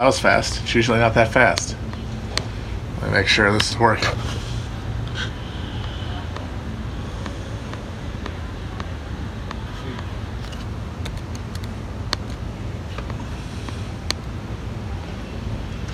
That 0.00 0.06
was 0.06 0.20
fast. 0.20 0.62
It's 0.62 0.76
usually 0.76 1.00
not 1.00 1.14
that 1.14 1.32
fast. 1.32 1.74
Let 3.00 3.10
me 3.10 3.18
make 3.18 3.26
sure 3.26 3.52
this 3.52 3.72
is 3.72 3.78
working. 3.80 4.06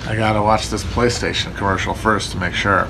I 0.05 0.15
gotta 0.15 0.39
watch 0.39 0.69
this 0.69 0.83
PlayStation 0.83 1.55
commercial 1.55 1.95
first 1.95 2.31
to 2.33 2.37
make 2.37 2.53
sure. 2.53 2.87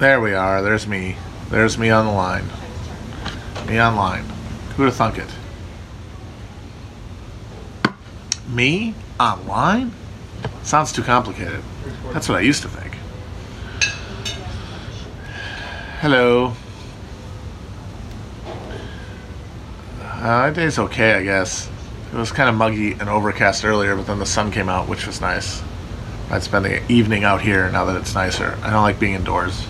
There 0.00 0.18
we 0.18 0.32
are. 0.32 0.62
There's 0.62 0.86
me. 0.86 1.14
There's 1.50 1.76
me 1.76 1.90
on 1.90 2.06
the 2.06 2.12
line. 2.12 2.48
Me 3.66 3.78
online. 3.78 4.24
Who'd 4.74 4.86
have 4.86 4.96
thunk 4.96 5.18
it? 5.18 5.28
Me 8.48 8.94
online? 9.20 9.92
Sounds 10.62 10.90
too 10.90 11.02
complicated. 11.02 11.62
That's 12.14 12.30
what 12.30 12.38
I 12.38 12.40
used 12.40 12.62
to 12.62 12.68
think. 12.68 12.94
Hello. 16.00 16.54
Uh, 20.02 20.50
day's 20.50 20.78
okay, 20.78 21.12
I 21.12 21.24
guess. 21.24 21.68
It 22.10 22.16
was 22.16 22.32
kind 22.32 22.48
of 22.48 22.54
muggy 22.54 22.92
and 22.92 23.10
overcast 23.10 23.66
earlier, 23.66 23.94
but 23.96 24.06
then 24.06 24.18
the 24.18 24.24
sun 24.24 24.50
came 24.50 24.70
out, 24.70 24.88
which 24.88 25.06
was 25.06 25.20
nice. 25.20 25.62
I'd 26.30 26.42
spend 26.42 26.64
the 26.64 26.90
evening 26.90 27.24
out 27.24 27.42
here 27.42 27.70
now 27.70 27.84
that 27.84 27.96
it's 27.96 28.14
nicer. 28.14 28.58
I 28.62 28.70
don't 28.70 28.82
like 28.82 28.98
being 28.98 29.12
indoors. 29.12 29.66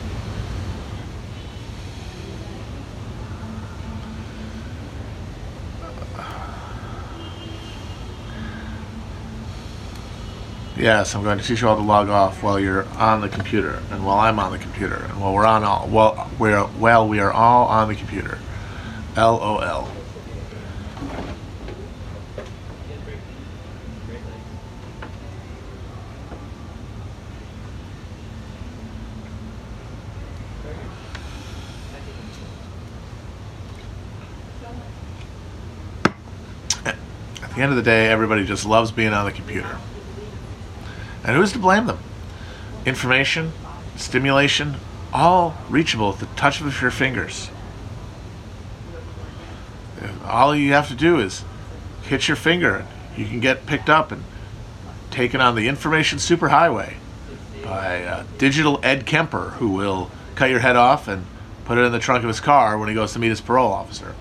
Yes, 10.81 11.15
I'm 11.15 11.23
going 11.23 11.37
to 11.37 11.45
teach 11.45 11.61
you 11.61 11.69
all 11.69 11.77
to 11.77 11.83
log 11.83 12.09
off 12.09 12.43
while 12.43 12.59
you're 12.59 12.89
on 12.97 13.21
the 13.21 13.29
computer, 13.29 13.83
and 13.91 14.03
while 14.03 14.19
I'm 14.19 14.39
on 14.39 14.51
the 14.51 14.57
computer, 14.57 14.97
and 15.11 15.21
while 15.21 15.35
we're 15.35 15.45
on 15.45 15.63
all, 15.63 15.87
while 15.87 16.31
we're 16.39 16.63
while 16.63 17.07
we 17.07 17.21
are 17.21 17.31
all 17.31 17.67
on 17.67 17.89
the 17.89 17.95
computer. 17.95 18.39
LOL. 19.15 19.91
At 36.87 37.55
the 37.55 37.61
end 37.61 37.71
of 37.71 37.77
the 37.77 37.83
day, 37.83 38.09
everybody 38.09 38.47
just 38.47 38.65
loves 38.65 38.91
being 38.91 39.13
on 39.13 39.27
the 39.27 39.33
computer. 39.33 39.77
And 41.25 41.37
who's 41.37 41.53
to 41.53 41.59
blame 41.59 41.87
them? 41.87 41.99
Information, 42.87 43.53
stimulation, 43.97 44.77
all 45.13 45.57
reachable 45.69 46.13
at 46.13 46.21
the 46.21 46.27
touch 46.27 46.61
of 46.61 46.81
your 46.81 46.91
fingers. 46.91 47.51
All 50.25 50.55
you 50.55 50.73
have 50.73 50.89
to 50.89 50.95
do 50.95 51.19
is 51.19 51.45
hit 52.03 52.29
your 52.29 52.37
finger. 52.37 52.77
And 52.77 53.19
you 53.19 53.27
can 53.27 53.41
get 53.41 53.67
picked 53.67 53.91
up 53.91 54.13
and 54.13 54.25
taken 55.11 55.41
on 55.41 55.57
the 55.57 55.69
information 55.69 56.19
superhighway 56.19 56.95
by 57.65 58.05
uh, 58.05 58.25
digital 58.39 58.81
Ed 58.83 59.07
Kemper, 59.07 59.51
who 59.59 59.69
will 59.69 60.11
cut 60.35 60.51
your 60.51 60.61
head 60.61 60.77
off 60.77 61.09
and 61.09 61.27
put 61.65 61.79
it 61.79 61.83
in 61.83 61.93
the 61.93 61.99
trunk 61.99 62.25
of 62.25 62.29
his 62.29 62.41
car 62.41 62.79
when 62.79 62.89
he 62.89 62.95
goes 62.95 63.13
to 63.13 63.19
meet 63.19 63.29
his 63.29 63.41
parole 63.41 63.73
officer. 63.73 64.15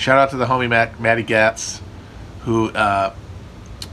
Shout 0.00 0.16
out 0.16 0.30
to 0.30 0.38
the 0.38 0.46
homie 0.46 0.66
Matt, 0.66 0.98
Matty 0.98 1.22
Gaetz, 1.22 1.82
who 2.44 2.70
uh, 2.70 3.14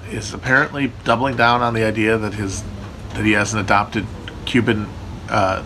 is 0.10 0.34
apparently 0.34 0.94
doubling 1.04 1.36
down 1.36 1.62
on 1.62 1.74
the 1.74 1.84
idea 1.84 2.18
that 2.18 2.34
his 2.34 2.64
that 3.10 3.26
he 3.26 3.34
has 3.34 3.54
an 3.54 3.60
adopted 3.60 4.06
Cuban 4.46 4.88
uh, 5.28 5.66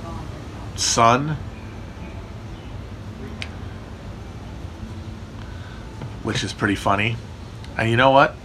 son, 0.75 1.37
which 6.23 6.43
is 6.43 6.53
pretty 6.53 6.73
funny. 6.75 7.17
And 7.77 7.91
you 7.91 7.95
know 7.95 8.09
what? 8.09 8.35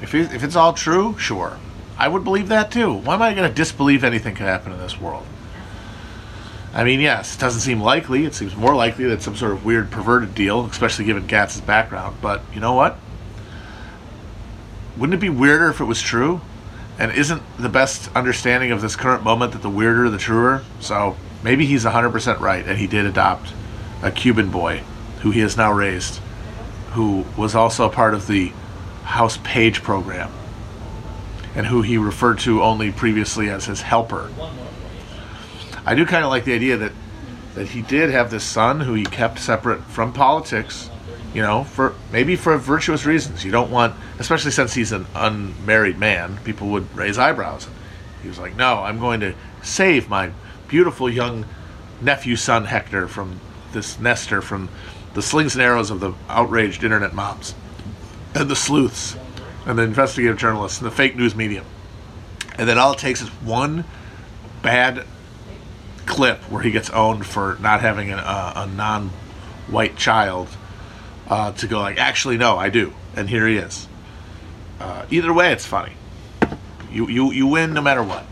If 0.00 0.14
if 0.14 0.42
it's 0.42 0.56
all 0.56 0.72
true, 0.72 1.18
sure, 1.18 1.58
I 1.98 2.08
would 2.08 2.24
believe 2.24 2.48
that 2.48 2.70
too. 2.70 2.94
Why 2.94 3.12
am 3.12 3.20
I 3.20 3.34
going 3.34 3.46
to 3.46 3.54
disbelieve 3.54 4.04
anything 4.04 4.34
could 4.34 4.46
happen 4.46 4.72
in 4.72 4.78
this 4.78 4.98
world? 4.98 5.26
I 6.72 6.84
mean, 6.84 7.00
yes, 7.00 7.34
it 7.34 7.40
doesn't 7.40 7.62
seem 7.62 7.80
likely. 7.80 8.24
It 8.24 8.34
seems 8.34 8.54
more 8.54 8.74
likely 8.74 9.06
that 9.06 9.22
some 9.22 9.34
sort 9.34 9.52
of 9.52 9.64
weird 9.64 9.90
perverted 9.90 10.34
deal, 10.34 10.66
especially 10.66 11.04
given 11.04 11.26
Gaetz's 11.26 11.60
background. 11.60 12.18
But 12.22 12.42
you 12.54 12.60
know 12.60 12.74
what? 12.74 12.96
Wouldn't 14.96 15.14
it 15.14 15.20
be 15.20 15.30
weirder 15.30 15.68
if 15.68 15.80
it 15.80 15.84
was 15.84 16.00
true? 16.00 16.40
And 16.98 17.10
isn't 17.12 17.42
the 17.58 17.68
best 17.68 18.14
understanding 18.14 18.70
of 18.70 18.82
this 18.82 18.94
current 18.94 19.24
moment 19.24 19.52
that 19.52 19.62
the 19.62 19.70
weirder, 19.70 20.10
the 20.10 20.18
truer? 20.18 20.62
So 20.80 21.16
maybe 21.42 21.66
he's 21.66 21.84
100% 21.84 22.38
right, 22.38 22.64
and 22.66 22.78
he 22.78 22.86
did 22.86 23.06
adopt 23.06 23.52
a 24.02 24.10
Cuban 24.10 24.50
boy 24.50 24.82
who 25.22 25.30
he 25.30 25.40
has 25.40 25.56
now 25.56 25.72
raised, 25.72 26.20
who 26.92 27.24
was 27.36 27.54
also 27.54 27.86
a 27.86 27.90
part 27.90 28.14
of 28.14 28.26
the 28.26 28.52
House 29.04 29.38
Page 29.42 29.82
program, 29.82 30.30
and 31.54 31.66
who 31.66 31.82
he 31.82 31.98
referred 31.98 32.38
to 32.40 32.62
only 32.62 32.92
previously 32.92 33.48
as 33.48 33.64
his 33.64 33.82
helper. 33.82 34.30
I 35.86 35.94
do 35.94 36.04
kind 36.04 36.24
of 36.24 36.30
like 36.30 36.44
the 36.44 36.54
idea 36.54 36.76
that 36.76 36.92
that 37.54 37.68
he 37.68 37.82
did 37.82 38.10
have 38.10 38.30
this 38.30 38.44
son 38.44 38.80
who 38.80 38.94
he 38.94 39.04
kept 39.04 39.38
separate 39.40 39.82
from 39.82 40.12
politics, 40.12 40.88
you 41.34 41.42
know, 41.42 41.64
for 41.64 41.94
maybe 42.12 42.36
for 42.36 42.56
virtuous 42.56 43.04
reasons. 43.04 43.44
You 43.44 43.50
don't 43.50 43.70
want, 43.70 43.94
especially 44.18 44.52
since 44.52 44.74
he's 44.74 44.92
an 44.92 45.06
unmarried 45.16 45.98
man, 45.98 46.38
people 46.44 46.68
would 46.68 46.94
raise 46.96 47.18
eyebrows. 47.18 47.66
He 48.22 48.28
was 48.28 48.38
like, 48.38 48.54
"No, 48.56 48.84
I'm 48.84 49.00
going 49.00 49.20
to 49.20 49.34
save 49.62 50.08
my 50.08 50.30
beautiful 50.68 51.10
young 51.10 51.44
nephew 52.00 52.36
son 52.36 52.66
Hector 52.66 53.08
from 53.08 53.40
this 53.72 53.98
Nestor 53.98 54.40
from 54.40 54.68
the 55.14 55.22
slings 55.22 55.54
and 55.54 55.62
arrows 55.62 55.90
of 55.90 55.98
the 55.98 56.12
outraged 56.28 56.84
internet 56.84 57.14
mobs 57.14 57.54
and 58.34 58.48
the 58.48 58.56
sleuths 58.56 59.16
and 59.66 59.76
the 59.78 59.82
investigative 59.82 60.38
journalists 60.38 60.80
and 60.80 60.86
the 60.86 60.94
fake 60.94 61.16
news 61.16 61.34
media." 61.34 61.64
And 62.56 62.68
then 62.68 62.78
all 62.78 62.92
it 62.92 62.98
takes 62.98 63.22
is 63.22 63.28
one 63.28 63.84
bad 64.62 65.04
clip 66.06 66.38
where 66.50 66.62
he 66.62 66.70
gets 66.70 66.90
owned 66.90 67.26
for 67.26 67.56
not 67.60 67.80
having 67.80 68.10
a, 68.10 68.16
a, 68.16 68.52
a 68.56 68.66
non-white 68.66 69.96
child 69.96 70.48
uh, 71.28 71.52
to 71.52 71.66
go 71.66 71.80
like, 71.80 71.98
actually, 71.98 72.36
no, 72.36 72.56
I 72.56 72.70
do, 72.70 72.92
and 73.14 73.28
here 73.28 73.46
he 73.46 73.56
is. 73.56 73.86
Uh, 74.80 75.04
either 75.10 75.32
way, 75.32 75.52
it's 75.52 75.66
funny. 75.66 75.92
You 76.90 77.06
you 77.08 77.32
you 77.32 77.46
win 77.46 77.72
no 77.72 77.80
matter 77.80 78.02
what. 78.02 78.24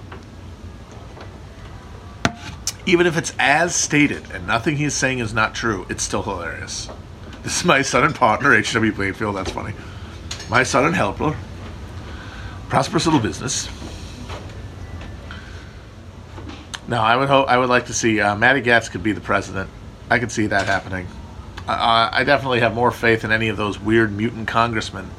Even 2.86 3.06
if 3.06 3.16
it's 3.16 3.34
as 3.38 3.74
stated 3.74 4.30
and 4.32 4.46
nothing 4.46 4.76
he's 4.76 4.94
saying 4.94 5.18
is 5.18 5.34
not 5.34 5.54
true, 5.54 5.86
it's 5.88 6.02
still 6.02 6.22
hilarious. 6.22 6.88
This 7.44 7.60
is 7.60 7.64
my 7.64 7.82
son 7.82 8.04
and 8.04 8.14
partner, 8.14 8.52
H.W. 8.52 8.92
Plainfield. 8.92 9.36
That's 9.36 9.52
funny. 9.52 9.72
My 10.50 10.64
son 10.64 10.84
and 10.84 10.94
helper. 10.94 11.36
Prosperous 12.68 13.06
little 13.06 13.20
business. 13.20 13.68
No, 16.88 17.02
I 17.02 17.16
would 17.16 17.28
hope. 17.28 17.48
I 17.48 17.58
would 17.58 17.68
like 17.68 17.86
to 17.86 17.94
see 17.94 18.20
uh, 18.20 18.34
Matty 18.34 18.62
Gaetz 18.62 18.90
could 18.90 19.02
be 19.02 19.12
the 19.12 19.20
president. 19.20 19.68
I 20.10 20.18
could 20.18 20.32
see 20.32 20.46
that 20.46 20.66
happening. 20.66 21.06
I 21.68 22.24
definitely 22.24 22.60
have 22.60 22.74
more 22.74 22.90
faith 22.90 23.24
in 23.24 23.30
any 23.30 23.48
of 23.48 23.58
those 23.58 23.78
weird 23.78 24.10
mutant 24.10 24.48
congressmen 24.48 25.10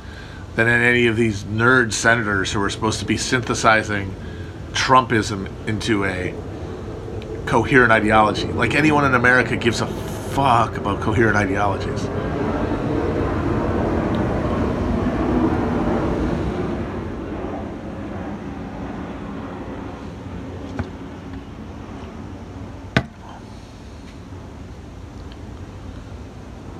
than 0.56 0.68
in 0.68 0.81
any 0.81 1.06
of 1.06 1.16
these 1.16 1.44
nerd 1.44 1.94
senators 1.94 2.51
who 2.51 2.62
are 2.63 2.71
supposed 2.71 3.00
to 3.01 3.06
be 3.06 3.18
synthesizing 3.18 4.16
Trumpism 4.71 5.48
into 5.68 6.06
a 6.06 6.33
coherent 7.45 7.92
ideology. 7.92 8.48
Like 8.48 8.74
anyone 8.74 9.06
in 9.06 9.13
America 9.13 9.56
gives 9.57 9.81
a 9.81 9.88
fuck 10.31 10.75
about 10.77 11.01
coherent 11.01 11.38
ideologies. 11.38 12.04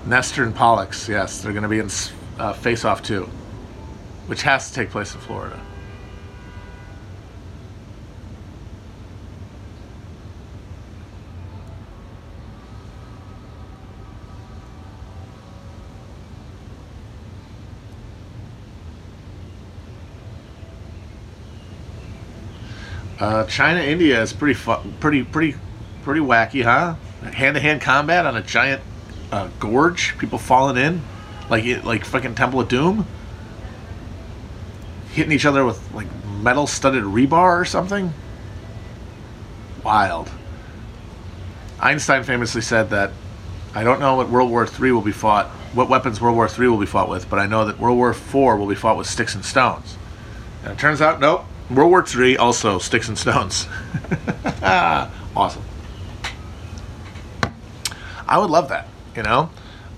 Nestor 0.10 0.44
and 0.44 0.56
Pollux, 0.56 1.08
yes, 1.08 1.40
they're 1.40 1.52
going 1.52 1.62
to 1.62 1.70
be 1.70 1.78
in 1.78 1.88
uh, 2.40 2.52
Face 2.52 2.84
Off 2.84 3.04
2, 3.04 3.26
which 4.26 4.42
has 4.42 4.68
to 4.70 4.74
take 4.74 4.90
place 4.90 5.14
in 5.14 5.22
Florida. 5.22 5.60
Uh, 23.20 23.46
China 23.46 23.80
India 23.82 24.20
is 24.20 24.34
pretty 24.34 24.56
fu- 24.56 24.74
pretty 25.00 25.24
pretty 25.24 25.56
pretty 26.02 26.22
wacky, 26.22 26.64
huh? 26.64 26.96
Hand 27.32 27.56
to 27.56 27.60
hand 27.60 27.82
combat 27.82 28.26
on 28.26 28.36
a 28.38 28.42
giant 28.42 28.82
uh, 29.32 29.50
gorge, 29.60 30.18
people 30.18 30.38
falling 30.38 30.78
in, 30.78 31.02
like 31.50 31.66
it, 31.66 31.86
like 31.86 32.06
fucking 32.06 32.36
Temple 32.36 32.60
of 32.60 32.68
Doom, 32.68 33.06
hitting 35.12 35.32
each 35.32 35.46
other 35.46 35.66
with 35.66 35.94
like 35.94 36.08
metal 36.42 36.68
studded 36.68 37.04
rebar 37.04 37.60
or 37.60 37.66
something. 37.66 38.14
Wild. 39.84 40.30
Einstein 41.80 42.24
famously 42.24 42.62
said 42.62 42.90
that 42.90 43.12
I 43.74 43.84
don't 43.84 44.00
know 44.00 44.16
what 44.16 44.30
World 44.30 44.50
War 44.50 44.68
III 44.68 44.92
will 44.92 45.02
be 45.02 45.12
fought, 45.12 45.48
what 45.74 45.90
weapons 45.90 46.20
World 46.20 46.36
War 46.36 46.48
III 46.48 46.68
will 46.70 46.78
be 46.78 46.86
fought 46.86 47.08
with, 47.08 47.30
but 47.30 47.40
I 47.40 47.46
know 47.46 47.66
that 47.66 47.80
World 47.80 47.98
War 47.98 48.12
IV 48.12 48.34
will 48.34 48.68
be 48.68 48.76
fought 48.76 48.98
with 48.98 49.08
sticks 49.08 49.36
and 49.36 49.46
stones. 49.46 49.98
And 50.64 50.74
it 50.74 50.80
turns 50.80 51.02
out, 51.02 51.20
nope. 51.20 51.46
World 51.70 51.92
War 51.92 52.04
III 52.04 52.38
also 52.38 52.80
sticks 52.80 53.08
and 53.08 53.18
stones. 53.18 53.68
awesome. 55.36 55.64
I 58.28 58.38
would 58.38 58.50
love 58.50 58.70
that, 58.70 58.88
you 59.16 59.24
know, 59.24 59.50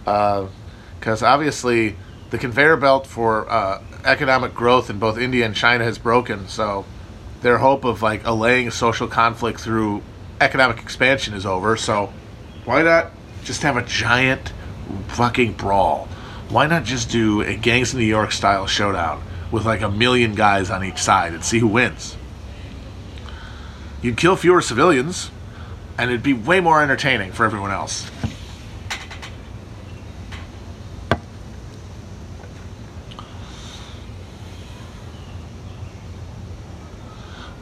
because 0.04 1.24
uh, 1.24 1.28
obviously 1.28 1.96
the 2.30 2.38
conveyor 2.38 2.78
belt 2.78 3.06
for 3.06 3.50
uh, 3.52 3.82
economic 4.06 4.54
growth 4.54 4.90
in 4.90 5.00
both 5.00 5.18
India 5.18 5.46
and 5.46 5.56
China 5.56 5.84
has 5.84 5.98
broken. 5.98 6.48
So 6.48 6.86
their 7.42 7.58
hope 7.58 7.84
of 7.84 8.02
like 8.02 8.26
allaying 8.26 8.72
social 8.72 9.08
conflict 9.08 9.60
through 9.60 10.02
economic 10.40 10.80
expansion 10.80 11.34
is 11.34 11.46
over. 11.46 11.76
So 11.78 12.12
why 12.66 12.84
not 12.84 13.12
just 13.44 13.64
have 13.64 13.78
a 13.78 13.84
giant 13.84 14.54
fucking 15.10 15.54
brawl? 15.54 16.08
Why 16.50 16.68
not 16.68 16.84
just 16.84 17.10
do 17.10 17.42
a 17.42 17.56
Gangs 17.56 17.94
of 17.94 18.00
New 18.00 18.06
York 18.06 18.32
style 18.32 18.68
showdown 18.68 19.24
with 19.52 19.66
like 19.66 19.82
a 19.82 19.90
million 19.90 20.36
guys 20.36 20.70
on 20.70 20.84
each 20.84 21.00
side 21.00 21.34
and 21.34 21.44
see 21.44 21.60
who 21.60 21.68
wins? 21.68 22.18
You'd 24.02 24.18
kill 24.18 24.36
fewer 24.36 24.62
civilians, 24.62 25.30
and 25.98 26.10
it'd 26.10 26.24
be 26.24 26.34
way 26.34 26.60
more 26.60 26.82
entertaining 26.82 27.32
for 27.32 27.46
everyone 27.46 27.72
else. 27.72 28.10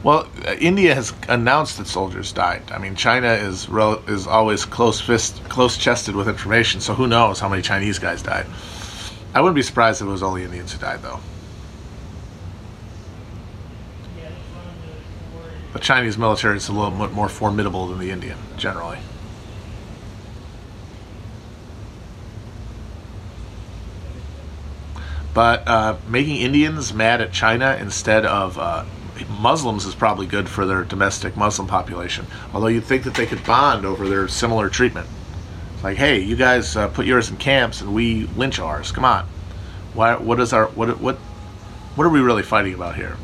Well, 0.02 0.28
uh, 0.38 0.48
India 0.60 0.94
has 0.94 1.14
announced 1.28 1.78
that 1.78 1.86
soldiers 1.86 2.32
died. 2.32 2.62
I 2.70 2.78
mean, 2.78 2.94
China 2.94 3.32
is 3.32 3.68
ro- 3.68 4.02
is 4.06 4.26
always 4.26 4.64
close 4.64 5.00
fist, 5.00 5.42
close 5.48 5.76
chested 5.76 6.14
with 6.14 6.28
information. 6.28 6.80
So 6.80 6.94
who 6.94 7.06
knows 7.06 7.40
how 7.40 7.48
many 7.48 7.62
Chinese 7.62 7.98
guys 7.98 8.22
died? 8.22 8.46
I 9.34 9.40
wouldn't 9.40 9.56
be 9.56 9.62
surprised 9.62 10.02
if 10.02 10.08
it 10.08 10.10
was 10.10 10.22
only 10.22 10.44
Indians 10.44 10.72
who 10.72 10.78
died, 10.78 11.02
though. 11.02 11.20
The 15.72 15.78
Chinese 15.78 16.18
military 16.18 16.56
is 16.56 16.68
a 16.68 16.72
little 16.72 16.90
bit 16.90 17.12
more 17.12 17.28
formidable 17.28 17.86
than 17.86 17.98
the 17.98 18.10
Indian, 18.10 18.36
generally. 18.56 18.98
But 25.32 25.66
uh, 25.68 25.96
making 26.08 26.36
Indians 26.36 26.92
mad 26.92 27.20
at 27.20 27.32
China 27.32 27.78
instead 27.80 28.26
of 28.26 28.58
uh, 28.58 28.84
Muslims 29.28 29.86
is 29.86 29.94
probably 29.94 30.26
good 30.26 30.48
for 30.48 30.66
their 30.66 30.84
domestic 30.84 31.36
Muslim 31.36 31.68
population. 31.68 32.26
Although 32.52 32.68
you'd 32.68 32.84
think 32.84 33.04
that 33.04 33.14
they 33.14 33.26
could 33.26 33.44
bond 33.44 33.84
over 33.84 34.08
their 34.08 34.28
similar 34.28 34.68
treatment. 34.68 35.08
It's 35.74 35.84
like, 35.84 35.96
hey, 35.96 36.20
you 36.20 36.36
guys 36.36 36.76
uh, 36.76 36.88
put 36.88 37.06
yours 37.06 37.30
in 37.30 37.36
camps 37.36 37.80
and 37.80 37.94
we 37.94 38.26
lynch 38.36 38.58
ours. 38.58 38.92
Come 38.92 39.04
on. 39.04 39.26
Why? 39.94 40.16
What 40.16 40.40
is 40.40 40.52
our 40.52 40.66
what? 40.66 41.00
What? 41.00 41.16
What 41.96 42.04
are 42.04 42.10
we 42.10 42.20
really 42.20 42.42
fighting 42.42 42.74
about 42.74 42.96
here? 42.96 43.16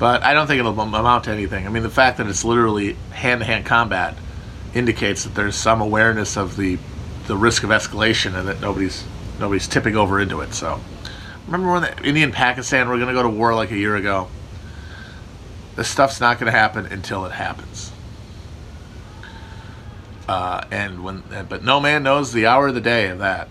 But 0.00 0.22
I 0.24 0.32
don't 0.32 0.46
think 0.46 0.58
it'll 0.58 0.80
amount 0.80 1.24
to 1.24 1.30
anything. 1.30 1.66
I 1.66 1.68
mean, 1.68 1.82
the 1.82 1.90
fact 1.90 2.16
that 2.16 2.26
it's 2.26 2.42
literally 2.42 2.94
hand-to-hand 3.12 3.66
combat 3.66 4.16
indicates 4.72 5.24
that 5.24 5.34
there's 5.34 5.54
some 5.54 5.80
awareness 5.80 6.36
of 6.36 6.56
the 6.56 6.78
the 7.26 7.36
risk 7.36 7.62
of 7.62 7.70
escalation 7.70 8.34
and 8.34 8.48
that 8.48 8.60
nobody's 8.60 9.04
nobody's 9.38 9.68
tipping 9.68 9.96
over 9.96 10.18
into 10.18 10.40
it. 10.40 10.54
So, 10.54 10.80
remember 11.46 11.70
when 11.70 11.82
the 11.82 12.02
India 12.02 12.24
and 12.24 12.32
Pakistan 12.32 12.88
were 12.88 12.96
going 12.96 13.08
to 13.08 13.14
go 13.14 13.22
to 13.22 13.28
war 13.28 13.54
like 13.54 13.70
a 13.70 13.76
year 13.76 13.94
ago? 13.94 14.28
This 15.76 15.88
stuff's 15.88 16.18
not 16.18 16.40
going 16.40 16.50
to 16.50 16.58
happen 16.58 16.86
until 16.86 17.26
it 17.26 17.32
happens. 17.32 17.92
Uh, 20.26 20.64
and 20.70 21.04
when, 21.04 21.22
but 21.48 21.62
no 21.62 21.78
man 21.78 22.02
knows 22.02 22.32
the 22.32 22.46
hour 22.46 22.68
of 22.68 22.74
the 22.74 22.80
day 22.80 23.08
of 23.08 23.18
that. 23.18 23.48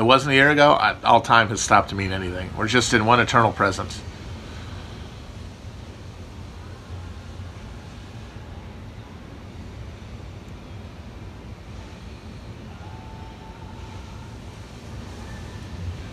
It 0.00 0.04
wasn't 0.04 0.32
a 0.32 0.34
year 0.34 0.48
ago. 0.48 0.72
I, 0.72 0.96
all 1.02 1.20
time 1.20 1.48
has 1.48 1.60
stopped 1.60 1.90
to 1.90 1.94
mean 1.94 2.10
anything. 2.10 2.48
We're 2.56 2.68
just 2.68 2.94
in 2.94 3.04
one 3.04 3.20
eternal 3.20 3.52
presence. 3.52 4.00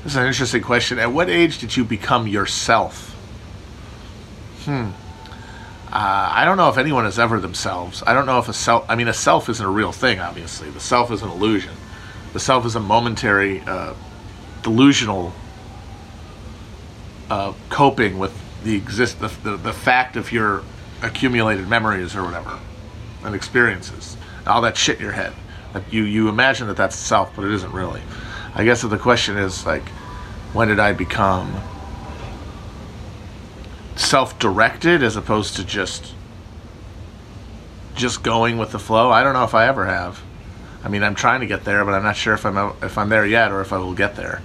This 0.03 0.11
is 0.11 0.17
an 0.17 0.27
interesting 0.27 0.61
question. 0.61 0.99
At 0.99 1.13
what 1.13 1.29
age 1.29 1.59
did 1.59 1.77
you 1.77 1.85
become 1.85 2.27
yourself? 2.27 3.11
Hmm. 4.65 4.89
Uh, 5.87 6.29
I 6.33 6.43
don't 6.43 6.57
know 6.57 6.67
if 6.67 6.77
anyone 6.77 7.05
is 7.05 7.17
ever 7.17 7.39
themselves. 7.39 8.03
I 8.05 8.13
don't 8.13 8.25
know 8.25 8.39
if 8.39 8.49
a 8.49 8.53
self. 8.53 8.85
I 8.89 8.95
mean, 8.95 9.07
a 9.07 9.13
self 9.13 9.47
isn't 9.47 9.65
a 9.65 9.69
real 9.69 9.93
thing. 9.93 10.19
Obviously, 10.19 10.69
the 10.71 10.81
self 10.81 11.09
is 11.09 11.21
an 11.21 11.29
illusion. 11.29 11.76
The 12.33 12.39
self 12.39 12.65
is 12.65 12.75
a 12.75 12.79
momentary, 12.79 13.61
uh, 13.61 13.93
delusional 14.63 15.33
uh, 17.29 17.53
coping 17.69 18.19
with 18.19 18.37
the 18.63 18.75
exist 18.75 19.19
the, 19.19 19.27
the, 19.43 19.57
the 19.57 19.73
fact 19.73 20.15
of 20.15 20.31
your 20.31 20.63
accumulated 21.01 21.67
memories 21.67 22.15
or 22.15 22.23
whatever 22.23 22.59
and 23.23 23.35
experiences, 23.35 24.17
all 24.45 24.61
that 24.61 24.77
shit 24.77 24.97
in 24.97 25.03
your 25.03 25.11
head. 25.11 25.33
Like 25.73 25.91
you 25.91 26.03
you 26.03 26.29
imagine 26.29 26.67
that 26.67 26.77
that's 26.77 26.95
self, 26.95 27.35
but 27.35 27.45
it 27.45 27.51
isn't 27.51 27.71
really. 27.71 28.01
I 28.55 28.63
guess 28.63 28.83
if 28.83 28.89
the 28.89 28.97
question 28.97 29.37
is 29.37 29.65
like, 29.65 29.87
when 30.53 30.67
did 30.69 30.79
I 30.79 30.93
become 30.93 31.61
self-directed 33.95 35.03
as 35.03 35.15
opposed 35.15 35.55
to 35.57 35.63
just 35.63 36.13
just 37.95 38.23
going 38.23 38.57
with 38.57 38.71
the 38.71 38.79
flow? 38.79 39.11
I 39.11 39.23
don't 39.23 39.33
know 39.33 39.43
if 39.43 39.53
I 39.53 39.67
ever 39.67 39.85
have. 39.85 40.21
I 40.83 40.89
mean, 40.89 41.03
I'm 41.03 41.15
trying 41.15 41.41
to 41.41 41.47
get 41.47 41.63
there, 41.63 41.83
but 41.83 41.93
I'm 41.93 42.03
not 42.03 42.15
sure 42.15 42.33
if 42.33 42.45
I'm 42.45 42.57
if 42.81 42.97
I'm 42.97 43.09
there 43.09 43.25
yet 43.25 43.51
or 43.51 43.61
if 43.61 43.73
I 43.73 43.77
will 43.77 43.93
get 43.93 44.15
there. 44.15 44.41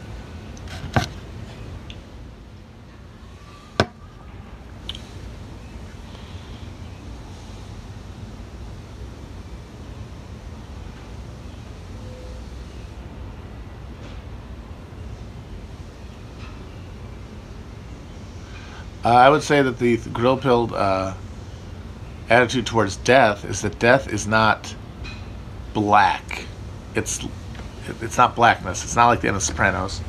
Uh, 19.05 19.09
I 19.09 19.29
would 19.29 19.43
say 19.43 19.63
that 19.63 19.79
the, 19.79 19.97
grill 19.97 20.37
pilled 20.37 20.73
uh, 20.73 21.15
attitude 22.31 22.67
towards 22.67 22.97
death 22.99 23.45
is 23.45 23.63
that 23.63 23.79
death 23.81 24.09
is 24.09 24.29
not 24.29 24.77
black. 25.73 26.47
It's 26.95 27.27
it's 28.01 28.17
not 28.17 28.37
blackness. 28.37 28.85
It's 28.85 28.97
not 28.97 29.07
like 29.09 29.21
the 29.21 29.29
end 29.29 29.37
of 29.37 29.43
Sopranos. 29.43 30.01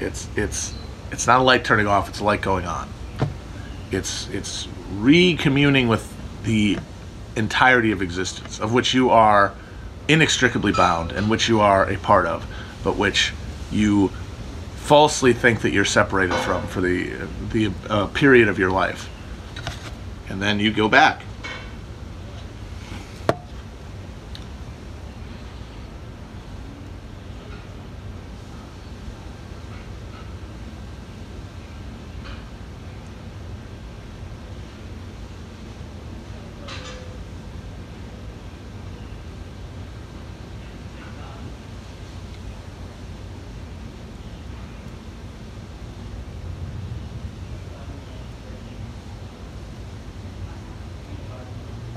It's 0.00 0.28
it's 0.36 0.74
it's 1.10 1.26
not 1.26 1.40
a 1.40 1.42
light 1.42 1.64
turning 1.64 1.86
off. 1.86 2.08
It's 2.08 2.20
a 2.20 2.24
light 2.24 2.40
going 2.40 2.66
on. 2.66 2.88
It's 3.90 4.28
it's 4.30 4.66
recommuning 4.94 5.88
with 5.88 6.08
the 6.44 6.78
entirety 7.36 7.92
of 7.92 8.02
existence, 8.02 8.60
of 8.60 8.72
which 8.72 8.94
you 8.94 9.10
are 9.10 9.54
inextricably 10.08 10.72
bound, 10.72 11.12
and 11.12 11.30
which 11.30 11.48
you 11.48 11.60
are 11.60 11.88
a 11.90 11.96
part 11.98 12.26
of, 12.26 12.46
but 12.82 12.96
which 12.96 13.32
you 13.70 14.08
falsely 14.76 15.32
think 15.32 15.62
that 15.62 15.70
you're 15.70 15.84
separated 15.84 16.34
from 16.36 16.66
for 16.66 16.80
the 16.80 17.12
the 17.52 17.72
uh, 17.88 18.06
period 18.08 18.48
of 18.48 18.58
your 18.58 18.70
life, 18.70 19.08
and 20.28 20.42
then 20.42 20.58
you 20.58 20.72
go 20.72 20.88
back. 20.88 21.22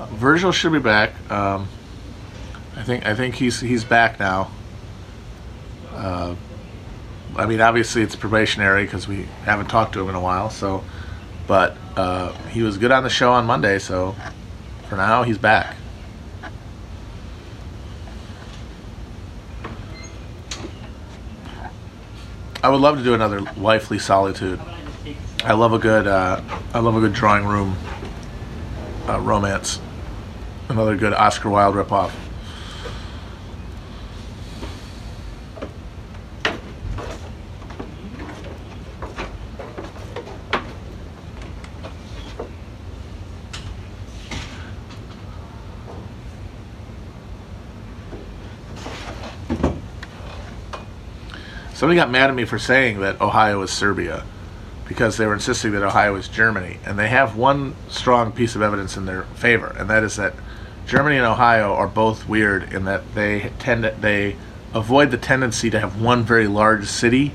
Virgil 0.09 0.51
should 0.51 0.71
be 0.71 0.79
back. 0.79 1.13
Um, 1.31 1.67
I 2.75 2.83
think 2.83 3.05
I 3.05 3.15
think 3.15 3.35
he's 3.35 3.59
he's 3.59 3.83
back 3.83 4.19
now. 4.19 4.51
Uh, 5.91 6.35
I 7.35 7.45
mean, 7.45 7.62
obviously 7.62 8.01
it's 8.01 8.15
probationary 8.15 8.85
because 8.85 9.07
we 9.07 9.24
haven't 9.43 9.67
talked 9.67 9.93
to 9.93 10.01
him 10.01 10.09
in 10.09 10.15
a 10.15 10.21
while. 10.21 10.50
So, 10.50 10.83
but 11.47 11.77
uh, 11.95 12.33
he 12.50 12.63
was 12.63 12.77
good 12.77 12.91
on 12.91 13.03
the 13.03 13.09
show 13.09 13.31
on 13.31 13.45
Monday. 13.45 13.79
So, 13.79 14.15
for 14.89 14.95
now, 14.95 15.24
he's 15.24 15.38
back. 15.38 15.75
I 22.63 22.69
would 22.69 22.81
love 22.81 22.97
to 22.97 23.03
do 23.03 23.13
another 23.13 23.41
wifely 23.57 24.00
solitude. 24.00 24.59
I 25.43 25.53
love 25.53 25.74
a 25.74 25.77
good 25.77 26.07
uh, 26.07 26.41
I 26.74 26.79
love 26.79 26.95
a 26.95 27.00
good 27.00 27.13
drawing 27.13 27.45
room 27.45 27.77
uh, 29.07 29.19
romance. 29.19 29.79
Another 30.67 30.98
good 30.98 31.13
Oscar 31.13 31.50
Wilde 31.50 31.75
ripoff. 31.75 32.12
Somebody 51.74 51.98
got 51.98 52.10
mad 52.10 52.29
at 52.29 52.36
me 52.36 52.45
for 52.45 52.57
saying 52.57 53.01
that 53.01 53.22
Ohio 53.22 53.62
is 53.62 53.69
Serbia 53.69 54.24
because 54.88 55.17
they 55.17 55.25
were 55.25 55.34
insisting 55.34 55.72
that 55.74 55.84
Ohio 55.84 56.15
is 56.15 56.27
Germany. 56.27 56.79
And 56.86 56.98
they 56.98 57.10
have 57.10 57.36
one 57.36 57.75
strong 57.89 58.31
piece 58.31 58.55
of 58.55 58.62
evidence 58.62 58.98
in 58.98 59.05
their 59.05 59.24
favor, 59.36 59.75
and 59.77 59.89
that 59.89 60.01
is 60.01 60.15
that 60.15 60.34
Germany 60.86 61.18
and 61.18 61.25
Ohio 61.25 61.74
are 61.74 61.88
both 61.88 62.27
weird 62.27 62.72
in 62.74 62.86
that 62.86 63.15
they 63.15 63.51
tend 63.60 63.84
to, 63.84 63.96
they 64.00 64.36
avoid 64.74 65.12
the 65.12 65.18
tendency 65.18 65.70
to 65.70 65.80
have 65.80 66.00
one 66.01 66.24
very 66.24 66.48
large 66.48 66.86
city 66.88 67.32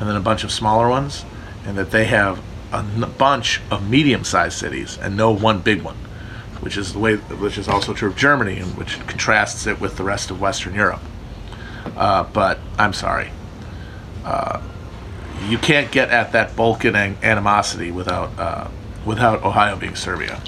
and 0.00 0.08
then 0.08 0.16
a 0.16 0.20
bunch 0.20 0.42
of 0.42 0.50
smaller 0.50 0.88
ones, 0.88 1.24
and 1.64 1.76
that 1.78 1.90
they 1.92 2.06
have 2.06 2.40
a 2.72 2.78
n- 2.78 3.12
bunch 3.18 3.60
of 3.70 3.88
medium-sized 3.88 4.58
cities 4.58 4.98
and 4.98 5.16
no 5.16 5.30
one 5.30 5.60
big 5.60 5.82
one, 5.82 5.94
which 6.60 6.76
is 6.76 6.92
the 6.92 6.98
way 6.98 7.16
which 7.16 7.56
is 7.56 7.68
also 7.68 7.92
true 7.92 8.08
of 8.08 8.16
Germany, 8.16 8.58
and 8.58 8.76
which 8.76 8.98
contrasts 9.06 9.66
it 9.66 9.80
with 9.80 9.96
the 9.96 10.02
rest 10.02 10.30
of 10.32 10.40
Western 10.40 10.74
Europe. 10.74 11.02
Uh, 11.96 12.24
but 12.24 12.58
I'm 12.78 12.92
sorry. 12.92 13.30
Uh, 14.24 14.60
you 15.48 15.58
can't 15.58 15.92
get 15.92 16.10
at 16.10 16.32
that 16.32 16.56
Balkan 16.56 16.96
an- 16.96 17.18
animosity 17.22 17.90
without 17.92 18.36
uh, 18.38 18.68
without 19.04 19.44
Ohio 19.44 19.76
being 19.76 19.94
Serbia. 19.94 20.40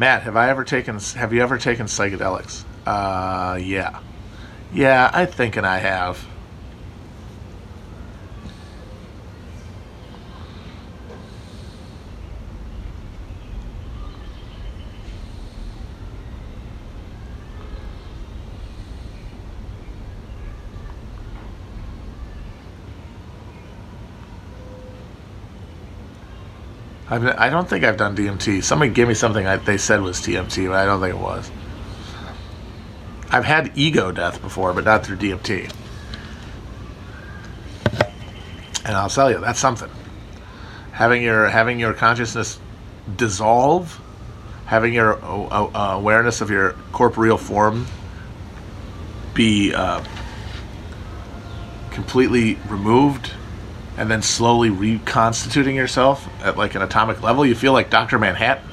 Matt, 0.00 0.22
have 0.22 0.34
I 0.34 0.48
ever 0.48 0.64
taken? 0.64 0.98
Have 0.98 1.34
you 1.34 1.42
ever 1.42 1.58
taken 1.58 1.84
psychedelics? 1.84 2.64
Uh, 2.86 3.56
yeah, 3.56 4.00
yeah, 4.72 5.10
I 5.12 5.26
think, 5.26 5.58
and 5.58 5.66
I 5.66 5.76
have. 5.76 6.26
I've, 27.10 27.26
I 27.26 27.50
don't 27.50 27.68
think 27.68 27.84
I've 27.84 27.96
done 27.96 28.16
DMT. 28.16 28.62
Somebody 28.62 28.92
gave 28.92 29.08
me 29.08 29.14
something 29.14 29.44
I, 29.44 29.56
they 29.56 29.78
said 29.78 30.00
was 30.00 30.20
DMT, 30.20 30.68
but 30.68 30.76
I 30.76 30.84
don't 30.84 31.00
think 31.00 31.16
it 31.16 31.20
was. 31.20 31.50
I've 33.32 33.44
had 33.44 33.72
ego 33.74 34.12
death 34.12 34.40
before, 34.40 34.72
but 34.72 34.84
not 34.84 35.04
through 35.04 35.16
DMT. 35.16 35.72
And 38.84 38.96
I'll 38.96 39.10
tell 39.10 39.30
you, 39.30 39.40
that's 39.40 39.58
something. 39.58 39.90
Having 40.92 41.22
your 41.22 41.48
having 41.48 41.80
your 41.80 41.92
consciousness 41.94 42.60
dissolve, 43.16 44.00
having 44.66 44.92
your 44.92 45.22
uh, 45.24 45.66
uh, 45.66 45.96
awareness 45.96 46.40
of 46.40 46.50
your 46.50 46.72
corporeal 46.92 47.36
form 47.36 47.86
be 49.34 49.74
uh, 49.74 50.02
completely 51.90 52.56
removed 52.68 53.32
and 54.00 54.10
then 54.10 54.22
slowly 54.22 54.70
reconstituting 54.70 55.76
yourself 55.76 56.26
at 56.42 56.56
like 56.56 56.74
an 56.74 56.80
atomic 56.80 57.22
level, 57.22 57.44
you 57.44 57.54
feel 57.54 57.74
like 57.74 57.90
Dr. 57.90 58.18
Manhattan. 58.18 58.64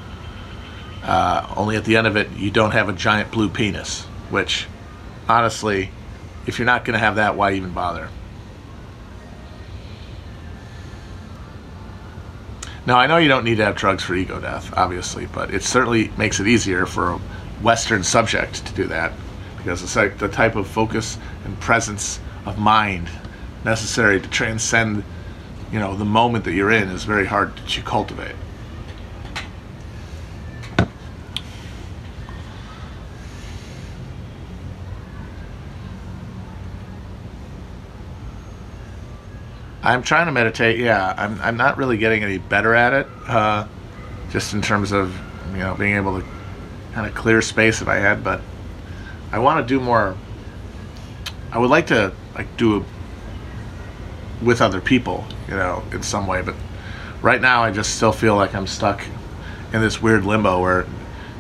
Uh, 1.04 1.54
only 1.58 1.76
at 1.76 1.84
the 1.84 1.98
end 1.98 2.08
of 2.08 2.16
it, 2.16 2.32
you 2.32 2.50
don't 2.50 2.72
have 2.72 2.88
a 2.88 2.94
giant 2.94 3.30
blue 3.30 3.50
penis, 3.50 4.04
which, 4.30 4.68
honestly, 5.28 5.92
if 6.46 6.58
you're 6.58 6.66
not 6.66 6.86
going 6.86 6.94
to 6.94 7.00
have 7.00 7.18
that, 7.18 7.36
why 7.36 7.52
even 7.52 7.74
bother? 7.74 8.08
Now, 12.86 12.98
I 12.98 13.08
know 13.08 13.18
you 13.18 13.28
don't 13.28 13.44
need 13.44 13.58
to 13.58 13.66
have 13.66 13.76
drugs 13.76 14.04
for 14.04 14.16
ego 14.16 14.40
death, 14.40 14.74
obviously, 14.78 15.26
but 15.26 15.54
it 15.54 15.62
certainly 15.62 16.10
makes 16.18 16.40
it 16.40 16.48
easier 16.48 16.86
for 16.86 17.12
a 17.12 17.18
Western 17.62 18.02
subject 18.02 18.66
to 18.66 18.74
do 18.74 18.86
that 18.86 19.12
because 19.58 19.84
it's 19.84 19.98
like 19.98 20.20
the 20.20 20.30
type 20.30 20.56
of 20.56 20.68
focus 20.68 21.18
and 21.44 21.60
presence 21.60 22.22
of 22.46 22.58
mind 22.58 23.10
necessary 23.66 24.22
to 24.22 24.30
transcend, 24.30 25.04
you 25.72 25.80
know, 25.80 25.96
the 25.96 26.06
moment 26.06 26.46
that 26.46 26.54
you're 26.54 26.72
in 26.72 26.90
is 26.90 27.04
very 27.04 27.26
hard 27.26 27.56
to 27.56 27.82
cultivate. 27.82 28.36
I'm 39.84 40.04
trying 40.04 40.26
to 40.26 40.34
meditate. 40.34 40.80
Yeah, 40.80 41.14
I'm. 41.18 41.40
I'm 41.42 41.56
not 41.56 41.78
really 41.78 41.98
getting 41.98 42.22
any 42.22 42.40
better 42.40 42.76
at 42.76 42.92
it. 42.92 43.08
Uh, 43.26 43.68
just 44.30 44.54
in 44.54 44.62
terms 44.62 44.92
of 44.92 45.18
you 45.52 45.60
know 45.60 45.76
being 45.76 45.96
able 45.96 46.20
to 46.20 46.28
kind 46.94 47.08
of 47.08 47.16
clear 47.16 47.42
space 47.42 47.80
in 47.80 47.88
I 47.88 47.96
had, 47.96 48.22
but 48.22 48.42
I 49.32 49.40
want 49.40 49.66
to 49.66 49.68
do 49.68 49.80
more. 49.80 50.18
I 51.54 51.60
would 51.60 51.70
like 51.70 51.88
to 51.88 52.12
like 52.36 52.58
do 52.58 52.78
a 52.78 52.84
with 54.44 54.62
other 54.62 54.82
people, 54.82 55.26
you 55.48 55.56
know, 55.56 55.84
in 55.92 56.04
some 56.04 56.28
way. 56.28 56.42
But 56.42 56.56
right 57.22 57.42
now, 57.42 57.64
I 57.64 57.72
just 57.72 57.96
still 57.96 58.12
feel 58.12 58.36
like 58.36 58.54
I'm 58.54 58.68
stuck 58.68 59.04
in 59.74 59.82
this 59.82 60.02
weird 60.02 60.26
limbo 60.26 60.62
where 60.62 60.86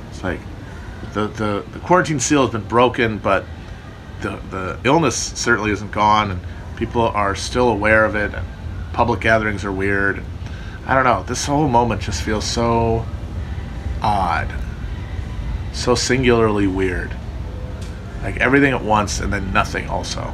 it's 0.09 0.23
like 0.23 0.39
the 1.13 1.27
the, 1.27 1.65
the 1.71 1.79
quarantine 1.79 2.19
seal 2.19 2.43
has 2.43 2.51
been 2.51 2.67
broken, 2.67 3.17
but 3.17 3.45
the 4.21 4.39
the 4.49 4.79
illness 4.83 5.15
certainly 5.15 5.71
isn't 5.71 5.91
gone, 5.91 6.31
and 6.31 6.39
people 6.75 7.01
are 7.01 7.35
still 7.35 7.69
aware 7.69 8.05
of 8.05 8.15
it. 8.15 8.33
And 8.33 8.45
public 8.93 9.21
gatherings 9.21 9.63
are 9.63 9.71
weird. 9.71 10.23
I 10.85 10.95
don't 10.95 11.03
know. 11.03 11.23
This 11.23 11.45
whole 11.45 11.67
moment 11.67 12.01
just 12.01 12.23
feels 12.23 12.45
so 12.45 13.05
odd, 14.01 14.53
so 15.73 15.95
singularly 15.95 16.67
weird. 16.67 17.15
Like 18.23 18.37
everything 18.37 18.73
at 18.73 18.83
once, 18.83 19.19
and 19.19 19.31
then 19.31 19.53
nothing 19.53 19.89
also. 19.89 20.33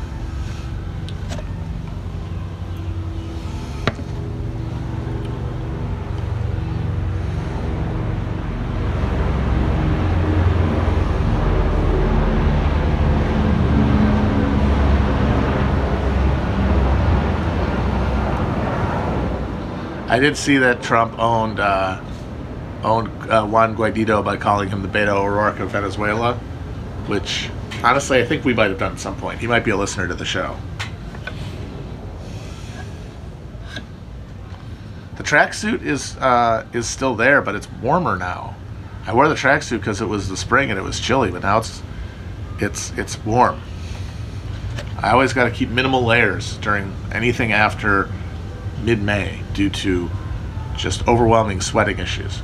I 20.13 20.19
did 20.19 20.37
see 20.37 20.59
that 20.59 20.83
Trump 20.83 21.17
owned 21.17 21.59
uh, 21.59 21.99
owned 22.83 23.09
uh, 23.31 23.47
Juan 23.47 23.75
Guaido 23.75 24.23
by 24.23 24.37
calling 24.37 24.69
him 24.69 24.83
the 24.83 24.87
Beto 24.87 25.15
O'Rourke 25.15 25.59
of 25.59 25.71
Venezuela, 25.71 26.35
which 27.07 27.49
Honestly, 27.83 28.21
I 28.21 28.25
think 28.25 28.45
we 28.45 28.53
might 28.53 28.69
have 28.69 28.77
done 28.79 28.93
at 28.93 28.99
some 28.99 29.17
point. 29.17 29.39
He 29.39 29.47
might 29.47 29.65
be 29.65 29.71
a 29.71 29.75
listener 29.75 30.07
to 30.07 30.13
the 30.13 30.23
show. 30.23 30.55
The 35.17 35.23
tracksuit 35.23 35.81
is 35.81 36.15
uh, 36.17 36.65
is 36.73 36.87
still 36.87 37.15
there, 37.15 37.41
but 37.41 37.55
it's 37.55 37.69
warmer 37.81 38.15
now. 38.15 38.55
I 39.05 39.13
wore 39.13 39.27
the 39.27 39.35
tracksuit 39.35 39.79
because 39.79 39.99
it 39.99 40.05
was 40.05 40.29
the 40.29 40.37
spring 40.37 40.69
and 40.69 40.79
it 40.79 40.83
was 40.83 40.99
chilly, 40.99 41.29
but 41.29 41.41
now 41.41 41.57
it's 41.57 41.81
it's 42.59 42.91
it's 42.97 43.17
warm. 43.25 43.59
I 44.99 45.09
always 45.09 45.33
got 45.33 45.45
to 45.45 45.51
keep 45.51 45.69
minimal 45.69 46.05
layers 46.05 46.57
during 46.57 46.95
anything 47.11 47.51
after 47.51 48.09
mid-May 48.83 49.42
due 49.53 49.69
to 49.69 50.09
just 50.75 51.07
overwhelming 51.07 51.61
sweating 51.61 51.99
issues. 51.99 52.41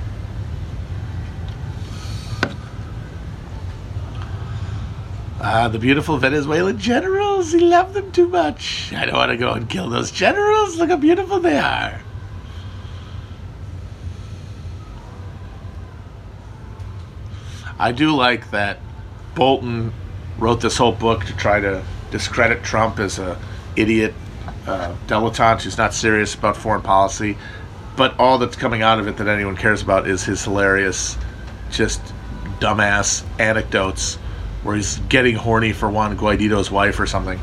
Ah, 5.42 5.70
the 5.70 5.80
beautiful 5.80 6.18
Venezuelan 6.18 6.78
generals. 6.78 7.54
He 7.54 7.60
loved 7.60 7.94
them 7.94 8.12
too 8.12 8.28
much. 8.28 8.92
I 8.94 9.06
don't 9.06 9.16
want 9.16 9.32
to 9.32 9.38
go 9.38 9.52
and 9.52 9.70
kill 9.70 9.90
those 9.90 10.12
generals. 10.12 10.78
Look 10.78 10.90
how 10.90 10.98
beautiful 10.98 11.40
they 11.40 11.58
are. 11.58 12.02
I 17.80 17.94
do 17.94 18.14
like 18.14 18.52
that 18.52 18.80
Bolton 19.36 19.94
wrote 20.38 20.60
this 20.60 20.76
whole 20.76 20.92
book 20.92 21.24
to 21.26 21.36
try 21.38 21.62
to 21.62 21.84
discredit 22.12 22.62
Trump 22.62 23.00
as 23.00 23.18
a 23.18 23.40
idiot 23.78 24.14
uh, 24.68 24.96
dilettante 25.08 25.64
who's 25.64 25.78
not 25.78 25.94
serious 25.94 26.36
about 26.36 26.58
foreign 26.58 26.82
policy. 26.82 27.38
But 27.96 28.18
all 28.20 28.38
that's 28.38 28.56
coming 28.56 28.82
out 28.82 29.00
of 29.00 29.08
it 29.08 29.18
that 29.18 29.28
anyone 29.28 29.58
cares 29.58 29.82
about 29.82 30.08
is 30.08 30.24
his 30.24 30.44
hilarious, 30.44 31.18
just 31.70 32.02
dumbass 32.60 33.24
anecdotes 33.40 34.16
where 34.64 34.76
he's 34.76 35.00
getting 35.10 35.36
horny 35.36 35.74
for 35.74 35.90
Juan 35.90 36.16
Guaido's 36.16 36.70
wife 36.72 37.00
or 37.00 37.06
something. 37.06 37.40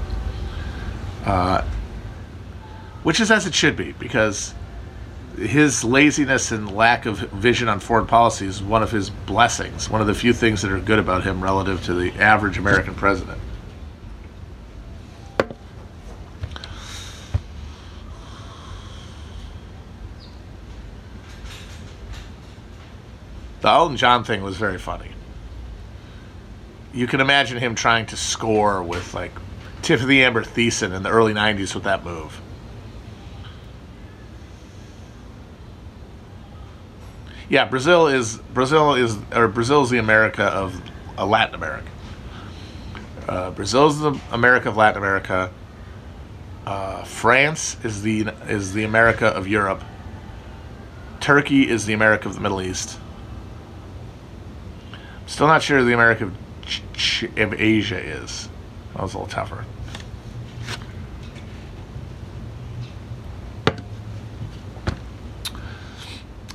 Uh, 1.25 1.62
which 3.02 3.20
is 3.20 3.30
as 3.30 3.46
it 3.46 3.54
should 3.54 3.76
be, 3.76 3.92
because 3.92 4.54
his 5.38 5.85
laziness 5.85 6.50
and 6.50 6.75
lack 6.75 7.06
of 7.06 7.18
vision 7.18 7.68
on 7.68 7.78
foreign 7.78 8.06
policy 8.06 8.46
is 8.46 8.62
one 8.62 8.82
of 8.82 8.90
his 8.90 9.11
blessings, 9.11 9.90
one 9.90 10.00
of 10.00 10.06
the 10.06 10.14
few 10.14 10.32
things 10.32 10.62
that 10.62 10.73
are 10.73 10.80
good 10.80 10.99
about 10.99 11.25
him 11.25 11.42
relative 11.42 11.85
to 11.85 11.94
the 11.94 12.12
average 12.14 12.58
American 12.58 12.94
president. 12.94 13.38
The 23.66 23.73
Elton 23.73 23.96
John 23.96 24.23
thing 24.23 24.44
was 24.44 24.56
very 24.56 24.78
funny. 24.78 25.11
You 26.94 27.08
can 27.08 27.20
imagine 27.20 27.58
him 27.58 27.75
trying 27.75 28.06
to 28.06 28.16
score 28.16 28.80
with 28.80 29.12
like 29.12 29.32
Tiffani 29.82 30.18
Amber 30.18 30.44
Thiessen 30.44 30.94
in 30.94 31.02
the 31.02 31.08
early 31.08 31.35
90s 31.35 31.75
with 31.75 31.82
that 31.82 32.04
move. 32.04 32.40
Yeah, 37.49 37.64
Brazil 37.64 38.06
is 38.06 38.37
Brazil 38.54 38.94
is 38.94 39.18
or 39.35 39.49
Brazil 39.49 39.82
is 39.82 39.90
the 39.90 39.99
America 39.99 40.44
of 40.44 40.80
uh, 41.18 41.26
Latin 41.26 41.56
America. 41.56 41.90
Uh, 43.28 43.50
Brazil 43.50 43.88
is 43.88 43.99
the 43.99 44.16
America 44.30 44.68
of 44.68 44.76
Latin 44.76 44.99
America. 44.99 45.50
Uh, 46.64 47.02
France 47.02 47.78
is 47.82 48.02
the 48.02 48.28
is 48.46 48.75
the 48.75 48.85
America 48.85 49.26
of 49.26 49.49
Europe. 49.49 49.82
Turkey 51.18 51.68
is 51.68 51.85
the 51.85 51.94
America 51.94 52.28
of 52.28 52.37
the 52.37 52.40
Middle 52.40 52.62
East. 52.62 53.00
Still 55.26 55.49
not 55.49 55.62
sure 55.62 55.83
the 55.85 55.92
America 55.92 56.25
of, 56.25 56.35
Ch- 56.64 56.83
Ch- 56.95 57.23
of 57.37 57.54
Asia 57.54 57.99
is. 57.99 58.49
That 58.95 59.02
was 59.02 59.14
a 59.14 59.18
little 59.18 59.30
tougher. 59.30 59.64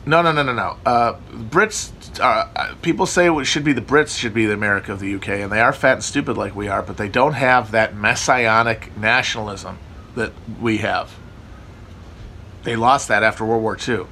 No, 0.06 0.22
no, 0.24 0.32
no, 0.32 0.42
no, 0.42 0.54
no. 0.54 0.78
Uh, 0.86 1.14
Brits, 1.32 1.92
uh, 2.20 2.48
uh, 2.56 2.76
people 2.82 3.06
say 3.06 3.30
it 3.32 3.46
should 3.46 3.64
be 3.64 3.74
the 3.74 3.82
Brits 3.82 4.18
should 4.18 4.34
be 4.34 4.48
the 4.48 4.54
America 4.54 4.92
of 4.92 5.00
the 5.00 5.14
UK, 5.14 5.30
and 5.30 5.52
they 5.52 5.62
are 5.62 5.72
fat 5.72 5.94
and 5.94 6.04
stupid 6.04 6.38
like 6.38 6.56
we 6.56 6.68
are, 6.68 6.82
but 6.82 6.98
they 6.98 7.08
don't 7.08 7.34
have 7.34 7.72
that 7.72 7.96
messianic 7.96 8.98
nationalism 8.98 9.78
that 10.16 10.32
we 10.60 10.78
have. 10.78 11.16
They 12.64 12.76
lost 12.76 13.10
that 13.10 13.22
after 13.22 13.46
World 13.46 13.62
War 13.62 13.78
II. 13.78 14.06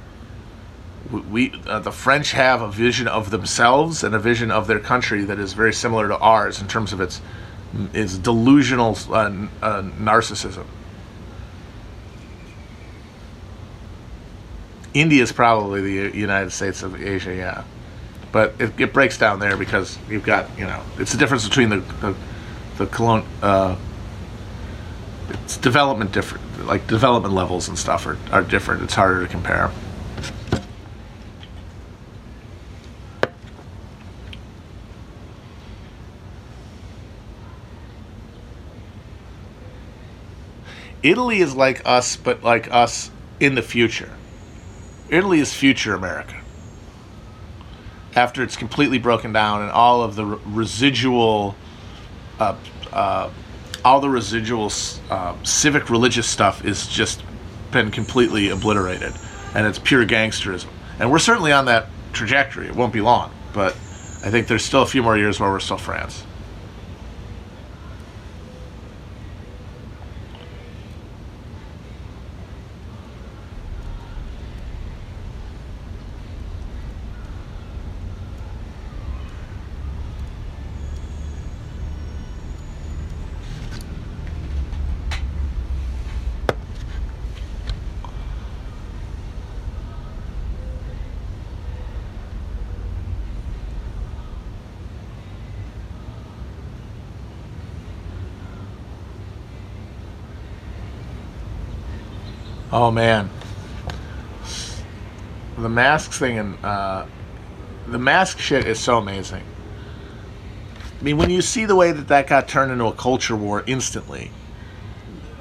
We, 1.11 1.53
uh, 1.65 1.79
the 1.79 1.91
French 1.91 2.33
have 2.33 2.61
a 2.61 2.69
vision 2.69 3.07
of 3.07 3.31
themselves 3.31 4.03
and 4.03 4.13
a 4.13 4.19
vision 4.19 4.51
of 4.51 4.67
their 4.67 4.79
country 4.79 5.23
that 5.23 5.39
is 5.39 5.53
very 5.53 5.73
similar 5.73 6.07
to 6.07 6.17
ours 6.17 6.61
in 6.61 6.67
terms 6.67 6.93
of 6.93 7.01
its 7.01 7.21
its 7.93 8.17
delusional 8.17 8.97
uh, 9.09 9.29
uh, 9.61 9.81
narcissism. 9.99 10.65
India 14.93 15.21
is 15.21 15.31
probably 15.31 15.81
the 15.81 16.17
United 16.17 16.51
States 16.51 16.83
of 16.83 16.99
Asia, 17.01 17.33
yeah. 17.33 17.63
But 18.31 18.53
it, 18.59 18.79
it 18.79 18.93
breaks 18.93 19.17
down 19.17 19.39
there 19.39 19.57
because 19.57 19.97
you've 20.09 20.25
got, 20.25 20.49
you 20.57 20.65
know, 20.65 20.81
it's 20.97 21.11
the 21.11 21.17
difference 21.17 21.47
between 21.47 21.69
the 21.69 21.77
the, 22.01 22.15
the 22.77 22.85
colon, 22.87 23.23
uh, 23.41 23.75
it's 25.43 25.57
development 25.57 26.11
different, 26.11 26.67
like 26.67 26.85
development 26.87 27.33
levels 27.33 27.67
and 27.67 27.77
stuff 27.77 28.05
are, 28.05 28.17
are 28.31 28.43
different. 28.43 28.83
It's 28.83 28.95
harder 28.95 29.21
to 29.21 29.27
compare. 29.27 29.71
Italy 41.03 41.39
is 41.39 41.55
like 41.55 41.81
us, 41.85 42.15
but 42.15 42.43
like 42.43 42.71
us 42.71 43.09
in 43.39 43.55
the 43.55 43.61
future. 43.61 44.11
Italy 45.09 45.39
is 45.39 45.53
future 45.53 45.93
America. 45.93 46.35
After 48.15 48.43
it's 48.43 48.55
completely 48.55 48.99
broken 48.99 49.31
down 49.31 49.61
and 49.61 49.71
all 49.71 50.03
of 50.03 50.15
the 50.15 50.25
residual, 50.25 51.55
uh, 52.39 52.55
uh, 52.91 53.29
all 53.85 54.01
the 54.01 54.09
residual 54.09 54.71
uh, 55.09 55.35
civic 55.43 55.89
religious 55.89 56.27
stuff 56.27 56.65
is 56.65 56.87
just 56.87 57.23
been 57.71 57.91
completely 57.91 58.49
obliterated, 58.49 59.13
and 59.55 59.65
it's 59.65 59.79
pure 59.79 60.05
gangsterism. 60.05 60.67
And 60.99 61.11
we're 61.11 61.19
certainly 61.19 61.51
on 61.51 61.65
that 61.65 61.87
trajectory. 62.11 62.67
It 62.67 62.75
won't 62.75 62.91
be 62.91 63.01
long, 63.01 63.31
but 63.53 63.73
I 64.23 64.29
think 64.31 64.47
there's 64.47 64.65
still 64.65 64.81
a 64.81 64.87
few 64.87 65.01
more 65.01 65.17
years 65.17 65.39
where 65.39 65.49
we're 65.49 65.59
still 65.59 65.77
France. 65.77 66.23
Oh 102.71 102.91
man, 102.91 103.29
the 105.57 105.69
masks 105.69 106.19
thing 106.19 106.37
and 106.37 106.63
uh, 106.63 107.05
the 107.87 107.97
mask 107.97 108.37
shit 108.37 108.67
is 108.67 108.79
so 108.79 108.99
amazing. 108.99 109.43
I 110.99 111.03
mean, 111.03 111.17
when 111.17 111.29
you 111.29 111.41
see 111.41 111.65
the 111.65 111.75
way 111.75 111.91
that 111.91 112.09
that 112.09 112.27
got 112.27 112.47
turned 112.47 112.71
into 112.71 112.85
a 112.85 112.93
culture 112.93 113.35
war 113.35 113.63
instantly, 113.65 114.29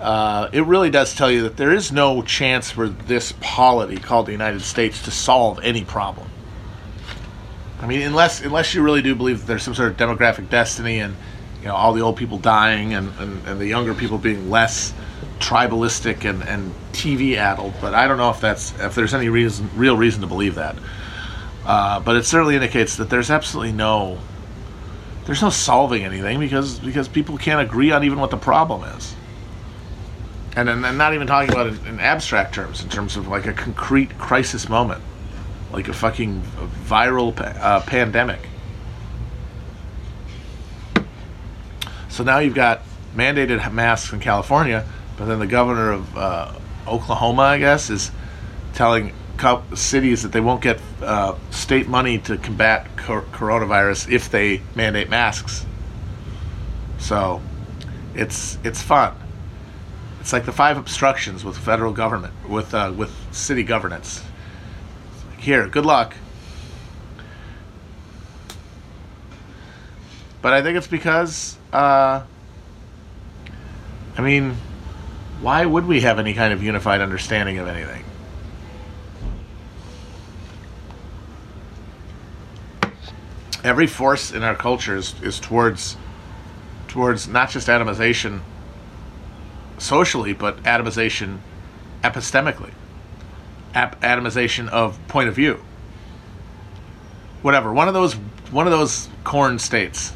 uh, 0.00 0.48
it 0.52 0.64
really 0.64 0.88
does 0.88 1.14
tell 1.14 1.30
you 1.30 1.42
that 1.42 1.56
there 1.56 1.72
is 1.72 1.92
no 1.92 2.22
chance 2.22 2.70
for 2.70 2.88
this 2.88 3.34
polity 3.40 3.96
called 3.96 4.26
the 4.26 4.32
United 4.32 4.62
States 4.62 5.02
to 5.02 5.10
solve 5.10 5.60
any 5.62 5.84
problem. 5.84 6.30
I 7.80 7.86
mean, 7.86 8.00
unless 8.02 8.40
unless 8.40 8.74
you 8.74 8.82
really 8.82 9.02
do 9.02 9.14
believe 9.14 9.40
that 9.40 9.46
there's 9.46 9.62
some 9.62 9.74
sort 9.74 9.90
of 9.90 9.96
demographic 9.98 10.48
destiny 10.48 11.00
and 11.00 11.14
you 11.60 11.66
know 11.66 11.74
all 11.74 11.92
the 11.92 12.00
old 12.00 12.16
people 12.16 12.38
dying 12.38 12.94
and, 12.94 13.12
and, 13.18 13.46
and 13.46 13.60
the 13.60 13.66
younger 13.66 13.92
people 13.92 14.16
being 14.16 14.48
less 14.48 14.94
tribalistic 15.38 16.28
and, 16.28 16.42
and 16.42 16.74
TV 16.92 17.36
addled, 17.36 17.74
but 17.80 17.94
I 17.94 18.06
don't 18.08 18.18
know 18.18 18.30
if 18.30 18.40
that's 18.40 18.78
if 18.80 18.94
there's 18.94 19.14
any 19.14 19.28
reason 19.28 19.70
real 19.74 19.96
reason 19.96 20.20
to 20.22 20.26
believe 20.26 20.56
that. 20.56 20.76
Uh, 21.64 22.00
but 22.00 22.16
it 22.16 22.24
certainly 22.24 22.54
indicates 22.54 22.96
that 22.96 23.10
there's 23.10 23.30
absolutely 23.30 23.72
no 23.72 24.18
there's 25.26 25.42
no 25.42 25.50
solving 25.50 26.04
anything 26.04 26.40
because 26.40 26.78
because 26.78 27.08
people 27.08 27.36
can't 27.36 27.60
agree 27.60 27.92
on 27.92 28.02
even 28.04 28.18
what 28.18 28.30
the 28.30 28.36
problem 28.36 28.82
is. 28.96 29.14
And 30.56 30.68
and, 30.68 30.84
and 30.84 30.98
not 30.98 31.14
even 31.14 31.26
talking 31.26 31.52
about 31.52 31.66
it 31.66 31.86
in 31.86 32.00
abstract 32.00 32.54
terms, 32.54 32.82
in 32.82 32.88
terms 32.88 33.16
of 33.16 33.28
like 33.28 33.46
a 33.46 33.52
concrete 33.52 34.18
crisis 34.18 34.68
moment, 34.68 35.02
like 35.72 35.88
a 35.88 35.92
fucking 35.92 36.42
viral 36.86 37.36
pa- 37.36 37.58
uh, 37.60 37.80
pandemic. 37.82 38.40
So 42.08 42.24
now 42.24 42.38
you've 42.38 42.54
got 42.54 42.80
mandated 43.14 43.72
masks 43.72 44.12
in 44.12 44.20
California, 44.20 44.86
but 45.18 45.26
then 45.26 45.40
the 45.40 45.46
governor 45.46 45.92
of 45.92 46.16
uh, 46.16 46.52
Oklahoma, 46.86 47.42
I 47.42 47.58
guess, 47.58 47.90
is 47.90 48.10
telling 48.74 49.12
cities 49.74 50.22
that 50.22 50.32
they 50.32 50.40
won't 50.40 50.62
get 50.62 50.80
uh, 51.02 51.36
state 51.50 51.88
money 51.88 52.18
to 52.18 52.36
combat 52.38 52.88
cor- 52.96 53.22
coronavirus 53.32 54.10
if 54.10 54.30
they 54.30 54.62
mandate 54.74 55.08
masks. 55.08 55.64
So 56.98 57.40
it's 58.14 58.58
it's 58.64 58.82
fun. 58.82 59.14
It's 60.20 60.32
like 60.32 60.44
the 60.44 60.52
five 60.52 60.76
obstructions 60.76 61.44
with 61.44 61.56
federal 61.56 61.92
government, 61.92 62.34
with 62.48 62.74
uh, 62.74 62.92
with 62.96 63.12
city 63.32 63.62
governance. 63.62 64.22
Here, 65.38 65.68
good 65.68 65.86
luck. 65.86 66.14
But 70.40 70.52
I 70.52 70.62
think 70.62 70.76
it's 70.76 70.86
because, 70.86 71.56
uh, 71.72 72.22
I 74.16 74.20
mean, 74.20 74.56
why 75.40 75.64
would 75.64 75.86
we 75.86 76.00
have 76.00 76.18
any 76.18 76.34
kind 76.34 76.52
of 76.52 76.62
unified 76.62 77.00
understanding 77.00 77.58
of 77.58 77.68
anything? 77.68 78.04
Every 83.62 83.86
force 83.86 84.32
in 84.32 84.42
our 84.42 84.54
culture 84.54 84.96
is, 84.96 85.14
is 85.22 85.38
towards 85.38 85.96
towards 86.86 87.28
not 87.28 87.50
just 87.50 87.68
atomization 87.68 88.40
socially, 89.78 90.32
but 90.32 90.62
atomization 90.62 91.38
epistemically, 92.02 92.72
Ap- 93.74 94.00
atomization 94.00 94.68
of 94.68 94.98
point 95.08 95.28
of 95.28 95.34
view. 95.34 95.62
Whatever. 97.42 97.72
One 97.72 97.88
of 97.88 97.94
those 97.94 98.14
one 98.50 98.66
of 98.66 98.72
those 98.72 99.08
corn 99.24 99.58
states, 99.58 100.12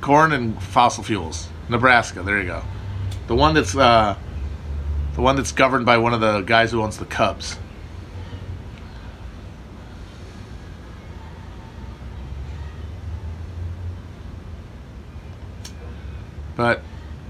corn 0.00 0.32
and 0.32 0.60
fossil 0.62 1.04
fuels. 1.04 1.48
Nebraska. 1.68 2.22
There 2.22 2.40
you 2.40 2.46
go. 2.46 2.62
The 3.28 3.36
one 3.36 3.54
that's 3.54 3.76
uh, 3.76 4.16
the 5.20 5.24
one 5.24 5.36
that's 5.36 5.52
governed 5.52 5.84
by 5.84 5.98
one 5.98 6.14
of 6.14 6.20
the 6.22 6.40
guys 6.40 6.70
who 6.70 6.80
owns 6.80 6.96
the 6.96 7.04
Cubs. 7.04 7.58
But 16.56 16.80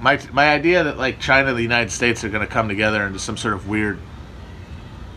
my 0.00 0.20
my 0.32 0.50
idea 0.50 0.84
that 0.84 0.98
like 0.98 1.18
China 1.18 1.48
and 1.48 1.58
the 1.58 1.62
United 1.62 1.90
States 1.90 2.22
are 2.22 2.28
going 2.28 2.46
to 2.46 2.52
come 2.52 2.68
together 2.68 3.04
into 3.04 3.18
some 3.18 3.36
sort 3.36 3.54
of 3.54 3.68
weird 3.68 3.98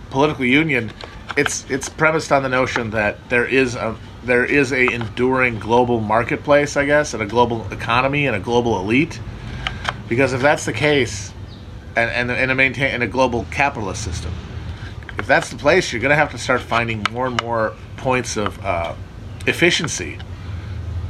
political 0.10 0.44
union, 0.44 0.92
it's 1.38 1.70
it's 1.70 1.90
premised 1.90 2.32
on 2.32 2.42
the 2.42 2.50
notion 2.50 2.90
that 2.90 3.30
there 3.30 3.46
is 3.46 3.76
a 3.76 3.96
there 4.24 4.46
is 4.46 4.72
a 4.72 4.92
enduring 4.92 5.60
global 5.60 6.02
marketplace, 6.02 6.76
I 6.76 6.86
guess, 6.86 7.14
and 7.14 7.22
a 7.22 7.28
global 7.28 7.72
economy 7.72 8.26
and 8.26 8.36
a 8.36 8.40
global 8.40 8.80
elite. 8.80 9.20
Because 10.10 10.34
if 10.34 10.42
that's 10.42 10.66
the 10.66 10.74
case, 10.74 11.34
and 11.95 12.10
and, 12.10 12.32
and 12.32 12.51
a 12.51 12.56
maintain 12.56 13.01
a 13.01 13.08
global 13.08 13.45
capitalist 13.51 14.03
system, 14.03 14.34
if 15.17 15.27
that's 15.27 15.49
the 15.49 15.58
place, 15.58 15.91
you're 15.91 16.01
going 16.01 16.10
to 16.10 16.15
have 16.15 16.32
to 16.32 16.38
start 16.38 16.62
finding 16.62 17.06
more 17.12 17.27
and 17.27 17.41
more 17.41 17.73
points 17.97 18.38
of 18.38 18.63
uh, 18.63 18.93
efficiency 19.45 20.17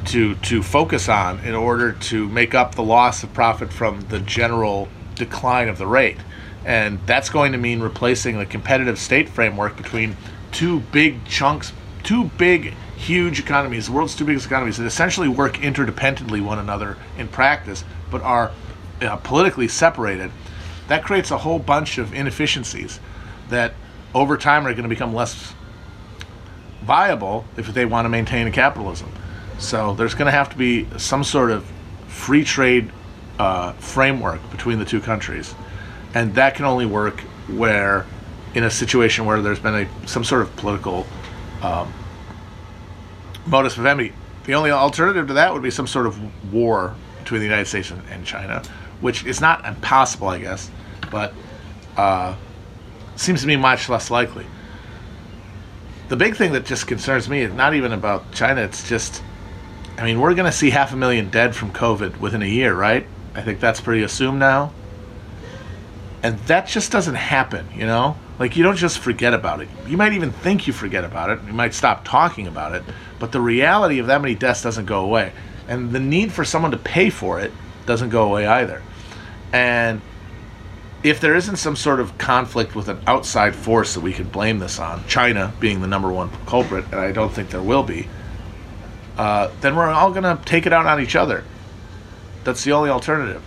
to 0.05 0.35
to 0.35 0.61
focus 0.61 1.07
on 1.09 1.39
in 1.39 1.55
order 1.55 1.93
to 1.93 2.27
make 2.29 2.53
up 2.53 2.75
the 2.75 2.83
loss 2.83 3.23
of 3.23 3.33
profit 3.33 3.71
from 3.71 4.01
the 4.09 4.19
general 4.19 4.87
decline 5.15 5.69
of 5.69 5.77
the 5.77 5.87
rate. 5.87 6.17
And 6.65 6.99
that's 7.05 7.29
going 7.29 7.51
to 7.51 7.57
mean 7.57 7.81
replacing 7.81 8.37
the 8.37 8.45
competitive 8.45 8.97
state 8.97 9.27
framework 9.27 9.75
between 9.75 10.15
two 10.51 10.79
big 10.79 11.25
chunks, 11.25 11.73
two 12.03 12.25
big, 12.37 12.73
huge 12.95 13.39
economies, 13.39 13.87
the 13.87 13.91
world's 13.91 14.15
two 14.15 14.23
biggest 14.23 14.45
economies, 14.45 14.77
that 14.77 14.85
essentially 14.85 15.27
work 15.27 15.55
interdependently 15.55 16.41
one 16.41 16.59
another 16.59 16.97
in 17.17 17.27
practice, 17.27 17.83
but 18.09 18.21
are 18.21 18.51
uh, 19.01 19.17
politically 19.17 19.67
separated. 19.67 20.31
That 20.87 21.03
creates 21.03 21.31
a 21.31 21.37
whole 21.37 21.59
bunch 21.59 21.97
of 21.97 22.13
inefficiencies 22.13 22.99
that 23.49 23.73
over 24.13 24.37
time 24.37 24.67
are 24.67 24.71
going 24.71 24.83
to 24.83 24.89
become 24.89 25.13
less 25.13 25.53
viable 26.83 27.45
if 27.57 27.67
they 27.73 27.85
want 27.85 28.05
to 28.05 28.09
maintain 28.09 28.51
capitalism. 28.51 29.11
So 29.59 29.93
there's 29.93 30.13
going 30.13 30.25
to 30.25 30.31
have 30.31 30.49
to 30.49 30.57
be 30.57 30.87
some 30.97 31.23
sort 31.23 31.51
of 31.51 31.65
free 32.07 32.43
trade 32.43 32.91
uh, 33.39 33.73
framework 33.73 34.39
between 34.51 34.79
the 34.79 34.85
two 34.85 34.99
countries, 34.99 35.55
and 36.13 36.35
that 36.35 36.55
can 36.55 36.65
only 36.65 36.85
work 36.85 37.21
where, 37.47 38.05
in 38.53 38.63
a 38.63 38.69
situation 38.69 39.25
where 39.25 39.41
there's 39.41 39.59
been 39.59 39.75
a 39.75 40.07
some 40.07 40.23
sort 40.23 40.41
of 40.41 40.55
political 40.57 41.07
um, 41.61 41.91
modus 43.45 43.75
vivendi. 43.75 44.13
The 44.45 44.55
only 44.55 44.71
alternative 44.71 45.27
to 45.27 45.33
that 45.35 45.53
would 45.53 45.63
be 45.63 45.71
some 45.71 45.87
sort 45.87 46.05
of 46.05 46.53
war 46.53 46.95
between 47.19 47.39
the 47.39 47.45
United 47.45 47.65
States 47.65 47.89
and, 47.91 48.01
and 48.09 48.25
China, 48.25 48.61
which 49.01 49.25
is 49.25 49.41
not 49.41 49.65
impossible, 49.65 50.27
I 50.27 50.39
guess, 50.39 50.69
but 51.11 51.33
uh, 51.97 52.35
seems 53.15 53.41
to 53.41 53.47
me 53.47 53.55
much 53.55 53.89
less 53.89 54.09
likely. 54.09 54.45
The 56.09 56.15
big 56.15 56.35
thing 56.35 56.53
that 56.53 56.65
just 56.65 56.87
concerns 56.87 57.29
me 57.29 57.41
is 57.41 57.53
not 57.53 57.73
even 57.73 57.93
about 57.93 58.31
China. 58.33 58.61
It's 58.61 58.87
just 58.87 59.23
I 59.97 60.05
mean, 60.05 60.19
we're 60.19 60.33
going 60.33 60.51
to 60.51 60.57
see 60.57 60.69
half 60.69 60.93
a 60.93 60.95
million 60.95 61.29
dead 61.29 61.55
from 61.55 61.71
COVID 61.71 62.19
within 62.19 62.41
a 62.41 62.47
year, 62.47 62.73
right? 62.73 63.05
I 63.35 63.41
think 63.41 63.59
that's 63.59 63.79
pretty 63.79 64.03
assumed 64.03 64.39
now. 64.39 64.73
And 66.23 66.39
that 66.39 66.67
just 66.67 66.91
doesn't 66.91 67.15
happen, 67.15 67.67
you 67.75 67.85
know? 67.85 68.17
Like, 68.39 68.55
you 68.55 68.63
don't 68.63 68.77
just 68.77 68.99
forget 68.99 69.33
about 69.33 69.61
it. 69.61 69.69
You 69.87 69.97
might 69.97 70.13
even 70.13 70.31
think 70.31 70.65
you 70.65 70.73
forget 70.73 71.03
about 71.03 71.29
it. 71.29 71.39
You 71.45 71.53
might 71.53 71.73
stop 71.73 72.05
talking 72.05 72.47
about 72.47 72.73
it. 72.73 72.83
But 73.19 73.31
the 73.31 73.41
reality 73.41 73.99
of 73.99 74.07
that 74.07 74.21
many 74.21 74.33
deaths 74.33 74.63
doesn't 74.63 74.85
go 74.85 75.01
away. 75.05 75.31
And 75.67 75.91
the 75.91 75.99
need 75.99 76.31
for 76.31 76.43
someone 76.43 76.71
to 76.71 76.77
pay 76.77 77.09
for 77.09 77.39
it 77.39 77.51
doesn't 77.85 78.09
go 78.09 78.25
away 78.25 78.47
either. 78.47 78.81
And 79.51 80.01
if 81.03 81.19
there 81.19 81.35
isn't 81.35 81.57
some 81.57 81.75
sort 81.75 81.99
of 81.99 82.17
conflict 82.17 82.75
with 82.75 82.87
an 82.87 82.99
outside 83.05 83.55
force 83.55 83.93
that 83.93 84.01
we 84.01 84.13
could 84.13 84.31
blame 84.31 84.59
this 84.59 84.79
on, 84.79 85.05
China 85.07 85.53
being 85.59 85.81
the 85.81 85.87
number 85.87 86.11
one 86.11 86.29
culprit, 86.45 86.85
and 86.85 86.95
I 86.95 87.11
don't 87.11 87.31
think 87.31 87.49
there 87.49 87.61
will 87.61 87.83
be, 87.83 88.07
uh, 89.17 89.51
then 89.61 89.75
we're 89.75 89.89
all 89.89 90.11
going 90.11 90.23
to 90.23 90.41
take 90.45 90.65
it 90.65 90.73
out 90.73 90.85
on 90.85 91.01
each 91.01 91.15
other. 91.15 91.43
That's 92.43 92.63
the 92.63 92.71
only 92.71 92.89
alternative. 92.89 93.43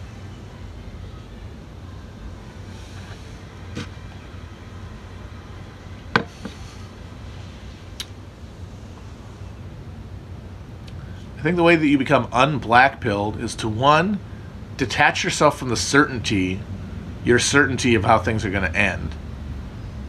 Think 11.46 11.56
the 11.56 11.62
way 11.62 11.76
that 11.76 11.86
you 11.86 11.96
become 11.96 12.28
unblackpilled 12.32 13.40
is 13.40 13.54
to 13.54 13.68
one, 13.68 14.18
detach 14.76 15.22
yourself 15.22 15.56
from 15.56 15.68
the 15.68 15.76
certainty, 15.76 16.60
your 17.24 17.38
certainty 17.38 17.94
of 17.94 18.04
how 18.04 18.18
things 18.18 18.44
are 18.44 18.50
going 18.50 18.68
to 18.68 18.76
end. 18.76 19.14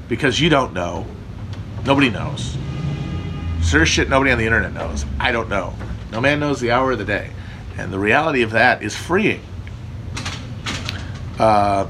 Because 0.10 0.42
you 0.42 0.50
don't 0.50 0.74
know. 0.74 1.06
Nobody 1.86 2.10
knows. 2.10 2.58
Sure 3.62 3.86
shit 3.86 4.10
nobody 4.10 4.32
on 4.32 4.40
the 4.40 4.46
internet 4.46 4.74
knows. 4.74 5.06
I 5.20 5.32
don't 5.32 5.48
know. 5.48 5.76
No 6.12 6.22
man 6.22 6.40
knows 6.40 6.60
the 6.60 6.72
hour 6.72 6.94
of 6.94 6.98
the 6.98 7.06
day. 7.06 7.30
And 7.78 7.94
the 7.94 8.00
reality 8.00 8.42
of 8.42 8.52
that 8.52 8.82
is 8.82 8.96
freeing. 8.96 9.42
Uh, 11.38 11.88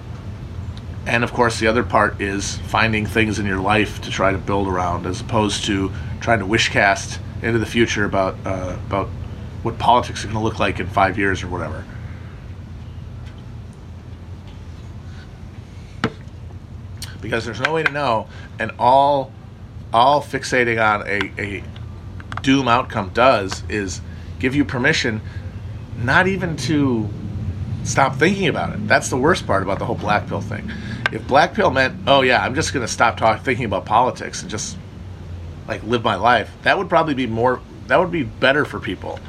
and 1.05 1.23
of 1.23 1.31
course, 1.31 1.57
the 1.57 1.67
other 1.67 1.83
part 1.83 2.19
is 2.19 2.57
finding 2.57 3.05
things 3.05 3.39
in 3.39 3.45
your 3.45 3.59
life 3.59 4.01
to 4.01 4.09
try 4.09 4.33
to 4.33 4.37
build 4.37 4.67
around, 4.67 5.05
as 5.05 5.21
opposed 5.21 5.63
to 5.65 5.89
trying 6.19 6.39
to 6.39 6.45
wishcast 6.45 7.19
into 7.41 7.59
the 7.59 7.65
future 7.65 8.03
about 8.03 8.35
uh, 8.45 8.75
about 8.87 9.07
what 9.67 9.77
politics 9.77 10.23
are 10.23 10.27
going 10.27 10.37
to 10.37 10.43
look 10.43 10.59
like 10.59 10.79
in 10.79 10.87
five 10.87 11.17
years 11.17 11.43
or 11.43 11.49
whatever. 11.49 11.83
Because 17.21 17.43
there's 17.43 17.59
no 17.59 17.73
way 17.73 17.83
to 17.83 17.91
know, 17.91 18.27
and 18.59 18.71
all 18.79 19.33
all 19.93 20.21
fixating 20.21 20.81
on 20.81 21.05
a, 21.07 21.41
a 21.41 21.63
doom 22.41 22.67
outcome 22.67 23.09
does 23.13 23.63
is 23.69 24.01
give 24.39 24.55
you 24.55 24.63
permission 24.63 25.21
not 25.97 26.27
even 26.27 26.55
to 26.55 27.09
stop 27.83 28.15
thinking 28.15 28.47
about 28.47 28.73
it. 28.73 28.87
That's 28.87 29.09
the 29.09 29.17
worst 29.17 29.45
part 29.47 29.63
about 29.63 29.79
the 29.79 29.85
whole 29.85 29.95
black 29.95 30.27
pill 30.27 30.41
thing. 30.41 30.71
If 31.11 31.27
black 31.27 31.53
pill 31.53 31.71
meant, 31.71 31.97
oh 32.07 32.21
yeah, 32.21 32.43
I'm 32.43 32.55
just 32.55 32.73
going 32.73 32.85
to 32.85 32.91
stop 32.91 33.19
thinking 33.41 33.65
about 33.65 33.85
politics 33.85 34.41
and 34.41 34.51
just 34.51 34.77
like 35.67 35.83
live 35.83 36.03
my 36.03 36.15
life, 36.15 36.51
that 36.63 36.77
would 36.77 36.87
probably 36.87 37.15
be 37.15 37.27
more, 37.27 37.61
that 37.87 37.97
would 37.97 38.11
be 38.11 38.23
better 38.23 38.63
for 38.63 38.79
people 38.79 39.19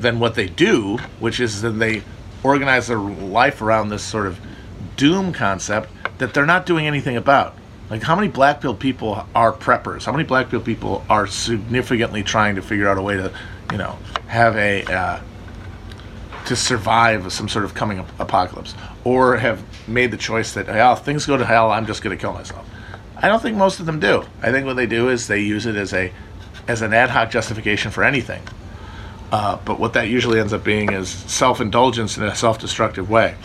than 0.00 0.18
what 0.18 0.34
they 0.34 0.48
do, 0.48 0.98
which 1.18 1.40
is 1.40 1.62
that 1.62 1.70
they 1.70 2.02
organize 2.42 2.86
their 2.86 2.98
life 2.98 3.60
around 3.60 3.90
this 3.90 4.02
sort 4.02 4.26
of 4.26 4.38
doom 4.96 5.32
concept 5.32 5.90
that 6.18 6.34
they're 6.34 6.46
not 6.46 6.66
doing 6.66 6.86
anything 6.86 7.16
about. 7.16 7.54
Like, 7.90 8.02
how 8.02 8.14
many 8.14 8.28
black 8.28 8.60
pill 8.60 8.74
people 8.74 9.26
are 9.34 9.52
preppers? 9.52 10.04
How 10.04 10.12
many 10.12 10.24
black 10.24 10.48
pill 10.48 10.60
people 10.60 11.04
are 11.10 11.26
significantly 11.26 12.22
trying 12.22 12.54
to 12.54 12.62
figure 12.62 12.88
out 12.88 12.98
a 12.98 13.02
way 13.02 13.16
to, 13.16 13.32
you 13.72 13.78
know, 13.78 13.98
have 14.26 14.56
a 14.56 14.84
uh, 14.84 15.20
to 16.46 16.56
survive 16.56 17.32
some 17.32 17.48
sort 17.48 17.64
of 17.64 17.74
coming 17.74 17.98
ap- 17.98 18.20
apocalypse, 18.20 18.74
or 19.04 19.36
have 19.36 19.62
made 19.88 20.10
the 20.10 20.16
choice 20.16 20.54
that, 20.54 20.68
oh, 20.68 20.92
if 20.92 21.00
things 21.00 21.26
go 21.26 21.36
to 21.36 21.44
hell, 21.44 21.70
I'm 21.70 21.86
just 21.86 22.02
going 22.02 22.16
to 22.16 22.20
kill 22.20 22.32
myself. 22.32 22.66
I 23.16 23.28
don't 23.28 23.42
think 23.42 23.56
most 23.56 23.80
of 23.80 23.86
them 23.86 24.00
do. 24.00 24.24
I 24.40 24.50
think 24.50 24.66
what 24.66 24.76
they 24.76 24.86
do 24.86 25.08
is 25.08 25.26
they 25.26 25.40
use 25.40 25.66
it 25.66 25.76
as 25.76 25.92
a 25.92 26.12
as 26.68 26.82
an 26.82 26.92
ad 26.92 27.10
hoc 27.10 27.30
justification 27.30 27.90
for 27.90 28.04
anything, 28.04 28.42
Uh, 29.32 29.58
but 29.64 29.78
what 29.78 29.92
that 29.92 30.08
usually 30.08 30.40
ends 30.40 30.52
up 30.52 30.64
being 30.64 30.92
is 30.92 31.08
self 31.08 31.60
indulgence 31.60 32.16
in 32.16 32.24
a 32.24 32.34
self 32.34 32.58
destructive 32.58 33.08
way. 33.08 33.36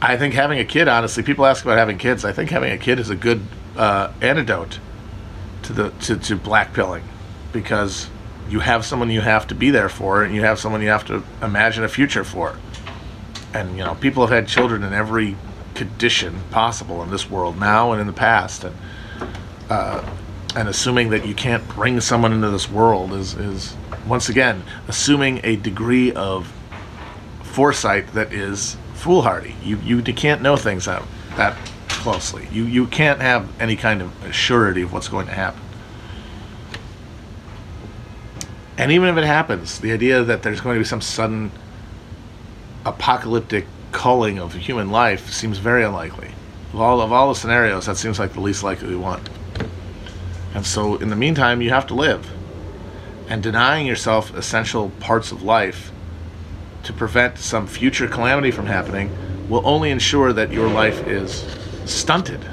I 0.00 0.18
think 0.18 0.34
having 0.34 0.58
a 0.58 0.66
kid, 0.66 0.86
honestly, 0.86 1.22
people 1.22 1.46
ask 1.46 1.64
about 1.64 1.78
having 1.78 1.96
kids. 1.96 2.26
I 2.26 2.32
think 2.32 2.50
having 2.50 2.70
a 2.70 2.78
kid 2.78 2.98
is 3.00 3.08
a 3.08 3.16
good 3.16 3.42
uh, 3.74 4.12
antidote 4.20 4.78
to 5.62 5.72
the 5.72 5.90
to, 6.02 6.16
to 6.18 6.36
black 6.36 6.74
pilling 6.74 7.02
because 7.52 8.08
you 8.50 8.60
have 8.60 8.84
someone 8.84 9.10
you 9.10 9.22
have 9.22 9.46
to 9.46 9.54
be 9.54 9.70
there 9.70 9.88
for, 9.88 10.22
and 10.22 10.34
you 10.34 10.42
have 10.42 10.58
someone 10.58 10.82
you 10.82 10.90
have 10.90 11.06
to 11.06 11.24
imagine 11.42 11.84
a 11.84 11.88
future 11.88 12.22
for. 12.22 12.56
And 13.54 13.78
you 13.78 13.84
know, 13.84 13.94
people 13.94 14.26
have 14.26 14.30
had 14.30 14.46
children 14.46 14.82
in 14.82 14.92
every 14.92 15.36
condition 15.74 16.40
possible 16.50 17.02
in 17.02 17.10
this 17.10 17.28
world 17.28 17.58
now 17.58 17.92
and 17.92 18.00
in 18.00 18.06
the 18.06 18.12
past, 18.12 18.64
and 18.64 18.76
uh, 19.70 20.08
and 20.56 20.68
assuming 20.68 21.10
that 21.10 21.26
you 21.26 21.34
can't 21.34 21.66
bring 21.68 22.00
someone 22.00 22.32
into 22.32 22.50
this 22.50 22.70
world 22.70 23.12
is 23.12 23.34
is 23.34 23.76
once 24.06 24.28
again 24.28 24.62
assuming 24.88 25.40
a 25.44 25.56
degree 25.56 26.12
of 26.12 26.52
foresight 27.42 28.06
that 28.14 28.32
is 28.32 28.76
foolhardy. 28.94 29.54
You 29.62 29.78
you 29.78 30.02
can't 30.02 30.42
know 30.42 30.56
things 30.56 30.86
that 30.86 31.02
that 31.36 31.56
closely. 31.88 32.48
You 32.52 32.64
you 32.64 32.86
can't 32.86 33.20
have 33.20 33.48
any 33.60 33.76
kind 33.76 34.02
of 34.02 34.12
surety 34.34 34.82
of 34.82 34.92
what's 34.92 35.08
going 35.08 35.26
to 35.26 35.32
happen. 35.32 35.60
And 38.76 38.90
even 38.90 39.08
if 39.08 39.16
it 39.16 39.24
happens, 39.24 39.78
the 39.78 39.92
idea 39.92 40.24
that 40.24 40.42
there's 40.42 40.60
going 40.60 40.74
to 40.74 40.80
be 40.80 40.84
some 40.84 41.00
sudden 41.00 41.52
apocalyptic 42.84 43.66
culling 43.94 44.38
of 44.38 44.52
human 44.52 44.90
life 44.90 45.30
seems 45.30 45.56
very 45.58 45.84
unlikely. 45.84 46.32
Of 46.74 46.80
all 46.80 47.00
of 47.00 47.12
all 47.12 47.28
the 47.28 47.34
scenarios, 47.34 47.86
that 47.86 47.96
seems 47.96 48.18
like 48.18 48.32
the 48.32 48.40
least 48.40 48.62
likely 48.62 48.96
one. 48.96 49.22
And 50.52 50.66
so, 50.66 50.96
in 50.96 51.08
the 51.08 51.16
meantime, 51.16 51.62
you 51.62 51.70
have 51.70 51.86
to 51.86 51.94
live. 51.94 52.28
And 53.28 53.42
denying 53.42 53.86
yourself 53.86 54.34
essential 54.36 54.90
parts 55.00 55.32
of 55.32 55.42
life 55.42 55.92
to 56.82 56.92
prevent 56.92 57.38
some 57.38 57.66
future 57.66 58.08
calamity 58.08 58.50
from 58.50 58.66
happening 58.66 59.10
will 59.48 59.66
only 59.66 59.90
ensure 59.90 60.32
that 60.32 60.52
your 60.52 60.68
life 60.68 61.06
is 61.06 61.46
stunted. 61.86 62.44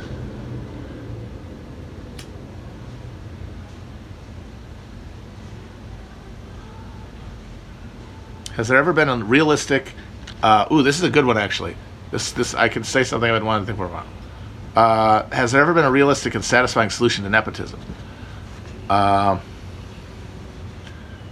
Has 8.55 8.67
there 8.67 8.77
ever 8.77 8.93
been 8.93 9.09
a 9.09 9.17
realistic? 9.17 9.93
Uh, 10.43 10.65
ooh, 10.71 10.83
this 10.83 10.97
is 10.97 11.03
a 11.03 11.09
good 11.09 11.25
one 11.25 11.37
actually. 11.37 11.75
This 12.11 12.31
this 12.31 12.53
I 12.53 12.67
can 12.67 12.83
say 12.83 13.03
something 13.03 13.29
I 13.29 13.33
would 13.33 13.43
want 13.43 13.61
to 13.61 13.65
think 13.65 13.77
more 13.77 13.87
about. 13.87 14.07
Uh, 14.75 15.29
has 15.35 15.51
there 15.51 15.61
ever 15.61 15.73
been 15.73 15.85
a 15.85 15.91
realistic 15.91 16.35
and 16.35 16.43
satisfying 16.43 16.89
solution 16.89 17.23
to 17.23 17.29
nepotism? 17.29 17.79
Uh, 18.89 19.39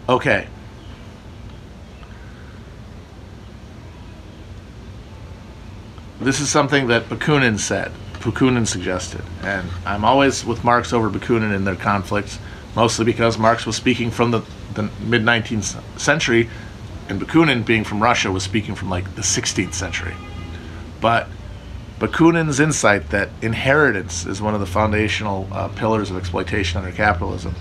okay. 0.07 0.47
This 6.19 6.41
is 6.41 6.49
something 6.49 6.87
that 6.87 7.05
Bakunin 7.05 7.57
said. 7.57 7.93
Bakunin 8.15 8.67
suggested, 8.67 9.21
and 9.43 9.69
I'm 9.85 10.03
always 10.03 10.43
with 10.43 10.65
Marx 10.65 10.91
over 10.91 11.09
Bakunin 11.09 11.55
in 11.55 11.63
their 11.63 11.77
conflicts, 11.77 12.37
mostly 12.75 13.05
because 13.05 13.37
Marx 13.37 13.65
was 13.65 13.77
speaking 13.77 14.11
from 14.11 14.31
the, 14.31 14.41
the 14.73 14.83
mid 15.05 15.23
19th 15.23 15.81
century 15.97 16.49
and 17.09 17.19
Bakunin, 17.19 17.65
being 17.65 17.83
from 17.83 18.01
Russia, 18.01 18.31
was 18.31 18.43
speaking 18.43 18.75
from 18.75 18.89
like 18.89 19.15
the 19.15 19.23
16th 19.23 19.73
century. 19.73 20.13
But 21.01 21.27
Bakunin's 21.99 22.59
insight 22.59 23.09
that 23.09 23.29
inheritance 23.41 24.25
is 24.25 24.41
one 24.41 24.53
of 24.53 24.59
the 24.59 24.67
foundational 24.67 25.47
uh, 25.51 25.67
pillars 25.69 26.11
of 26.11 26.17
exploitation 26.17 26.79
under 26.79 26.95
capitalism 26.95 27.55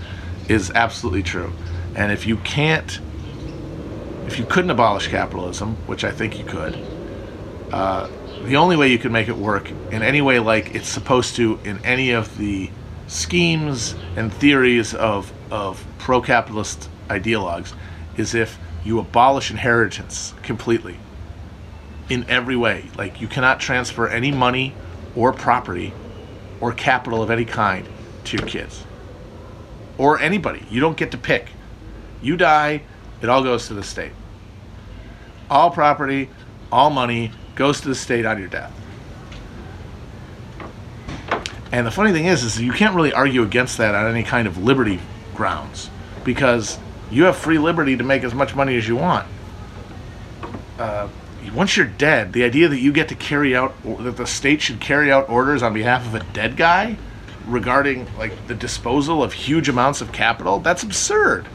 is 0.47 0.71
absolutely 0.71 1.23
true. 1.23 1.51
And 1.95 2.11
if 2.11 2.27
you 2.27 2.37
can't, 2.37 2.99
if 4.27 4.37
you 4.37 4.45
couldn't 4.45 4.69
abolish 4.69 5.07
capitalism, 5.07 5.75
which 5.87 6.03
I 6.03 6.11
think 6.11 6.37
you 6.37 6.45
could, 6.45 6.77
uh, 7.73 8.07
the 8.43 8.55
only 8.55 8.77
way 8.77 8.89
you 8.89 8.99
could 8.99 9.11
make 9.11 9.27
it 9.27 9.35
work 9.35 9.71
in 9.91 10.01
any 10.01 10.21
way 10.21 10.39
like 10.39 10.75
it's 10.75 10.87
supposed 10.87 11.35
to 11.35 11.59
in 11.65 11.83
any 11.83 12.11
of 12.11 12.37
the 12.37 12.69
schemes 13.07 13.95
and 14.15 14.31
theories 14.33 14.93
of, 14.93 15.33
of 15.51 15.83
pro 15.97 16.21
capitalist 16.21 16.87
ideologues 17.09 17.73
is 18.15 18.35
if 18.35 18.57
you 18.83 18.99
abolish 18.99 19.51
inheritance 19.51 20.33
completely 20.43 20.97
in 22.09 22.25
every 22.29 22.55
way. 22.55 22.85
Like 22.97 23.21
you 23.21 23.27
cannot 23.27 23.59
transfer 23.59 24.07
any 24.07 24.31
money 24.31 24.73
or 25.15 25.31
property 25.33 25.93
or 26.59 26.73
capital 26.73 27.21
of 27.21 27.29
any 27.29 27.45
kind 27.45 27.87
to 28.25 28.37
your 28.37 28.47
kids 28.47 28.83
or 29.97 30.19
anybody. 30.19 30.65
You 30.69 30.79
don't 30.79 30.97
get 30.97 31.11
to 31.11 31.17
pick. 31.17 31.49
You 32.21 32.37
die, 32.37 32.81
it 33.21 33.29
all 33.29 33.43
goes 33.43 33.67
to 33.67 33.73
the 33.73 33.83
state. 33.83 34.11
All 35.49 35.71
property, 35.71 36.29
all 36.71 36.89
money 36.89 37.31
goes 37.55 37.81
to 37.81 37.87
the 37.87 37.95
state 37.95 38.25
on 38.25 38.39
your 38.39 38.47
death. 38.47 38.73
And 41.71 41.85
the 41.85 41.91
funny 41.91 42.11
thing 42.11 42.25
is, 42.25 42.43
is 42.43 42.59
you 42.59 42.71
can't 42.71 42.95
really 42.95 43.13
argue 43.13 43.43
against 43.43 43.77
that 43.77 43.93
on 43.93 44.09
any 44.09 44.23
kind 44.23 44.47
of 44.47 44.57
liberty 44.57 44.99
grounds 45.35 45.89
because 46.23 46.79
you 47.11 47.23
have 47.25 47.35
free 47.35 47.57
liberty 47.57 47.97
to 47.97 48.03
make 48.03 48.23
as 48.23 48.33
much 48.33 48.55
money 48.55 48.75
as 48.77 48.87
you 48.87 48.95
want. 48.95 49.27
Uh, 50.77 51.07
once 51.53 51.75
you're 51.75 51.85
dead, 51.85 52.33
the 52.33 52.43
idea 52.43 52.67
that 52.67 52.79
you 52.79 52.91
get 52.91 53.09
to 53.09 53.15
carry 53.15 53.55
out 53.55 53.73
that 53.83 54.17
the 54.17 54.27
state 54.27 54.61
should 54.61 54.79
carry 54.79 55.11
out 55.11 55.29
orders 55.29 55.63
on 55.63 55.73
behalf 55.73 56.05
of 56.05 56.15
a 56.15 56.23
dead 56.33 56.55
guy 56.55 56.97
regarding 57.47 58.07
like 58.17 58.47
the 58.47 58.53
disposal 58.53 59.23
of 59.23 59.33
huge 59.33 59.67
amounts 59.67 60.01
of 60.01 60.11
capital, 60.11 60.59
that's 60.59 60.83
absurd. 60.83 61.47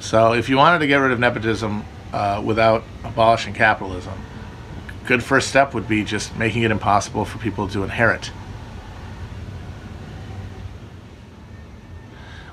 So 0.00 0.32
if 0.32 0.48
you 0.48 0.56
wanted 0.56 0.78
to 0.80 0.86
get 0.86 0.96
rid 0.96 1.12
of 1.12 1.18
nepotism, 1.18 1.84
uh, 2.14 2.40
without 2.40 2.84
abolishing 3.02 3.52
capitalism. 3.52 4.14
Good 5.04 5.24
first 5.24 5.48
step 5.48 5.74
would 5.74 5.88
be 5.88 6.04
just 6.04 6.36
making 6.36 6.62
it 6.62 6.70
impossible 6.70 7.24
for 7.24 7.38
people 7.38 7.66
to 7.68 7.82
inherit. 7.82 8.30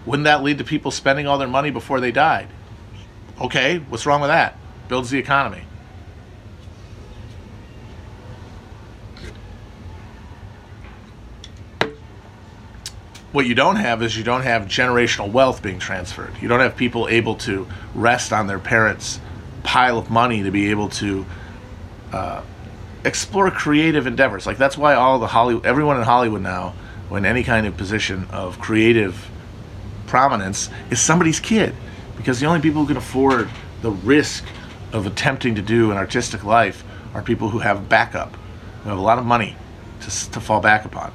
Wouldn't 0.04 0.24
that 0.24 0.42
lead 0.42 0.58
to 0.58 0.64
people 0.64 0.90
spending 0.90 1.28
all 1.28 1.38
their 1.38 1.48
money 1.48 1.70
before 1.70 2.00
they 2.00 2.12
died? 2.12 2.48
Okay, 3.40 3.78
what's 3.78 4.08
wrong 4.08 4.20
with 4.20 4.32
that? 4.32 4.58
Builds 4.88 5.12
the 5.12 5.20
economy. 5.20 5.64
what 13.32 13.46
you 13.46 13.56
don't 13.56 13.78
have 13.78 14.04
is 14.04 14.18
you 14.18 14.26
don't 14.26 14.42
have 14.42 14.64
generational 14.64 15.32
wealth 15.32 15.62
being 15.62 15.80
transferred. 15.80 16.34
You 16.42 16.50
don't 16.50 16.60
have 16.60 16.76
people 16.76 17.08
able 17.08 17.36
to 17.36 17.66
rest 17.96 18.34
on 18.34 18.48
their 18.48 18.60
parents' 18.60 19.22
pile 19.64 19.98
of 19.98 20.10
money 20.10 20.44
to 20.44 20.52
be 20.52 20.70
able 20.72 20.90
to 20.90 21.26
uh, 22.12 22.42
explore 23.04 23.50
creative 23.52 24.08
endeavors. 24.08 24.46
Like 24.46 24.58
that's 24.58 24.78
why 24.78 24.96
all 24.96 25.20
the 25.20 25.28
Hollywood, 25.28 25.66
everyone 25.66 25.98
in 25.98 26.04
Hollywood 26.04 26.42
now, 26.42 26.74
when 27.10 27.26
any 27.26 27.44
kind 27.44 27.66
of 27.68 27.78
position 27.78 28.28
of 28.32 28.60
creative 28.60 29.30
prominence, 30.08 30.70
is 30.90 31.00
somebody's 31.00 31.40
kid, 31.40 31.76
because 32.18 32.40
the 32.40 32.46
only 32.46 32.62
people 32.62 32.82
who 32.82 32.88
can 32.88 32.98
afford 32.98 33.50
the 33.82 33.92
risk 33.92 34.46
of 34.94 35.06
attempting 35.06 35.56
to 35.56 35.62
do 35.62 35.92
an 35.92 35.98
artistic 35.98 36.44
life 36.44 36.84
are 37.14 37.22
people 37.22 37.50
who 37.50 37.60
have 37.60 37.90
backup, 37.90 38.36
who 38.84 38.90
have 38.90 38.98
a 38.98 39.02
lot 39.02 39.18
of 39.18 39.26
money 39.26 39.56
to, 40.02 40.32
to 40.32 40.40
fall 40.40 40.62
back 40.62 40.86
upon. 40.86 41.12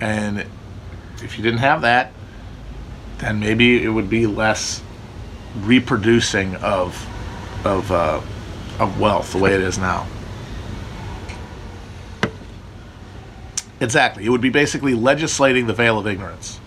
And 0.00 0.46
if 1.22 1.38
you 1.38 1.44
didn't 1.44 1.60
have 1.60 1.82
that, 1.82 2.12
then 3.18 3.40
maybe 3.40 3.82
it 3.82 3.88
would 3.88 4.10
be 4.10 4.26
less 4.26 4.82
reproducing 5.60 6.56
of 6.56 7.08
of 7.64 7.90
uh, 7.90 8.20
of 8.78 9.00
wealth 9.00 9.32
the 9.32 9.38
way 9.38 9.54
it 9.54 9.60
is 9.60 9.78
now. 9.78 10.06
Exactly, 13.80 14.24
it 14.24 14.28
would 14.28 14.40
be 14.40 14.50
basically 14.50 14.94
legislating 14.94 15.66
the 15.66 15.74
veil 15.74 15.98
of 15.98 16.06
ignorance. 16.06 16.60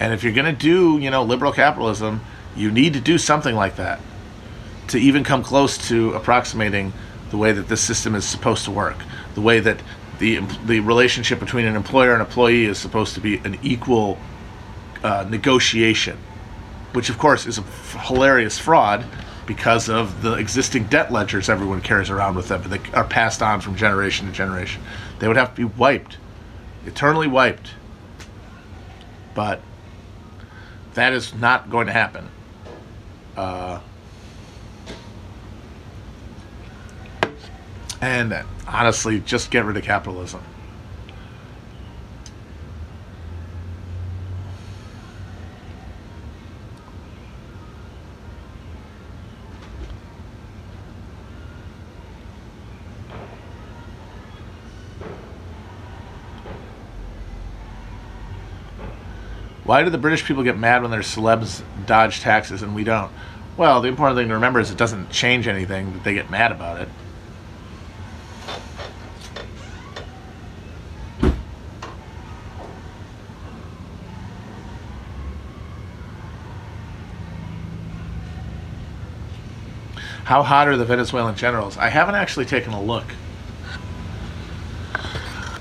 And 0.00 0.12
if 0.12 0.24
you're 0.24 0.32
going 0.32 0.46
to 0.46 0.52
do, 0.52 0.98
you 0.98 1.10
know, 1.10 1.22
liberal 1.22 1.52
capitalism, 1.52 2.22
you 2.56 2.70
need 2.70 2.94
to 2.94 3.00
do 3.00 3.18
something 3.18 3.54
like 3.54 3.76
that 3.76 4.00
to 4.88 4.98
even 4.98 5.22
come 5.22 5.42
close 5.42 5.78
to 5.88 6.12
approximating 6.14 6.92
the 7.30 7.36
way 7.36 7.52
that 7.52 7.68
this 7.68 7.80
system 7.80 8.14
is 8.14 8.24
supposed 8.24 8.64
to 8.64 8.70
work, 8.70 8.96
the 9.34 9.40
way 9.40 9.60
that 9.60 9.80
the 10.20 10.38
the 10.66 10.78
relationship 10.80 11.40
between 11.40 11.64
an 11.64 11.74
employer 11.74 12.12
and 12.12 12.20
employee 12.20 12.66
is 12.66 12.78
supposed 12.78 13.14
to 13.14 13.20
be 13.20 13.38
an 13.38 13.58
equal 13.62 14.18
uh, 15.02 15.26
negotiation, 15.28 16.16
which 16.92 17.08
of 17.10 17.18
course 17.18 17.46
is 17.46 17.58
a 17.58 17.62
f- 17.62 17.96
hilarious 18.06 18.58
fraud 18.58 19.04
because 19.46 19.88
of 19.88 20.22
the 20.22 20.34
existing 20.34 20.84
debt 20.84 21.10
ledgers 21.10 21.48
everyone 21.48 21.80
carries 21.80 22.10
around 22.10 22.36
with 22.36 22.48
them 22.48 22.62
that 22.68 22.94
are 22.94 23.04
passed 23.04 23.42
on 23.42 23.60
from 23.60 23.74
generation 23.74 24.26
to 24.26 24.32
generation. 24.32 24.80
They 25.18 25.26
would 25.26 25.38
have 25.38 25.54
to 25.54 25.56
be 25.56 25.64
wiped, 25.64 26.18
eternally 26.86 27.26
wiped. 27.26 27.72
But 29.34 29.62
that 30.94 31.12
is 31.12 31.34
not 31.34 31.70
going 31.70 31.86
to 31.86 31.92
happen. 31.92 32.28
Uh, 33.36 33.80
and 38.02 38.44
honestly, 38.70 39.20
just 39.20 39.50
get 39.50 39.64
rid 39.64 39.76
of 39.76 39.82
capitalism. 39.82 40.42
Why 59.64 59.84
do 59.84 59.90
the 59.90 59.98
British 59.98 60.24
people 60.24 60.42
get 60.42 60.58
mad 60.58 60.82
when 60.82 60.90
their 60.90 60.98
celebs 60.98 61.62
dodge 61.86 62.20
taxes 62.20 62.60
and 62.60 62.74
we 62.74 62.82
don't? 62.82 63.12
Well, 63.56 63.80
the 63.80 63.88
important 63.88 64.18
thing 64.18 64.26
to 64.28 64.34
remember 64.34 64.58
is 64.58 64.70
it 64.70 64.76
doesn't 64.76 65.10
change 65.10 65.46
anything 65.46 65.92
that 65.92 66.02
they 66.02 66.14
get 66.14 66.28
mad 66.28 66.50
about 66.50 66.80
it. 66.80 66.88
How 80.30 80.44
hot 80.44 80.68
are 80.68 80.76
the 80.76 80.84
Venezuelan 80.84 81.34
generals? 81.34 81.76
I 81.76 81.88
haven't 81.88 82.14
actually 82.14 82.44
taken 82.44 82.72
a 82.72 82.80
look. 82.80 83.02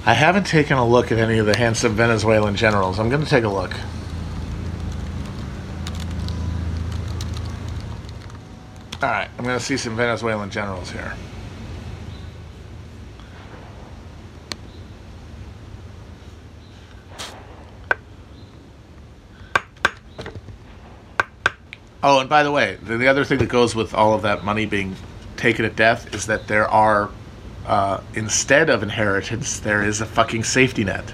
I 0.05 0.13
haven't 0.13 0.45
taken 0.45 0.77
a 0.77 0.87
look 0.87 1.11
at 1.11 1.17
any 1.17 1.39
of 1.39 1.47
the 1.47 1.57
handsome 1.57 1.95
Venezuelan 1.95 2.55
generals. 2.55 2.99
I'm 2.99 3.09
going 3.09 3.23
to 3.23 3.27
take 3.27 3.45
a 3.45 3.49
look. 3.49 3.73
All 9.01 9.09
right, 9.09 9.27
I'm 9.39 9.43
going 9.43 9.57
to 9.57 9.65
see 9.65 9.75
some 9.75 9.95
Venezuelan 9.95 10.51
generals 10.51 10.91
here. 10.91 11.15
Oh, 22.01 22.19
and 22.19 22.29
by 22.29 22.43
the 22.43 22.51
way, 22.51 22.77
the, 22.81 22.97
the 22.97 23.07
other 23.07 23.25
thing 23.25 23.39
that 23.39 23.49
goes 23.49 23.75
with 23.75 23.93
all 23.93 24.13
of 24.13 24.21
that 24.21 24.45
money 24.45 24.65
being 24.65 24.95
taken 25.35 25.65
at 25.65 25.75
death 25.75 26.13
is 26.15 26.27
that 26.27 26.47
there 26.47 26.67
are, 26.69 27.09
uh, 27.65 27.99
instead 28.13 28.69
of 28.69 28.83
inheritance, 28.83 29.59
there 29.59 29.83
is 29.83 29.99
a 29.99 30.05
fucking 30.05 30.45
safety 30.45 30.85
net. 30.85 31.13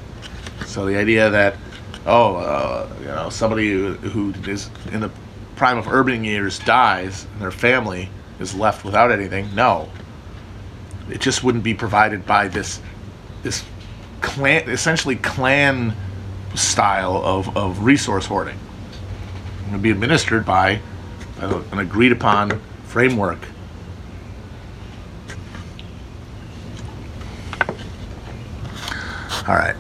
So 0.66 0.86
the 0.86 0.96
idea 0.96 1.32
that, 1.32 1.56
oh, 2.06 2.36
uh, 2.36 2.94
you 3.00 3.08
know, 3.08 3.30
somebody 3.30 3.72
who, 3.72 3.94
who 3.94 4.34
is 4.50 4.70
in 4.92 5.00
the 5.00 5.10
prime 5.56 5.80
of 5.80 5.88
urban 5.88 6.24
years 6.24 6.60
dies 6.60 7.26
and 7.34 7.42
their 7.42 7.52
family 7.52 8.10
is 8.40 8.54
left 8.54 8.86
without 8.86 9.12
anything, 9.12 9.54
no. 9.56 9.90
It 11.10 11.20
just 11.20 11.44
wouldn't 11.44 11.64
be 11.64 11.74
provided 11.74 12.28
by 12.28 12.48
this, 12.48 12.80
this 13.42 13.64
clan, 14.22 14.70
essentially 14.70 15.16
clan 15.16 15.96
style 16.54 17.18
of, 17.18 17.58
of 17.58 17.84
resource 17.84 18.28
hoarding 18.28 18.60
and 19.72 19.82
be 19.82 19.92
administered 19.92 20.46
by 20.46 20.80
an 21.40 21.80
agreed 21.80 22.12
upon 22.12 22.62
framework. 22.86 23.40
All 29.48 29.54
right. 29.54 29.76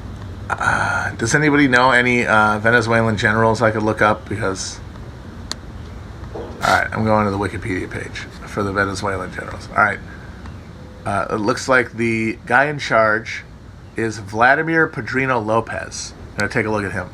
Uh, 0.48 1.16
does 1.16 1.34
anybody 1.34 1.68
know 1.68 1.92
any 1.92 2.26
uh, 2.26 2.60
Venezuelan 2.60 3.18
generals 3.18 3.62
I 3.62 3.72
could 3.72 3.84
look 3.84 4.02
up? 4.02 4.30
Because. 4.30 4.80
All 6.36 6.42
right, 6.62 6.88
I'm 6.92 7.04
going 7.04 7.26
to 7.26 7.32
the 7.32 7.38
Wikipedia 7.38 7.90
page 7.90 8.20
for 8.48 8.64
the 8.64 8.72
Venezuelan 8.72 9.32
generals. 9.34 9.68
All 9.70 9.84
right. 9.84 10.00
Uh, 11.06 11.28
it 11.32 11.36
looks 11.36 11.68
like 11.68 11.94
the 11.94 12.38
guy 12.46 12.66
in 12.66 12.80
charge 12.80 13.44
is 13.96 14.18
Vladimir 14.18 14.88
Padrino 14.88 15.40
Lopez. 15.40 16.14
I'm 16.32 16.38
going 16.38 16.50
to 16.50 16.54
take 16.54 16.66
a 16.66 16.72
look 16.72 16.84
at 16.84 16.92
him 16.92 17.10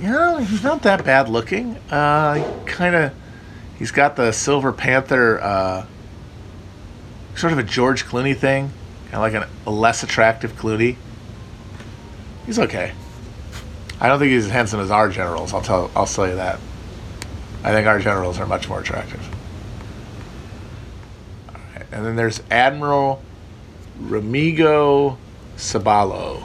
you 0.00 0.08
know, 0.08 0.38
he's 0.38 0.62
not 0.62 0.82
that 0.82 1.04
bad 1.04 1.28
looking. 1.28 1.76
Uh, 1.90 2.62
kind 2.66 2.94
of, 2.94 3.12
he's 3.78 3.90
got 3.90 4.16
the 4.16 4.32
Silver 4.32 4.72
Panther, 4.72 5.40
uh, 5.40 5.86
sort 7.34 7.52
of 7.52 7.58
a 7.58 7.62
George 7.62 8.04
Clooney 8.04 8.36
thing, 8.36 8.70
kind 9.10 9.14
of 9.14 9.20
like 9.20 9.34
an, 9.34 9.44
a 9.66 9.70
less 9.70 10.02
attractive 10.02 10.52
Clooney. 10.52 10.96
He's 12.46 12.58
okay. 12.58 12.92
I 14.00 14.08
don't 14.08 14.18
think 14.18 14.30
he's 14.30 14.46
as 14.46 14.50
handsome 14.52 14.80
as 14.80 14.90
our 14.90 15.08
generals. 15.08 15.52
I'll 15.52 15.62
tell. 15.62 15.90
I'll 15.96 16.06
tell 16.06 16.28
you 16.28 16.36
that. 16.36 16.60
I 17.64 17.72
think 17.72 17.86
our 17.86 17.98
generals 17.98 18.38
are 18.38 18.46
much 18.46 18.68
more 18.68 18.80
attractive. 18.80 19.20
and 21.90 22.06
then 22.06 22.16
there's 22.16 22.40
Admiral 22.50 23.22
Remigo 24.00 25.16
Sabalo. 25.56 26.44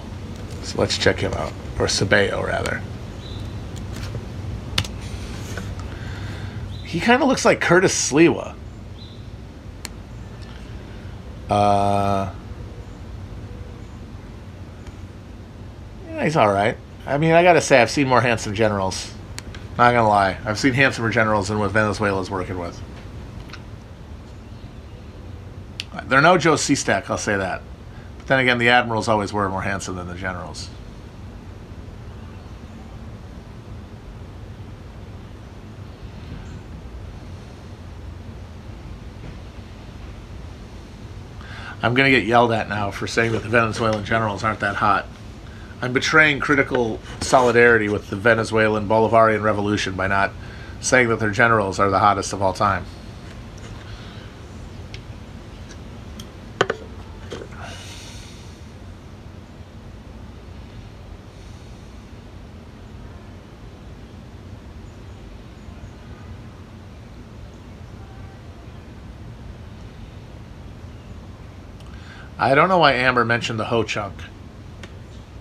So 0.63 0.79
let's 0.79 0.97
check 0.97 1.19
him 1.19 1.33
out, 1.33 1.53
or 1.77 1.85
Sabeo 1.85 2.43
rather. 2.43 2.81
He 6.93 6.99
kind 6.99 7.23
of 7.23 7.27
looks 7.27 7.43
like 7.43 7.59
Curtis 7.59 8.11
Sliwa. 8.11 8.53
Uh, 11.49 12.31
yeah, 16.07 16.23
he's 16.23 16.35
all 16.35 16.53
right. 16.53 16.77
I 17.07 17.17
mean, 17.17 17.31
I 17.31 17.41
gotta 17.41 17.61
say, 17.61 17.81
I've 17.81 17.89
seen 17.89 18.07
more 18.07 18.21
handsome 18.21 18.53
generals. 18.53 19.11
Not 19.75 19.93
gonna 19.93 20.07
lie, 20.07 20.37
I've 20.45 20.59
seen 20.59 20.73
handsomer 20.73 21.09
generals 21.09 21.47
than 21.47 21.57
what 21.57 21.71
Venezuela's 21.71 22.29
working 22.29 22.59
with. 22.59 22.79
They're 26.05 26.21
no 26.21 26.37
Joe 26.37 26.53
Sestak, 26.53 27.09
I'll 27.09 27.17
say 27.17 27.35
that. 27.35 27.63
But 28.19 28.27
then 28.27 28.39
again, 28.39 28.59
the 28.59 28.69
admirals 28.69 29.07
always 29.07 29.33
were 29.33 29.49
more 29.49 29.63
handsome 29.63 29.95
than 29.95 30.07
the 30.07 30.13
generals. 30.13 30.69
I'm 41.83 41.93
going 41.93 42.09
to 42.09 42.17
get 42.17 42.25
yelled 42.25 42.53
at 42.53 42.69
now 42.69 42.91
for 42.91 43.07
saying 43.07 43.33
that 43.33 43.43
the 43.43 43.49
Venezuelan 43.49 44.05
generals 44.05 44.41
aren't 44.41 44.61
that 44.61 44.77
hot. 44.77 45.05
I'm 45.81 45.91
betraying 45.91 46.39
critical 46.39 47.01
solidarity 47.19 47.89
with 47.89 48.09
the 48.09 48.15
Venezuelan 48.15 48.87
Bolivarian 48.87 49.43
Revolution 49.43 49.95
by 49.95 50.07
not 50.07 50.31
saying 50.79 51.09
that 51.09 51.19
their 51.19 51.31
generals 51.31 51.79
are 51.79 51.89
the 51.89 51.99
hottest 51.99 52.31
of 52.31 52.41
all 52.41 52.53
time. 52.53 52.85
I 72.37 72.55
don't 72.55 72.67
know 72.67 72.79
why 72.79 72.93
Amber 72.93 73.23
mentioned 73.25 73.59
the 73.59 73.65
Ho 73.65 73.83
Chunk. 73.83 74.15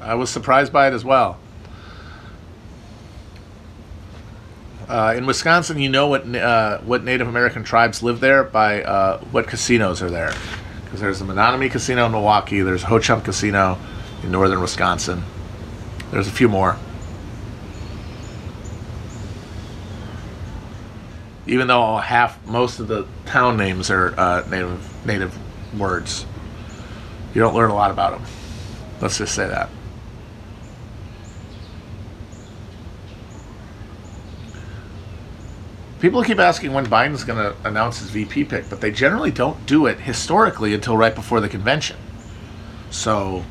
I 0.01 0.15
was 0.15 0.31
surprised 0.31 0.73
by 0.73 0.89
it 0.89 0.93
as 0.93 1.05
well. 1.05 1.39
Uh, 4.89 5.15
in 5.17 5.25
Wisconsin, 5.25 5.79
you 5.79 5.89
know 5.89 6.09
what 6.09 6.27
uh, 6.35 6.79
what 6.81 7.03
Native 7.03 7.29
American 7.29 7.65
tribes 7.65 8.03
live 8.03 8.21
there 8.21 8.45
by 8.45 8.83
uh, 8.83 9.19
what 9.31 9.47
casinos 9.47 10.03
are 10.03 10.11
there. 10.11 10.35
Because 10.85 11.01
there's 11.01 11.19
the 11.19 11.25
Menominee 11.25 11.71
Casino 11.71 12.05
in 12.07 12.13
Milwaukee, 12.13 12.61
there's 12.61 12.83
Ho 12.83 12.99
Chunk 12.99 13.25
Casino 13.25 13.79
in 14.23 14.31
northern 14.31 14.61
Wisconsin. 14.61 15.23
There's 16.11 16.29
a 16.29 16.33
few 16.33 16.49
more. 16.49 16.77
Even 21.47 21.69
though 21.69 21.97
half, 21.97 22.45
most 22.47 22.79
of 22.79 22.89
the 22.89 23.07
town 23.25 23.57
names 23.57 23.91
are 23.91 24.15
uh, 24.19 24.45
native 24.51 25.07
native 25.07 25.39
words 25.79 26.27
you 27.35 27.41
don't 27.41 27.55
learn 27.55 27.71
a 27.71 27.75
lot 27.75 27.91
about 27.91 28.13
them. 28.13 28.23
Let's 29.01 29.19
just 29.19 29.35
say 29.35 29.47
that. 29.47 29.69
People 36.03 36.25
keep 36.25 36.41
asking 36.41 36.73
when 36.73 36.85
Biden's 36.87 37.23
going 37.23 37.39
to 37.39 37.57
announce 37.65 38.01
his 38.01 38.11
VP 38.11 38.45
pick, 38.45 38.69
but 38.69 38.81
they 38.81 38.91
generally 38.91 39.31
don't 39.31 39.65
do 39.67 39.87
it 39.87 40.01
historically 40.01 40.75
until 40.75 40.97
right 40.97 41.15
before 41.15 41.41
the 41.41 41.49
convention. 41.49 41.97
So 42.91 43.45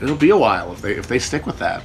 it'll 0.00 0.14
be 0.14 0.28
a 0.28 0.36
while 0.36 0.70
if 0.72 0.82
they 0.82 0.92
if 0.92 1.08
they 1.08 1.18
stick 1.18 1.46
with 1.46 1.58
that. 1.60 1.82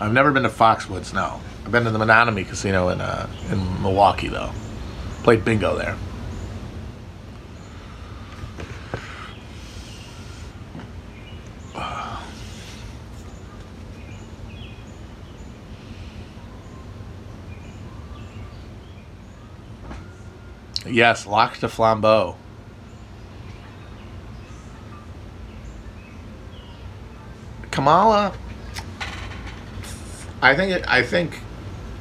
I've 0.00 0.12
never 0.12 0.32
been 0.32 0.42
to 0.42 0.48
Foxwoods. 0.48 1.14
No, 1.14 1.40
I've 1.64 1.72
been 1.72 1.84
to 1.84 1.90
the 1.90 1.98
Menominee 1.98 2.44
Casino 2.44 2.88
in 2.88 3.00
uh, 3.00 3.28
in 3.50 3.82
Milwaukee 3.82 4.28
though. 4.28 4.52
Played 5.22 5.44
bingo 5.44 5.76
there. 5.76 5.96
Yes, 20.86 21.26
Lac 21.26 21.58
du 21.58 21.66
Flambeau. 21.66 22.36
Kamala. 27.70 28.32
I 30.42 30.54
think 30.54 30.86
I 30.86 31.02
think 31.02 31.40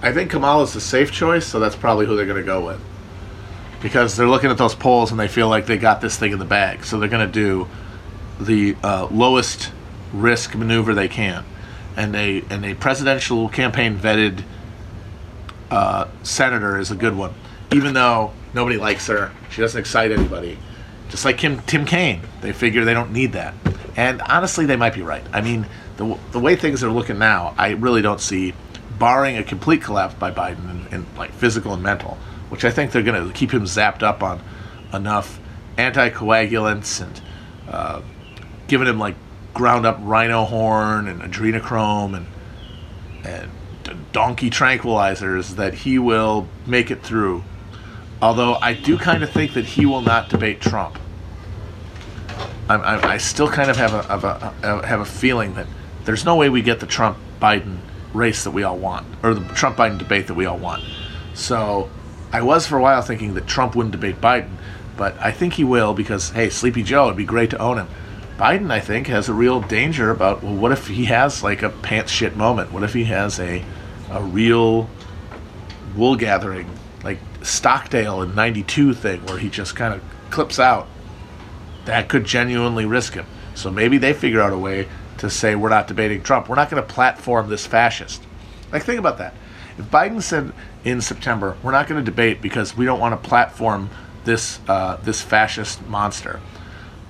I 0.04 0.12
think 0.12 0.30
Kamala's 0.30 0.76
a 0.76 0.82
safe 0.82 1.12
choice, 1.12 1.48
so 1.48 1.60
that's 1.60 1.76
probably 1.76 2.06
who 2.06 2.16
they're 2.16 2.26
going 2.26 2.38
to 2.38 2.46
go 2.46 2.66
with. 2.66 2.80
Because 3.82 4.16
they're 4.16 4.28
looking 4.28 4.52
at 4.52 4.58
those 4.58 4.76
polls 4.76 5.12
and 5.12 5.20
they 5.20 5.28
feel 5.28 5.50
like 5.50 5.66
they 5.66 5.78
got 5.78 6.02
this 6.02 6.18
thing 6.18 6.32
in 6.32 6.40
the 6.40 6.46
bag, 6.46 6.86
so 6.86 7.00
they're 7.00 7.10
going 7.10 7.26
to 7.26 7.34
do 7.34 7.68
the 8.40 8.76
uh, 8.84 9.08
lowest 9.10 9.72
risk 10.14 10.56
maneuver 10.56 10.94
they 10.94 11.08
can, 11.08 11.44
and 11.98 12.16
a 12.16 12.44
and 12.50 12.66
a 12.66 12.76
presidential 12.76 13.50
campaign 13.50 13.98
vetted 13.98 14.44
uh, 15.72 16.08
senator 16.22 16.78
is 16.78 16.92
a 16.92 16.96
good 16.96 17.16
one, 17.16 17.34
even 17.72 17.94
though 17.94 18.32
nobody 18.54 18.78
likes 18.78 19.08
her. 19.08 19.32
She 19.50 19.62
doesn't 19.62 19.80
excite 19.80 20.12
anybody. 20.12 20.58
Just 21.10 21.26
like 21.26 21.38
Kim, 21.38 21.60
Tim 21.62 21.86
Kaine, 21.86 22.22
they 22.42 22.54
figure 22.54 22.86
they 22.86 22.94
don't 22.94 23.12
need 23.12 23.34
that. 23.34 23.54
And 23.96 24.22
honestly, 24.22 24.66
they 24.66 24.76
might 24.76 24.94
be 24.94 25.02
right. 25.02 25.24
I 25.32 25.42
mean, 25.42 25.68
the, 25.98 26.18
the 26.32 26.40
way 26.40 26.56
things 26.56 26.84
are 26.84 26.90
looking 26.90 27.20
now, 27.20 27.54
I 27.58 27.72
really 27.72 28.02
don't 28.02 28.20
see, 28.20 28.54
barring 29.00 29.38
a 29.38 29.44
complete 29.44 29.82
collapse 29.82 30.14
by 30.16 30.32
Biden 30.32 30.92
in, 30.92 31.06
like 31.18 31.32
physical 31.34 31.74
and 31.74 31.84
mental, 31.84 32.18
which 32.50 32.66
I 32.66 32.72
think 32.72 32.92
they're 32.92 33.04
going 33.04 33.28
to 33.28 33.34
keep 33.34 33.52
him 33.52 33.64
zapped 33.64 34.04
up 34.04 34.24
on 34.24 34.42
enough 34.94 35.40
anticoagulants 35.78 37.02
and 37.02 37.22
uh, 37.68 38.02
giving 38.68 38.88
him 38.88 39.00
like 39.00 39.16
ground 39.54 39.86
up 39.86 39.98
rhino 40.02 40.46
horn 40.46 41.08
and 41.08 41.22
adrenochrome 41.22 42.16
and 42.18 42.28
and 43.26 43.50
donkey 44.12 44.50
tranquilizers 44.50 45.56
that 45.56 45.74
he 45.74 46.00
will 46.00 46.48
make 46.66 46.92
it 46.92 47.02
through. 47.04 47.44
Although 48.22 48.56
I 48.56 48.74
do 48.74 48.98
kind 48.98 49.24
of 49.24 49.30
think 49.30 49.54
that 49.54 49.66
he 49.66 49.86
will 49.86 50.02
not 50.02 50.30
debate 50.30 50.62
Trump. 50.62 50.98
I'm, 52.70 52.82
I'm, 52.82 53.04
I 53.04 53.18
still 53.18 53.50
kind 53.50 53.70
of 53.70 53.78
have 53.78 53.94
a, 53.94 54.04
have 54.04 54.24
a 54.24 54.88
have 54.88 55.00
a 55.02 55.06
feeling 55.06 55.56
that 55.56 55.68
there's 56.06 56.24
no 56.24 56.36
way 56.36 56.50
we 56.50 56.62
get 56.62 56.80
the 56.80 56.86
Trump 56.86 57.18
Biden 57.42 57.80
race 58.14 58.44
that 58.44 58.52
we 58.52 58.64
all 58.64 58.78
want, 58.78 59.08
or 59.24 59.34
the 59.34 59.54
Trump 59.54 59.78
Biden 59.78 59.98
debate 59.98 60.28
that 60.28 60.36
we 60.36 60.46
all 60.46 60.58
want. 60.58 60.84
So 61.34 61.90
I 62.32 62.42
was 62.42 62.68
for 62.68 62.78
a 62.78 62.82
while 62.82 63.02
thinking 63.02 63.34
that 63.34 63.48
Trump 63.48 63.76
wouldn't 63.76 63.92
debate 63.92 64.22
Biden, 64.22 64.52
but 64.98 65.20
I 65.20 65.32
think 65.32 65.54
he 65.54 65.64
will 65.64 65.94
because 65.94 66.30
hey, 66.32 66.50
Sleepy 66.50 66.84
Joe, 66.84 67.06
it'd 67.06 67.18
be 67.18 67.26
great 67.26 67.50
to 67.52 67.58
own 67.58 67.78
him. 67.78 67.88
Biden, 68.38 68.72
I 68.72 68.80
think, 68.80 69.08
has 69.08 69.30
a 69.30 69.34
real 69.34 69.62
danger 69.62 70.10
about 70.10 70.44
well, 70.44 70.56
what 70.56 70.72
if 70.72 70.88
he 70.88 71.06
has 71.06 71.44
like 71.44 71.62
a 71.62 71.70
pants 71.70 72.12
shit 72.12 72.36
moment? 72.36 72.72
What 72.72 72.84
if 72.84 72.94
he 72.94 73.06
has 73.06 73.40
a 73.40 73.64
a 74.12 74.22
real 74.22 74.90
wool 75.96 76.16
gathering 76.16 76.70
like 77.04 77.20
Stockdale 77.42 78.22
in 78.22 78.36
'92 78.36 78.94
thing 78.94 79.26
where 79.26 79.38
he 79.38 79.50
just 79.50 79.76
kind 79.76 79.94
of 79.94 80.02
clips 80.30 80.60
out? 80.60 80.88
That 81.86 82.10
could 82.10 82.26
genuinely 82.26 82.86
risk 82.86 83.14
him. 83.14 83.26
So 83.56 83.70
maybe 83.70 83.98
they 83.98 84.14
figure 84.14 84.42
out 84.42 84.54
a 84.54 84.58
way 84.58 84.88
to 85.24 85.30
say 85.30 85.56
we're 85.56 85.70
not 85.70 85.88
debating 85.88 86.22
Trump. 86.22 86.50
We're 86.50 86.56
not 86.56 86.70
going 86.70 86.84
to 86.84 86.94
platform 86.94 87.50
this 87.50 87.66
fascist. 87.66 88.22
Like 88.72 88.84
think 88.84 89.00
about 89.00 89.18
that. 89.20 89.34
If 89.78 89.86
Biden 89.86 90.22
said 90.22 90.54
in 90.84 91.02
September 91.02 91.56
we're 91.64 91.72
not 91.72 91.88
going 91.88 92.04
to 92.04 92.06
debate 92.06 92.42
because 92.42 92.76
we 92.76 92.86
don't 92.86 93.00
want 93.00 93.22
to 93.22 93.30
platform 93.30 93.90
this 94.26 94.60
uh, 94.68 94.98
this 94.98 95.22
fascist 95.22 95.86
monster, 95.88 96.42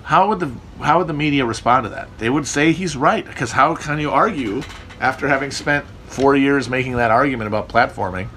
how 0.03 0.29
would 0.29 0.39
the 0.39 0.51
how 0.79 0.99
would 0.99 1.07
the 1.07 1.13
media 1.13 1.43
respond 1.43 1.85
to 1.85 1.89
that? 1.89 2.07
They 2.19 2.29
would 2.29 2.47
say 2.47 2.71
he's 2.71 2.95
right 2.95 3.25
because 3.25 3.51
how 3.51 3.75
can 3.75 3.99
you 3.99 4.11
argue 4.11 4.61
after 4.99 5.27
having 5.27 5.49
spent 5.49 5.85
four 6.05 6.35
years 6.35 6.69
making 6.69 6.97
that 6.97 7.09
argument 7.09 7.47
about 7.47 7.67
platforming? 7.67 8.29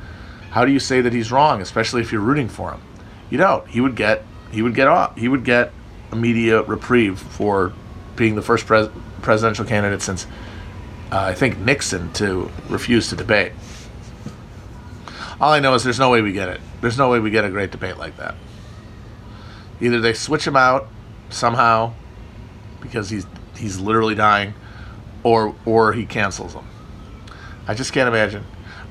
How 0.51 0.65
do 0.65 0.73
you 0.73 0.81
say 0.81 1.03
that 1.03 1.13
he's 1.13 1.31
wrong, 1.31 1.61
especially 1.61 2.01
if 2.01 2.13
you're 2.13 2.23
rooting 2.23 2.49
for 2.49 2.71
him? 2.73 2.81
You 3.29 3.37
don't. 3.37 3.69
He 3.69 3.83
would 3.83 3.95
get 3.95 4.25
he 4.53 4.63
would 4.63 4.75
get 4.75 4.89
off. 4.89 5.19
He 5.19 5.29
would 5.29 5.45
get 5.45 5.71
a 6.13 6.17
media 6.17 6.63
reprieve 6.63 7.19
for 7.19 7.75
being 8.17 8.37
the 8.37 8.43
first 8.43 8.65
pres- 8.65 8.89
presidential 9.27 9.65
candidate 9.65 10.01
since 10.01 10.25
uh, 11.13 11.19
I 11.19 11.35
think 11.35 11.59
Nixon 11.59 12.13
to 12.15 12.51
refuse 12.69 13.11
to 13.11 13.17
debate. 13.17 13.53
All 15.41 15.53
I 15.53 15.61
know 15.61 15.75
is 15.75 15.85
there's 15.85 15.99
no 15.99 16.11
way 16.11 16.23
we 16.23 16.33
get 16.33 16.49
it. 16.49 16.61
There's 16.81 16.97
no 16.97 17.11
way 17.11 17.19
we 17.21 17.31
get 17.31 17.45
a 17.45 17.51
great 17.51 17.73
debate 17.73 17.99
like 17.99 18.17
that. 18.17 18.37
Either 19.81 20.01
they 20.01 20.15
switch 20.15 20.47
him 20.47 20.57
out 20.57 20.89
somehow 21.29 21.93
because 22.81 23.11
he's 23.11 23.27
he's 23.57 23.79
literally 23.79 24.15
dying, 24.15 24.55
or 25.23 25.55
or 25.67 25.93
he 25.93 26.07
cancels 26.07 26.55
them. 26.55 26.67
I 27.67 27.75
just 27.75 27.93
can't 27.93 28.09
imagine. 28.09 28.45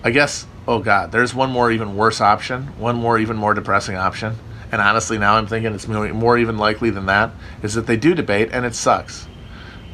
I 0.03 0.11
guess. 0.11 0.45
Oh 0.67 0.79
God, 0.79 1.11
there's 1.11 1.33
one 1.33 1.51
more 1.51 1.71
even 1.71 1.95
worse 1.95 2.19
option. 2.19 2.77
One 2.79 2.95
more 2.97 3.17
even 3.17 3.37
more 3.37 3.53
depressing 3.53 3.95
option. 3.95 4.35
And 4.71 4.81
honestly, 4.81 5.17
now 5.17 5.35
I'm 5.35 5.47
thinking 5.47 5.73
it's 5.73 5.87
more 5.87 6.37
even 6.37 6.57
likely 6.57 6.89
than 6.89 7.05
that 7.05 7.31
is 7.63 7.75
that 7.75 7.87
they 7.87 7.97
do 7.97 8.13
debate 8.13 8.49
and 8.51 8.65
it 8.65 8.75
sucks. 8.75 9.27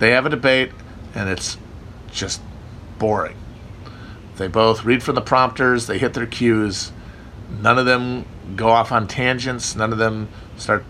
They 0.01 0.09
have 0.13 0.25
a 0.25 0.29
debate 0.29 0.71
and 1.13 1.29
it's 1.29 1.59
just 2.11 2.41
boring. 2.97 3.37
They 4.37 4.47
both 4.47 4.83
read 4.83 5.03
from 5.03 5.13
the 5.13 5.21
prompters. 5.21 5.85
They 5.85 5.99
hit 5.99 6.15
their 6.15 6.25
cues. 6.25 6.91
None 7.61 7.77
of 7.77 7.85
them 7.85 8.25
go 8.55 8.69
off 8.69 8.91
on 8.91 9.07
tangents. 9.07 9.75
None 9.75 9.91
of 9.91 9.99
them 9.99 10.29
start 10.57 10.85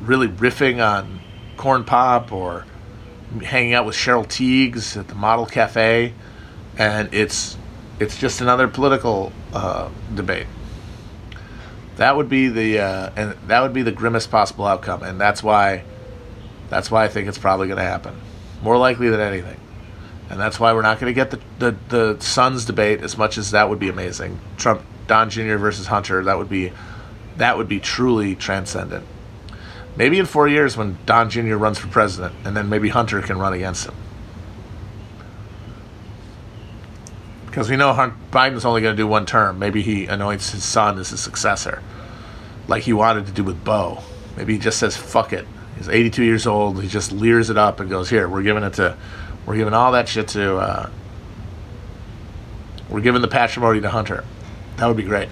really 0.00 0.26
riffing 0.26 0.84
on 0.84 1.20
corn 1.56 1.84
pop 1.84 2.32
or 2.32 2.66
hanging 3.40 3.72
out 3.72 3.86
with 3.86 3.94
Cheryl 3.94 4.26
Tiegs 4.26 4.96
at 4.96 5.06
the 5.06 5.14
Model 5.14 5.46
Cafe, 5.46 6.12
and 6.76 7.14
it's 7.14 7.56
it's 8.00 8.18
just 8.18 8.40
another 8.40 8.66
political 8.66 9.32
uh, 9.52 9.90
debate. 10.12 10.48
That 11.98 12.16
would 12.16 12.28
be 12.28 12.48
the 12.48 12.80
uh, 12.80 13.10
and 13.14 13.36
that 13.46 13.60
would 13.60 13.72
be 13.72 13.82
the 13.82 13.92
grimmest 13.92 14.28
possible 14.28 14.66
outcome, 14.66 15.04
and 15.04 15.20
that's 15.20 15.40
why 15.40 15.84
that's 16.68 16.90
why 16.90 17.04
I 17.04 17.08
think 17.08 17.28
it's 17.28 17.38
probably 17.38 17.68
going 17.68 17.78
to 17.78 17.84
happen, 17.84 18.20
more 18.62 18.76
likely 18.76 19.08
than 19.08 19.20
anything, 19.20 19.58
and 20.28 20.38
that's 20.38 20.60
why 20.60 20.72
we're 20.72 20.82
not 20.82 21.00
going 21.00 21.10
to 21.10 21.14
get 21.14 21.30
the, 21.30 21.40
the 21.58 21.76
the 21.88 22.20
Sons 22.20 22.64
debate 22.64 23.02
as 23.02 23.16
much 23.16 23.38
as 23.38 23.50
that 23.52 23.68
would 23.68 23.78
be 23.78 23.88
amazing. 23.88 24.38
Trump 24.56 24.82
Don 25.06 25.30
Jr. 25.30 25.56
versus 25.56 25.86
Hunter 25.86 26.22
that 26.24 26.38
would 26.38 26.48
be 26.48 26.72
that 27.36 27.56
would 27.56 27.68
be 27.68 27.80
truly 27.80 28.34
transcendent. 28.34 29.06
Maybe 29.96 30.18
in 30.18 30.26
four 30.26 30.46
years 30.46 30.76
when 30.76 30.98
Don 31.04 31.30
Jr. 31.30 31.56
runs 31.56 31.78
for 31.78 31.88
president, 31.88 32.34
and 32.44 32.56
then 32.56 32.68
maybe 32.68 32.90
Hunter 32.90 33.20
can 33.22 33.38
run 33.38 33.52
against 33.52 33.86
him. 33.86 33.94
Because 37.46 37.68
we 37.68 37.76
know 37.76 37.92
Hunt, 37.92 38.14
Biden's 38.30 38.64
only 38.64 38.80
going 38.80 38.94
to 38.94 39.02
do 39.02 39.08
one 39.08 39.26
term. 39.26 39.58
Maybe 39.58 39.82
he 39.82 40.06
anoints 40.06 40.50
his 40.50 40.62
son 40.62 40.98
as 40.98 41.10
his 41.10 41.18
successor, 41.18 41.82
like 42.68 42.84
he 42.84 42.92
wanted 42.92 43.26
to 43.26 43.32
do 43.32 43.42
with 43.42 43.64
Beau. 43.64 44.04
Maybe 44.36 44.52
he 44.52 44.58
just 44.60 44.78
says 44.78 44.96
"fuck 44.96 45.32
it." 45.32 45.46
He's 45.80 45.88
82 45.88 46.22
years 46.22 46.46
old. 46.46 46.82
He 46.82 46.88
just 46.88 47.10
leers 47.10 47.48
it 47.48 47.56
up 47.56 47.80
and 47.80 47.88
goes, 47.88 48.10
"Here, 48.10 48.28
we're 48.28 48.42
giving 48.42 48.62
it 48.64 48.74
to, 48.74 48.98
we're 49.46 49.56
giving 49.56 49.72
all 49.72 49.92
that 49.92 50.10
shit 50.10 50.28
to, 50.28 50.58
uh, 50.58 50.90
we're 52.90 53.00
giving 53.00 53.22
the 53.22 53.28
patrimony 53.28 53.80
to 53.80 53.88
Hunter." 53.88 54.24
That 54.76 54.88
would 54.88 54.98
be 54.98 55.04
great. 55.04 55.30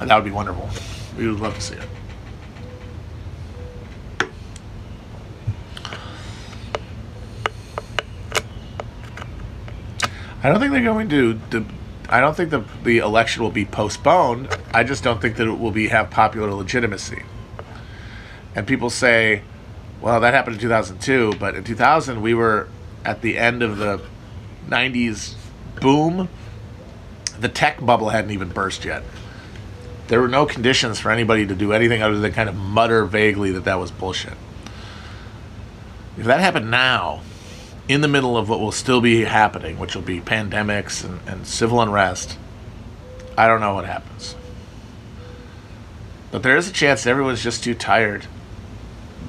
That 0.00 0.12
would 0.12 0.24
be 0.24 0.32
wonderful. 0.32 0.68
We 1.16 1.28
would 1.28 1.38
love 1.38 1.54
to 1.54 1.60
see 1.60 1.76
it. 1.76 1.88
I 10.42 10.48
don't 10.48 10.58
think 10.58 10.72
they're 10.72 10.82
going 10.82 11.08
to. 11.10 11.40
I 12.08 12.18
don't 12.18 12.36
think 12.36 12.50
the 12.50 12.64
the 12.82 12.98
election 12.98 13.44
will 13.44 13.52
be 13.52 13.64
postponed. 13.64 14.48
I 14.74 14.82
just 14.82 15.04
don't 15.04 15.22
think 15.22 15.36
that 15.36 15.46
it 15.46 15.60
will 15.60 15.70
be 15.70 15.86
have 15.88 16.10
popular 16.10 16.52
legitimacy. 16.52 17.22
And 18.54 18.66
people 18.66 18.90
say, 18.90 19.42
"Well, 20.00 20.20
that 20.20 20.34
happened 20.34 20.56
in 20.56 20.62
2002, 20.62 21.34
but 21.38 21.54
in 21.54 21.64
2000 21.64 22.22
we 22.22 22.34
were 22.34 22.68
at 23.04 23.20
the 23.20 23.38
end 23.38 23.62
of 23.62 23.78
the 23.78 24.00
90s 24.68 25.34
boom. 25.80 26.28
The 27.38 27.48
tech 27.48 27.84
bubble 27.84 28.10
hadn't 28.10 28.30
even 28.30 28.48
burst 28.48 28.84
yet. 28.84 29.02
There 30.08 30.20
were 30.20 30.28
no 30.28 30.46
conditions 30.46 31.00
for 31.00 31.10
anybody 31.10 31.46
to 31.46 31.54
do 31.54 31.72
anything 31.72 32.02
other 32.02 32.18
than 32.18 32.32
kind 32.32 32.48
of 32.48 32.54
mutter 32.54 33.04
vaguely 33.04 33.50
that 33.52 33.64
that 33.64 33.78
was 33.78 33.90
bullshit. 33.90 34.34
If 36.16 36.26
that 36.26 36.40
happened 36.40 36.70
now, 36.70 37.22
in 37.88 38.00
the 38.00 38.08
middle 38.08 38.36
of 38.36 38.48
what 38.48 38.60
will 38.60 38.72
still 38.72 39.00
be 39.00 39.24
happening, 39.24 39.78
which 39.78 39.94
will 39.94 40.02
be 40.02 40.20
pandemics 40.20 41.04
and, 41.04 41.20
and 41.26 41.46
civil 41.46 41.80
unrest, 41.80 42.38
I 43.36 43.46
don't 43.46 43.60
know 43.60 43.74
what 43.74 43.84
happens. 43.84 44.36
But 46.30 46.42
there 46.42 46.56
is 46.56 46.68
a 46.68 46.72
chance 46.72 47.06
everyone's 47.06 47.42
just 47.42 47.64
too 47.64 47.74
tired. 47.74 48.26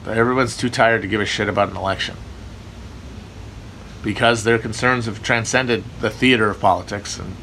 Everyone's 0.07 0.55
too 0.55 0.69
tired 0.69 1.01
to 1.01 1.07
give 1.07 1.21
a 1.21 1.25
shit 1.25 1.49
about 1.49 1.69
an 1.69 1.77
election. 1.77 2.15
because 4.03 4.43
their 4.43 4.59
concerns 4.59 5.07
have 5.07 5.23
transcended 5.23 5.83
the 5.99 6.11
theater 6.11 6.51
of 6.51 6.59
politics 6.59 7.17
and 7.17 7.35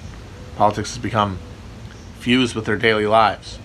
politics 0.56 0.90
has 0.94 1.02
become 1.02 1.38
fused 2.20 2.54
with 2.54 2.64
their 2.66 2.76
daily 2.76 3.04
lives. 3.04 3.58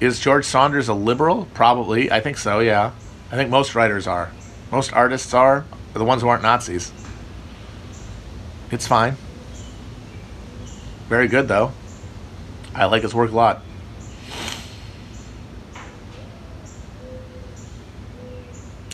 Is 0.00 0.18
George 0.18 0.44
Saunders 0.44 0.88
a 0.88 0.94
liberal? 0.94 1.46
Probably. 1.54 2.10
I 2.10 2.20
think 2.20 2.36
so, 2.36 2.58
yeah. 2.58 2.90
I 3.30 3.36
think 3.36 3.48
most 3.48 3.76
writers 3.76 4.08
are. 4.08 4.32
Most 4.72 4.92
artists 4.92 5.32
are. 5.32 5.64
The 5.94 6.04
ones 6.04 6.20
who 6.20 6.28
aren't 6.28 6.42
Nazis. 6.42 6.92
It's 8.72 8.88
fine. 8.88 9.16
Very 11.08 11.28
good, 11.28 11.46
though. 11.46 11.72
I 12.74 12.86
like 12.86 13.02
his 13.02 13.14
work 13.14 13.30
a 13.30 13.34
lot. 13.36 13.62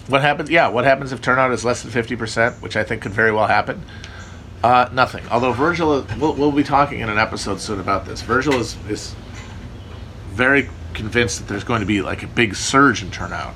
What 0.09 0.23
happens? 0.23 0.51
Yeah, 0.51 0.69
what 0.69 0.85
happens 0.85 1.13
if 1.13 1.21
turnout 1.21 1.53
is 1.53 1.65
less 1.65 1.83
than 1.83 1.91
50%, 1.91 2.61
which 2.61 2.77
I 2.77 2.85
think 2.85 3.03
could 3.03 3.13
very 3.13 3.33
well 3.33 3.47
happen? 3.47 3.85
Uh, 4.63 4.89
nothing. 4.93 5.25
Although 5.31 5.53
Virgil, 5.53 6.07
we'll, 6.19 6.35
we'll 6.35 6.53
be 6.53 6.65
talking 6.65 7.01
in 7.01 7.09
an 7.09 7.19
episode 7.19 7.61
soon 7.61 7.81
about 7.81 8.05
this. 8.07 8.23
Virgil 8.23 8.55
is, 8.55 8.77
is 8.89 9.15
very 10.31 10.69
convinced 10.95 11.39
that 11.39 11.49
there's 11.49 11.65
going 11.65 11.81
to 11.81 11.87
be 11.87 12.03
like 12.03 12.23
a 12.23 12.27
big 12.27 12.55
surge 12.55 13.03
in 13.03 13.11
turnout 13.11 13.55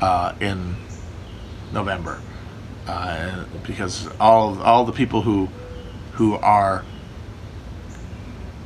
uh, 0.00 0.34
in 0.40 0.76
November 1.72 2.20
uh, 2.86 3.44
because 3.64 4.08
all 4.18 4.60
all 4.62 4.84
the 4.84 4.92
people 4.92 5.22
who 5.22 5.48
who 6.12 6.34
are 6.36 6.84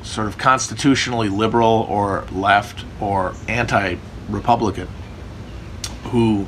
sort 0.03 0.27
of 0.27 0.39
constitutionally 0.39 1.29
liberal 1.29 1.87
or 1.89 2.25
left 2.33 2.85
or 3.01 3.35
anti-republican 3.49 4.89
who 6.05 6.47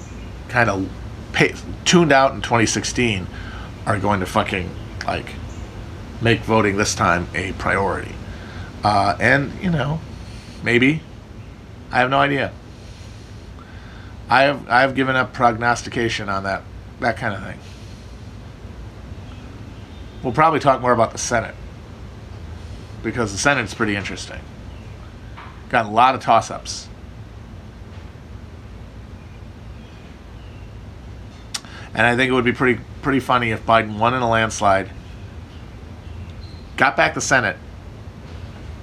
kind 0.49 0.71
of 0.71 0.89
pay, 1.33 1.55
tuned 1.85 2.13
out 2.13 2.35
in 2.35 2.41
2016 2.41 3.27
are 3.87 3.99
going 3.99 4.21
to 4.21 4.27
fucking 4.27 4.71
like 5.07 5.35
make 6.21 6.41
voting 6.41 6.77
this 6.77 6.95
time 6.95 7.29
a 7.35 7.53
priority. 7.53 8.15
Uh, 8.85 9.17
and 9.21 9.53
you 9.63 9.71
know 9.71 10.01
maybe. 10.63 11.03
I 11.91 12.01
have 12.01 12.11
no 12.11 12.19
idea. 12.19 12.53
I 14.31 14.43
have 14.43 14.69
i've 14.69 14.95
given 14.95 15.17
up 15.17 15.33
prognostication 15.33 16.29
on 16.29 16.45
that 16.45 16.63
that 17.01 17.17
kind 17.17 17.35
of 17.35 17.43
thing. 17.43 17.59
We'll 20.23 20.35
probably 20.35 20.61
talk 20.61 20.81
more 20.81 20.93
about 20.93 21.13
the 21.13 21.19
senate 21.19 21.55
because 23.03 23.33
the 23.33 23.39
senate's 23.39 23.73
pretty 23.73 23.97
interesting. 23.97 24.41
Got 25.69 25.87
a 25.87 25.91
lot 25.91 26.15
of 26.15 26.21
toss-ups 26.21 26.88
And 31.95 32.07
I 32.07 32.17
think 32.17 32.31
it 32.31 32.33
would 32.33 32.45
be 32.45 32.53
pretty 32.53 32.81
pretty 33.03 33.21
funny 33.21 33.51
if 33.51 33.65
Biden 33.65 33.99
won 33.99 34.15
in 34.15 34.23
a 34.23 34.29
landslide, 34.29 34.91
got 36.77 36.97
back 36.97 37.15
the 37.15 37.21
Senate, 37.21 37.57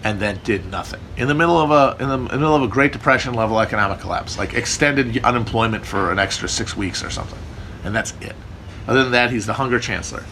and 0.03 0.19
then 0.19 0.39
did 0.43 0.65
nothing 0.71 0.99
in 1.17 1.27
the 1.27 1.33
middle 1.33 1.57
of 1.57 1.71
a 1.71 2.01
in 2.01 2.09
the, 2.09 2.15
in 2.15 2.27
the 2.27 2.37
middle 2.37 2.55
of 2.55 2.61
a 2.61 2.67
Great 2.67 2.91
Depression 2.91 3.33
level 3.33 3.59
economic 3.59 3.99
collapse, 3.99 4.37
like 4.37 4.53
extended 4.53 5.23
unemployment 5.23 5.85
for 5.85 6.11
an 6.11 6.19
extra 6.19 6.47
six 6.47 6.75
weeks 6.75 7.03
or 7.03 7.09
something, 7.09 7.39
and 7.83 7.95
that's 7.95 8.13
it. 8.21 8.35
Other 8.87 9.03
than 9.03 9.11
that, 9.13 9.31
he's 9.31 9.45
the 9.45 9.53
hunger 9.53 9.79
chancellor. 9.79 10.23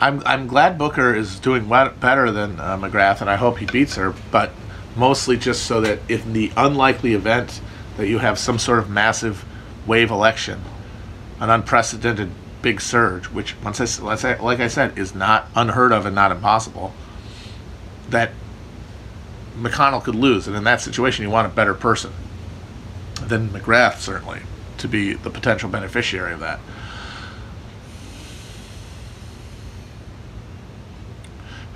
I'm 0.00 0.22
I'm 0.24 0.46
glad 0.46 0.78
Booker 0.78 1.14
is 1.14 1.40
doing 1.40 1.68
better 1.68 2.30
than 2.30 2.60
uh, 2.60 2.76
McGrath, 2.76 3.20
and 3.20 3.28
I 3.28 3.36
hope 3.36 3.58
he 3.58 3.66
beats 3.66 3.96
her. 3.96 4.14
But 4.30 4.52
mostly 4.96 5.36
just 5.36 5.64
so 5.64 5.80
that 5.80 5.98
in 6.08 6.32
the 6.32 6.52
unlikely 6.56 7.14
event 7.14 7.60
that 7.96 8.08
you 8.08 8.18
have 8.18 8.38
some 8.38 8.58
sort 8.58 8.78
of 8.78 8.88
massive 8.88 9.44
wave 9.86 10.10
election, 10.10 10.60
an 11.40 11.50
unprecedented 11.50 12.30
big 12.62 12.80
surge, 12.80 13.26
which 13.26 13.56
once 13.62 13.80
I 13.80 14.02
let's 14.02 14.22
say, 14.22 14.38
like 14.38 14.60
I 14.60 14.68
said 14.68 14.98
is 14.98 15.14
not 15.14 15.48
unheard 15.54 15.92
of 15.92 16.06
and 16.06 16.14
not 16.14 16.30
impossible, 16.30 16.92
that 18.08 18.32
McConnell 19.56 20.02
could 20.02 20.14
lose, 20.14 20.46
and 20.46 20.56
in 20.56 20.64
that 20.64 20.80
situation, 20.80 21.24
you 21.24 21.30
want 21.30 21.46
a 21.46 21.54
better 21.54 21.74
person 21.74 22.12
than 23.20 23.48
McGrath 23.48 23.98
certainly 23.98 24.42
to 24.78 24.86
be 24.86 25.14
the 25.14 25.30
potential 25.30 25.68
beneficiary 25.68 26.32
of 26.32 26.40
that. 26.40 26.60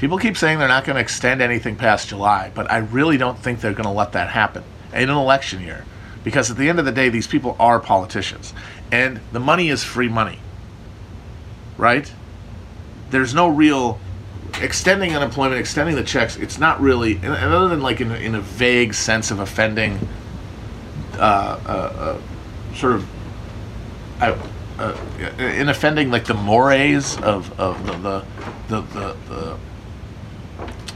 People 0.03 0.19
keep 0.19 0.37
saying 0.37 0.59
they're 0.59 0.67
not 0.67 0.85
going 0.85 0.97
to 0.97 1.01
extend 1.01 1.41
anything 1.41 1.77
past 1.77 2.09
July, 2.09 2.51
but 2.57 2.69
I 2.69 2.79
really 2.79 3.17
don't 3.17 3.39
think 3.39 3.61
they're 3.61 3.73
going 3.73 3.85
to 3.85 3.93
let 3.93 4.11
that 4.15 4.31
happen 4.31 4.65
in 4.93 5.09
an 5.09 5.17
election 5.17 5.63
year. 5.63 5.85
Because 6.25 6.51
at 6.51 6.57
the 6.57 6.69
end 6.69 6.81
of 6.81 6.85
the 6.85 6.91
day, 6.91 7.09
these 7.09 7.29
people 7.29 7.55
are 7.61 7.79
politicians. 7.79 8.53
And 8.91 9.21
the 9.31 9.39
money 9.39 9.69
is 9.69 9.85
free 9.85 10.09
money. 10.09 10.41
Right? 11.79 12.13
There's 13.11 13.33
no 13.33 13.47
real 13.47 14.01
extending 14.61 15.15
unemployment, 15.15 15.61
extending 15.61 15.95
the 15.95 16.03
checks. 16.03 16.37
It's 16.37 16.59
not 16.59 16.81
really, 16.81 17.15
and 17.19 17.27
other 17.27 17.69
than 17.69 17.81
like 17.81 18.01
in, 18.01 18.11
in 18.11 18.35
a 18.35 18.41
vague 18.41 18.95
sense 18.95 19.31
of 19.31 19.39
offending, 19.39 20.01
uh, 21.15 21.61
uh, 21.65 22.19
uh, 22.19 22.75
sort 22.75 22.95
of, 22.95 23.09
uh, 24.21 24.97
in 25.39 25.69
offending 25.69 26.11
like 26.11 26.25
the 26.25 26.35
mores 26.35 27.17
of, 27.19 27.57
of 27.61 27.87
the, 27.87 27.93
the, 27.99 28.25
the, 28.67 28.81
the, 28.81 29.17
the 29.29 29.59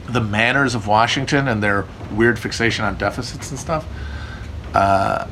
the 0.08 0.20
manners 0.20 0.74
of 0.74 0.86
Washington 0.86 1.48
and 1.48 1.62
their 1.62 1.86
weird 2.12 2.38
fixation 2.38 2.84
on 2.84 2.96
deficits 2.96 3.50
and 3.50 3.58
stuff, 3.58 3.86
uh, 4.74 5.26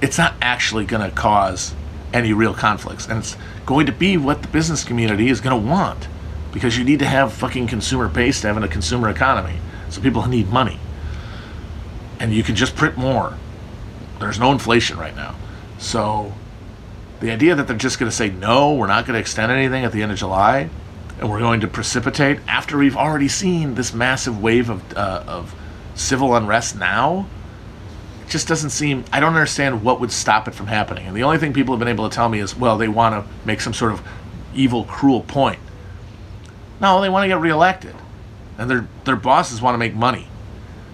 it's 0.00 0.18
not 0.18 0.34
actually 0.40 0.86
going 0.86 1.08
to 1.08 1.14
cause 1.14 1.74
any 2.12 2.32
real 2.32 2.54
conflicts. 2.54 3.06
And 3.06 3.18
it's 3.18 3.36
going 3.66 3.86
to 3.86 3.92
be 3.92 4.16
what 4.16 4.42
the 4.42 4.48
business 4.48 4.84
community 4.84 5.28
is 5.28 5.40
going 5.40 5.60
to 5.60 5.68
want 5.68 6.08
because 6.52 6.76
you 6.76 6.84
need 6.84 6.98
to 6.98 7.06
have 7.06 7.32
fucking 7.32 7.66
consumer 7.66 8.08
base 8.08 8.40
to 8.40 8.48
have 8.48 8.62
a 8.62 8.68
consumer 8.68 9.08
economy. 9.08 9.56
So 9.88 10.00
people 10.00 10.26
need 10.26 10.48
money. 10.48 10.78
And 12.18 12.32
you 12.32 12.42
can 12.42 12.54
just 12.54 12.76
print 12.76 12.96
more. 12.96 13.36
There's 14.18 14.38
no 14.38 14.52
inflation 14.52 14.98
right 14.98 15.14
now. 15.14 15.34
So 15.78 16.34
the 17.20 17.30
idea 17.30 17.54
that 17.54 17.66
they're 17.66 17.76
just 17.76 17.98
going 17.98 18.10
to 18.10 18.16
say, 18.16 18.30
no, 18.30 18.74
we're 18.74 18.86
not 18.86 19.06
going 19.06 19.14
to 19.14 19.20
extend 19.20 19.50
anything 19.50 19.84
at 19.84 19.92
the 19.92 20.02
end 20.02 20.12
of 20.12 20.18
July, 20.18 20.68
and 21.20 21.28
we're 21.28 21.38
going 21.38 21.60
to 21.60 21.68
precipitate 21.68 22.40
after 22.48 22.78
we've 22.78 22.96
already 22.96 23.28
seen 23.28 23.74
this 23.74 23.92
massive 23.92 24.42
wave 24.42 24.70
of, 24.70 24.96
uh, 24.96 25.22
of 25.26 25.54
civil 25.94 26.34
unrest 26.34 26.76
now. 26.76 27.26
It 28.22 28.30
just 28.30 28.48
doesn't 28.48 28.70
seem 28.70 29.04
i 29.12 29.20
don't 29.20 29.34
understand 29.34 29.84
what 29.84 30.00
would 30.00 30.10
stop 30.10 30.48
it 30.48 30.54
from 30.54 30.66
happening. 30.66 31.06
And 31.06 31.14
the 31.14 31.22
only 31.22 31.36
thing 31.36 31.52
people 31.52 31.74
have 31.74 31.78
been 31.78 31.88
able 31.88 32.08
to 32.08 32.14
tell 32.14 32.28
me 32.28 32.40
is 32.40 32.56
well 32.56 32.78
they 32.78 32.88
want 32.88 33.14
to 33.14 33.30
make 33.46 33.60
some 33.60 33.74
sort 33.74 33.92
of 33.92 34.02
evil 34.54 34.84
cruel 34.84 35.20
point. 35.20 35.60
No 36.80 37.02
they 37.02 37.10
want 37.10 37.24
to 37.24 37.28
get 37.28 37.38
reelected. 37.38 37.94
And 38.56 38.70
their 38.70 38.88
their 39.04 39.16
bosses 39.16 39.60
want 39.60 39.74
to 39.74 39.78
make 39.78 39.94
money. 39.94 40.26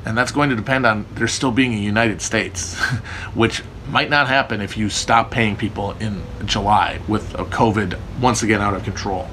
And 0.05 0.19
that's 0.19 0.33
going 0.33 0.51
to 0.51 0.57
depend 0.57 0.87
on 0.87 1.07
there 1.15 1.29
still 1.29 1.53
being 1.53 1.73
a 1.73 1.79
united 1.79 2.21
states 2.21 2.75
which 3.35 3.63
might 3.89 4.11
not 4.11 4.27
happen 4.27 4.61
if 4.61 4.77
you 4.77 4.89
stop 4.89 5.31
paying 5.31 5.55
people 5.55 5.93
in 6.01 6.21
july 6.45 7.01
with 7.07 7.33
a 7.35 7.45
covid 7.45 7.97
once 8.21 8.43
again 8.43 8.61
out 8.61 8.75
of 8.75 8.83
control 8.83 9.29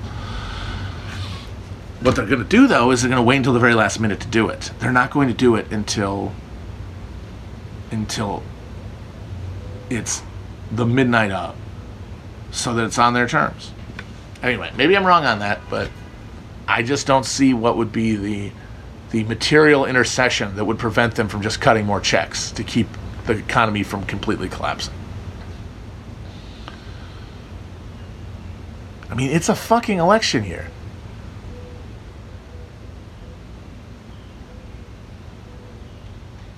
what 2.04 2.16
they're 2.16 2.26
going 2.26 2.44
to 2.44 2.48
do, 2.48 2.68
though, 2.68 2.92
is 2.92 3.02
they're 3.02 3.10
going 3.10 3.22
to 3.22 3.26
wait 3.26 3.38
until 3.38 3.54
the 3.54 3.60
very 3.60 3.74
last 3.74 4.00
minute 4.00 4.20
to 4.22 4.28
do 4.28 4.50
it. 4.50 4.72
They're 4.80 4.92
not 4.92 5.10
going 5.12 5.30
to 5.30 5.34
do 5.34 5.56
it 5.56 5.72
until 5.72 6.34
until 7.92 8.44
it's 9.90 10.24
the 10.72 10.86
midnight 10.86 11.32
of, 11.32 11.56
so 12.52 12.74
that 12.74 12.86
it's 12.86 12.98
on 12.98 13.14
their 13.14 13.28
terms. 13.28 13.72
Anyway, 14.42 14.72
maybe 14.76 14.98
I'm 14.98 15.06
wrong 15.06 15.26
on 15.26 15.40
that, 15.40 15.62
but 15.70 15.90
I 16.68 16.84
just 16.84 17.08
don't 17.08 17.26
see 17.26 17.54
what 17.54 17.78
would 17.78 17.92
be 17.92 18.16
the 18.16 18.52
the 19.12 19.24
material 19.26 19.86
intercession 19.86 20.56
that 20.56 20.66
would 20.66 20.80
prevent 20.80 21.16
them 21.16 21.30
from 21.30 21.42
just 21.42 21.62
cutting 21.62 21.86
more 21.86 22.02
checks 22.02 22.52
to 22.52 22.64
keep 22.64 22.88
the 23.28 23.34
economy 23.34 23.84
from 23.84 24.04
completely 24.06 24.50
collapsing. 24.50 24.94
I 29.10 29.14
mean, 29.14 29.30
it's 29.30 29.50
a 29.50 29.56
fucking 29.56 30.00
election 30.00 30.44
year. 30.44 30.68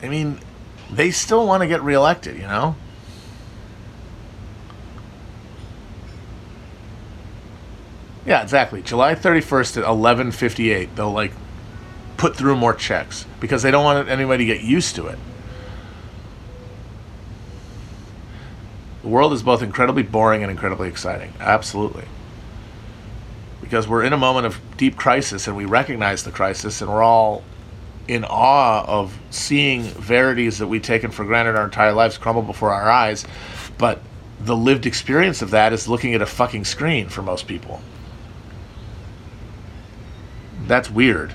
I 0.06 0.10
mean, 0.10 0.40
they 0.92 1.10
still 1.10 1.48
want 1.48 1.62
to 1.62 1.68
get 1.68 1.82
reelected, 1.82 2.36
you 2.36 2.44
know? 2.44 2.76
Yeah, 8.26 8.44
exactly. 8.44 8.82
July 8.82 9.16
31st 9.16 9.78
at 9.78 9.84
11:58. 9.84 10.96
They'll 10.96 11.12
like 11.12 11.32
put 12.18 12.36
through 12.36 12.56
more 12.56 12.74
checks 12.74 13.26
because 13.40 13.64
they 13.64 13.72
don't 13.72 13.84
want 13.84 14.08
anybody 14.10 14.46
to 14.46 14.54
get 14.54 14.64
used 14.64 14.96
to 14.96 15.08
it. 15.08 15.20
The 19.02 19.10
world 19.10 19.34
is 19.34 19.44
both 19.44 19.62
incredibly 19.62 20.02
boring 20.02 20.42
and 20.42 20.52
incredibly 20.52 20.88
exciting. 20.88 21.34
Absolutely. 21.40 22.06
Because 23.62 23.88
we're 23.88 24.04
in 24.04 24.14
a 24.14 24.18
moment 24.18 24.48
of 24.48 24.60
deep 24.78 24.96
crisis 24.96 25.48
and 25.48 25.56
we 25.56 25.66
recognize 25.66 26.24
the 26.24 26.32
crisis 26.32 26.82
and 26.82 26.92
we're 26.92 27.04
all 27.04 27.44
in 28.08 28.24
awe 28.26 28.86
of 28.86 29.18
seeing 29.30 29.84
verities 29.84 30.60
that 30.60 30.68
we've 30.68 30.82
taken 30.82 31.12
for 31.12 31.26
granted 31.26 31.56
our 31.56 31.66
entire 31.66 31.94
lives 31.94 32.18
crumble 32.18 32.42
before 32.42 32.74
our 32.74 32.90
eyes. 32.90 33.26
But 33.78 34.02
the 34.40 34.56
lived 34.56 34.86
experience 34.86 35.42
of 35.42 35.52
that 35.52 35.74
is 35.74 35.88
looking 35.88 36.14
at 36.14 36.22
a 36.22 36.26
fucking 36.26 36.66
screen 36.66 37.10
for 37.10 37.22
most 37.22 37.48
people. 37.48 37.82
That's 40.68 40.90
weird. 40.90 41.34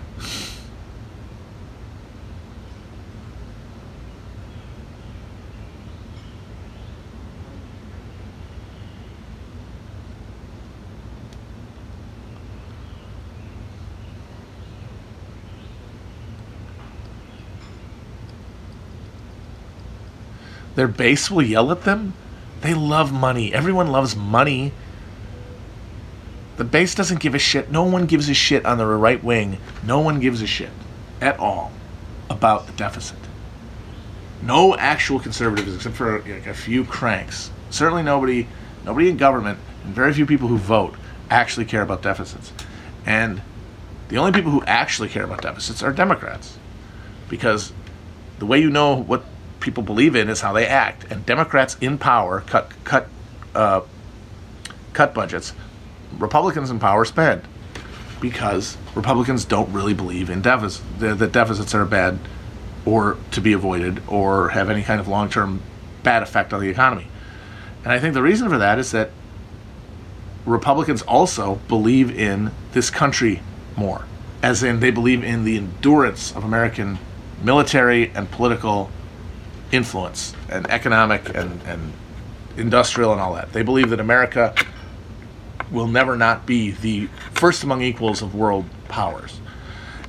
Their 20.81 20.89
base 20.89 21.31
will 21.31 21.43
yell 21.43 21.71
at 21.73 21.83
them. 21.83 22.15
They 22.63 22.73
love 22.73 23.13
money. 23.13 23.53
Everyone 23.53 23.89
loves 23.89 24.17
money. 24.17 24.73
The 26.57 26.65
base 26.65 26.95
doesn't 26.95 27.21
give 27.21 27.35
a 27.35 27.39
shit. 27.39 27.71
No 27.71 27.83
one 27.83 28.07
gives 28.07 28.31
a 28.31 28.33
shit 28.33 28.65
on 28.65 28.79
the 28.79 28.87
right 28.87 29.23
wing. 29.23 29.59
No 29.85 30.01
one 30.01 30.21
gives 30.21 30.41
a 30.41 30.47
shit 30.47 30.71
at 31.21 31.39
all 31.39 31.71
about 32.31 32.67
the 32.67 32.73
deficit. 32.73 33.19
No 34.41 34.75
actual 34.75 35.21
conservatives, 35.21 35.75
except 35.77 35.97
for 35.97 36.21
like, 36.21 36.47
a 36.47 36.55
few 36.55 36.87
cranks. 36.87 37.51
Certainly 37.69 38.05
nobody, 38.05 38.49
nobody 38.87 39.11
in 39.11 39.19
government, 39.19 39.59
and 39.85 39.95
very 39.95 40.15
few 40.15 40.25
people 40.25 40.49
who 40.49 40.57
vote 40.57 40.95
actually 41.29 41.67
care 41.67 41.83
about 41.83 42.01
deficits. 42.01 42.55
And 43.05 43.43
the 44.09 44.17
only 44.17 44.33
people 44.33 44.51
who 44.51 44.65
actually 44.65 45.11
care 45.11 45.25
about 45.25 45.43
deficits 45.43 45.83
are 45.83 45.93
Democrats, 45.93 46.59
because 47.29 47.75
the 48.39 48.47
way 48.47 48.59
you 48.59 48.71
know 48.71 48.97
what 48.97 49.27
people 49.61 49.83
believe 49.83 50.17
in 50.17 50.29
is 50.29 50.41
how 50.41 50.53
they 50.53 50.67
act. 50.67 51.11
And 51.11 51.25
Democrats 51.25 51.77
in 51.81 51.99
power 51.99 52.41
cut 52.43 52.73
cut 52.85 53.09
uh, 53.55 53.83
cut 54.93 55.15
budgets. 55.15 55.53
Republicans 56.19 56.71
in 56.71 56.79
power 56.79 57.05
spend 57.05 57.43
because 58.21 58.77
Republicans 58.95 59.45
don't 59.45 59.73
really 59.73 59.95
believe 59.95 60.31
in 60.31 60.43
deficits. 60.43 60.85
That 60.99 61.33
deficits 61.33 61.75
are 61.75 61.85
bad 61.85 62.19
or 62.85 63.17
to 63.31 63.41
be 63.41 63.53
avoided 63.53 64.03
or 64.09 64.51
have 64.51 64.71
any 64.71 64.83
kind 64.83 65.01
of 65.01 65.09
long 65.09 65.29
term 65.29 65.63
bad 66.03 66.23
effect 66.23 66.53
on 66.53 66.61
the 66.61 66.69
economy. 66.69 67.07
And 67.85 67.93
I 67.93 67.99
think 67.99 68.15
the 68.15 68.23
reason 68.23 68.49
for 68.49 68.59
that 68.59 68.79
is 68.79 68.91
that 68.93 69.11
Republicans 70.45 71.03
also 71.03 71.57
believe 71.69 72.11
in 72.17 72.51
this 72.73 72.91
country 72.91 73.41
more, 73.77 74.05
as 74.43 74.63
in 74.63 74.81
they 74.81 74.91
believe 74.91 75.23
in 75.23 75.45
the 75.45 75.57
endurance 75.57 76.35
of 76.35 76.45
American 76.45 76.99
military 77.43 78.11
and 78.15 78.31
political 78.31 78.91
influence 79.73 80.35
and 80.49 80.69
economic 80.71 81.29
and, 81.35 81.61
and 81.63 81.93
industrial 82.57 83.13
and 83.13 83.21
all 83.21 83.35
that. 83.35 83.53
They 83.53 83.63
believe 83.63 83.91
that 83.91 84.01
America 84.01 84.55
will 85.71 85.87
never 85.87 86.17
not 86.17 86.47
be 86.47 86.73
the 86.73 87.07
first 87.33 87.63
among 87.63 87.83
equals 87.83 88.23
of 88.23 88.35
world 88.35 88.65
powers. 88.89 89.41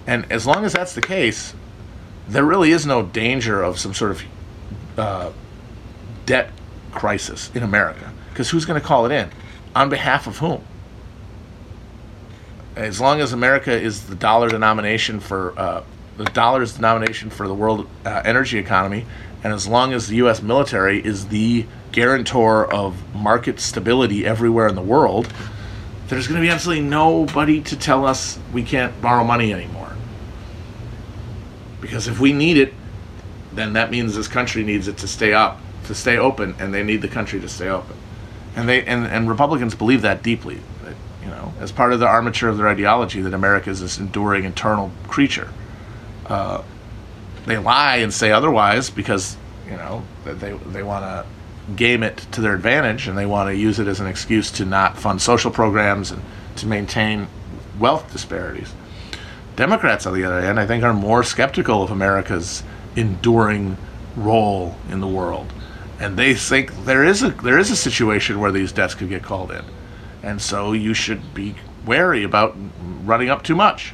And 0.08 0.30
as 0.32 0.48
long 0.48 0.66
as 0.66 0.74
that's 0.74 0.96
the 0.96 1.02
case, 1.02 1.54
there 2.28 2.44
really 2.44 2.72
is 2.72 2.86
no 2.86 3.04
danger 3.04 3.62
of 3.62 3.80
some 3.80 3.94
sort 3.94 4.12
of 4.12 4.24
uh, 4.98 5.32
debt 6.26 6.52
crisis 6.92 7.52
in 7.54 7.64
America. 7.64 8.12
Because 8.30 8.50
who's 8.50 8.66
going 8.66 8.80
to 8.80 8.86
call 8.86 9.06
it 9.06 9.12
in? 9.12 9.30
On 9.76 9.90
behalf 9.90 10.28
of 10.28 10.38
whom? 10.38 10.64
As 12.76 13.00
long 13.00 13.20
as 13.20 13.34
America 13.34 13.72
is 13.72 14.08
the 14.08 14.16
dollar 14.16 14.50
denomination 14.50 15.20
for 15.20 15.58
uh, 15.60 15.84
the 16.18 16.26
dollar 16.26 16.62
is 16.62 16.74
denomination 16.74 17.30
for 17.30 17.48
the 17.48 17.54
world 17.54 17.88
uh, 18.06 18.22
energy 18.26 18.58
economy, 18.58 19.06
and 19.44 19.54
as 19.54 19.68
long 19.68 19.94
as 19.94 20.08
the 20.08 20.18
U.S. 20.18 20.42
military 20.42 21.04
is 21.04 21.28
the 21.28 21.66
guarantor 21.92 22.72
of 22.72 23.16
market 23.16 23.60
stability 23.60 24.26
everywhere 24.26 24.68
in 24.68 24.76
the 24.76 24.82
world, 24.82 25.32
there's 26.08 26.28
going 26.28 26.40
to 26.40 26.46
be 26.46 26.52
absolutely 26.52 26.84
nobody 26.84 27.62
to 27.62 27.78
tell 27.78 28.06
us 28.06 28.38
we 28.54 28.64
can't 28.64 29.00
borrow 29.02 29.24
money 29.24 29.54
anymore. 29.54 29.96
Because 31.80 32.08
if 32.08 32.20
we 32.20 32.34
need 32.34 32.58
it, 32.58 32.74
then 33.54 33.74
that 33.74 33.92
means 33.92 34.16
this 34.16 34.28
country 34.28 34.64
needs 34.64 34.88
it 34.88 34.98
to 34.98 35.08
stay 35.08 35.34
up, 35.34 35.60
to 35.86 35.96
stay 35.96 36.18
open, 36.18 36.56
and 36.60 36.74
they 36.74 36.84
need 36.84 37.02
the 37.02 37.08
country 37.08 37.40
to 37.40 37.50
stay 37.50 37.68
open. 37.68 37.96
And 38.56 38.68
they 38.68 38.84
and, 38.86 39.06
and 39.08 39.28
Republicans 39.28 39.74
believe 39.74 40.02
that 40.04 40.22
deeply. 40.22 40.60
That, 40.84 40.96
you 41.24 41.30
know, 41.30 41.54
as 41.60 41.72
part 41.72 41.94
of 41.94 42.00
the 42.00 42.08
armature 42.08 42.50
of 42.50 42.58
their 42.58 42.68
ideology, 42.68 43.22
that 43.22 43.34
America 43.34 43.70
is 43.70 43.82
this 43.82 43.98
enduring 43.98 44.44
internal 44.44 44.92
creature. 45.08 45.50
Uh, 46.28 46.62
they 47.46 47.58
lie 47.58 47.98
and 47.98 48.14
say 48.14 48.32
otherwise 48.32 48.90
because 48.90 49.38
you 49.66 49.78
know 49.78 50.04
they 50.26 50.52
they 50.52 50.84
want 50.84 51.04
to 51.04 51.26
game 51.76 52.04
it 52.04 52.18
to 52.32 52.42
their 52.42 52.54
advantage 52.56 53.08
and 53.08 53.18
they 53.18 53.26
want 53.26 53.50
to 53.50 53.56
use 53.56 53.80
it 53.80 53.88
as 53.88 54.00
an 54.00 54.08
excuse 54.08 54.52
to 54.52 54.66
not 54.66 54.98
fund 54.98 55.22
social 55.22 55.52
programs 55.52 56.12
and 56.12 56.22
to 56.56 56.68
maintain 56.68 57.28
wealth 57.80 58.12
disparities. 58.12 58.74
Democrats, 59.56 60.06
on 60.06 60.14
the 60.14 60.24
other 60.24 60.42
hand, 60.42 60.60
I 60.60 60.66
think 60.66 60.84
are 60.84 60.94
more 60.94 61.24
skeptical 61.24 61.84
of 61.84 61.92
America's 61.92 62.64
enduring 62.96 63.78
role 64.16 64.76
in 64.90 65.00
the 65.00 65.08
world, 65.08 65.54
and 66.00 66.18
they 66.18 66.34
think 66.34 66.86
there 66.86 67.04
is 67.04 67.24
a 67.24 67.30
there 67.30 67.60
is 67.60 67.72
a 67.72 67.76
situation 67.76 68.40
where 68.40 68.52
these 68.52 68.72
debts 68.72 68.96
could 68.96 69.10
get 69.10 69.24
called 69.24 69.52
in, 69.52 69.64
and 70.24 70.42
so 70.42 70.74
you 70.74 70.94
should 70.94 71.34
be 71.34 71.56
wary 71.86 72.24
about 72.24 72.56
running 73.04 73.30
up 73.30 73.44
too 73.44 73.56
much. 73.56 73.94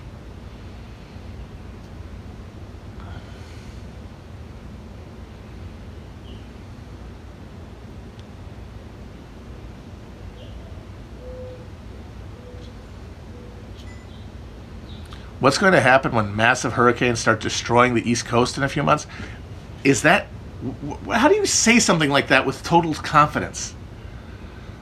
What's 15.40 15.58
going 15.58 15.74
to 15.74 15.82
happen 15.82 16.14
when 16.14 16.36
massive 16.36 16.74
hurricanes 16.74 17.20
start 17.20 17.40
destroying 17.40 17.94
the 17.94 18.10
East 18.10 18.26
Coast 18.26 18.58
in 18.58 18.64
a 18.64 18.70
few 18.70 18.84
months? 18.84 19.08
Is 19.84 20.02
that 20.04 20.28
how 21.12 21.28
do 21.28 21.36
you 21.36 21.46
say 21.46 21.80
something 21.80 22.10
like 22.10 22.30
that 22.30 22.46
with 22.46 22.64
total 22.64 22.94
confidence? 22.96 23.76